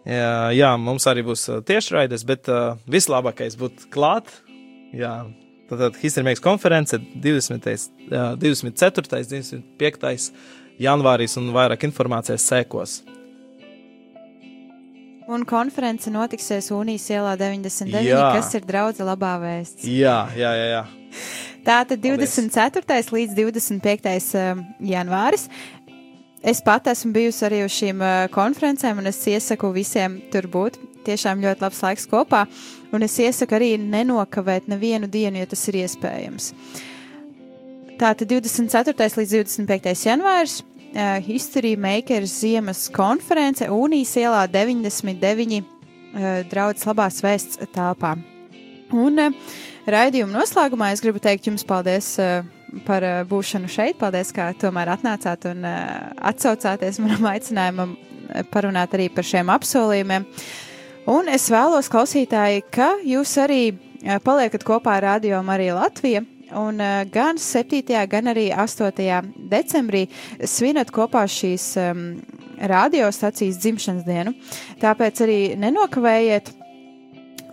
Jā, 0.04 0.51
jā, 0.51 0.74
mums 0.80 1.06
arī 1.08 1.24
būs 1.24 1.45
tiešraides, 1.68 2.26
bet 2.28 2.49
uh, 2.51 2.76
vislabākais 2.91 3.56
būtu 3.60 3.88
klāt. 3.93 4.28
Jā, 4.93 5.24
tātad 5.72 5.95
Histrēmēks 6.01 6.43
konference 6.43 6.99
20. 6.99 7.70
Uh, 8.12 8.34
24. 8.41 9.24
25. 9.32 10.32
janvārīs 10.84 11.38
un 11.39 11.54
vairāk 11.56 11.88
informācijas 11.88 12.49
sekos. 12.51 12.99
Un 15.32 15.45
konference 15.47 16.12
notiksies 16.12 16.68
Unijas 16.76 17.08
ielā 17.14 17.38
99, 17.39 18.04
Jā. 18.04 18.26
kas 18.36 18.51
ir 18.58 18.68
draudze 18.68 19.06
labā 19.08 19.38
vēsts. 19.39 19.88
Jā, 19.88 20.18
jā, 20.36 20.51
jā. 20.60 20.68
jā. 20.74 20.84
Tātad 21.64 22.01
Paldies. 22.04 22.36
24. 22.36 23.16
līdz 23.16 23.38
25. 23.39 24.10
um, 24.36 24.66
janvāris. 24.84 25.47
Es 26.44 26.60
pat 26.60 26.89
esmu 26.91 27.14
bijusi 27.16 27.46
arī 27.48 27.62
uz 27.64 27.72
šīm 27.72 28.02
uh, 28.04 28.26
konferencēm, 28.34 28.98
un 29.00 29.08
es 29.08 29.22
iesaku 29.32 29.70
visiem 29.72 30.18
tur 30.32 30.50
būt. 30.52 30.76
Tiešām 31.08 31.39
ļoti 31.39 31.64
labs 31.64 31.80
laiks 31.84 32.08
kopā, 32.12 32.41
un 32.91 33.06
es 33.06 33.16
iesaku 33.20 33.56
arī 33.56 33.70
nenokavēt 33.80 34.68
nevienu 34.72 35.08
dienu, 35.12 35.39
ja 35.39 35.48
tas 35.48 35.64
ir 35.72 35.78
iespējams. 35.86 36.50
Tātad 37.96 38.28
24. 38.28 39.08
līdz 39.22 39.36
25. 39.39 39.96
janvāris. 40.10 40.58
Uh, 40.94 41.16
History 41.24 41.78
Makers 41.80 42.36
ziemas 42.44 42.89
konference 42.91 43.66
Unijas 43.72 44.12
ielā 44.20 44.44
99 44.52 45.64
uh, 45.64 46.44
draudzes 46.52 46.89
labās 46.91 47.22
vēsts 47.24 47.64
telpā. 47.72 48.18
Un 48.91 49.30
uh, 49.30 49.56
raidījuma 49.88 50.41
noslēgumā 50.41 50.91
es 50.91 51.02
gribu 51.02 51.24
teikt 51.24 51.48
jums 51.48 51.64
paldies 51.66 52.18
uh, 52.20 52.44
par 52.88 53.06
uh, 53.06 53.22
būšanu 53.30 53.70
šeit. 53.72 53.98
Paldies, 54.02 54.34
ka 54.36 54.52
tomēr 54.60 54.94
atnācāt 54.96 55.48
un 55.52 55.66
uh, 55.68 56.12
atsaucāties 56.32 57.00
manam 57.04 57.30
aicinājumam 57.34 57.96
uh, 57.96 58.44
parunāt 58.54 58.96
arī 58.98 59.10
par 59.14 59.28
šiem 59.28 59.52
apsolījumiem. 59.54 60.28
Un 61.14 61.28
es 61.32 61.50
vēlos, 61.52 61.90
klausītāji, 61.92 62.64
ka 62.74 62.94
jūs 63.06 63.36
arī 63.44 63.64
uh, 63.74 64.20
paliekat 64.24 64.66
kopā 64.68 64.98
ar 65.00 65.10
Radio 65.14 65.42
Mariju 65.46 65.80
Latviju. 65.80 66.26
Un 66.60 66.82
uh, 66.82 67.02
gan 67.10 67.40
7. 67.42 67.82
gan 68.10 68.30
arī 68.30 68.50
8. 68.54 68.94
decembrī 69.50 70.06
svinat 70.46 70.92
kopā 70.94 71.26
šīs 71.30 71.72
um, 71.82 72.06
radiostacijas 72.62 73.58
dzimšanas 73.62 74.06
dienu. 74.08 74.36
Tāpēc 74.82 75.24
arī 75.26 75.40
nenokavējiet 75.60 76.54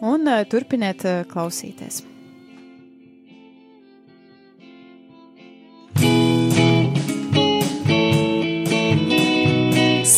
un 0.05 0.29
uh, 0.29 0.45
turpiniet 0.49 1.05
uh, 1.09 1.25
klausīties. 1.31 2.09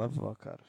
Labvakar! 0.00 0.60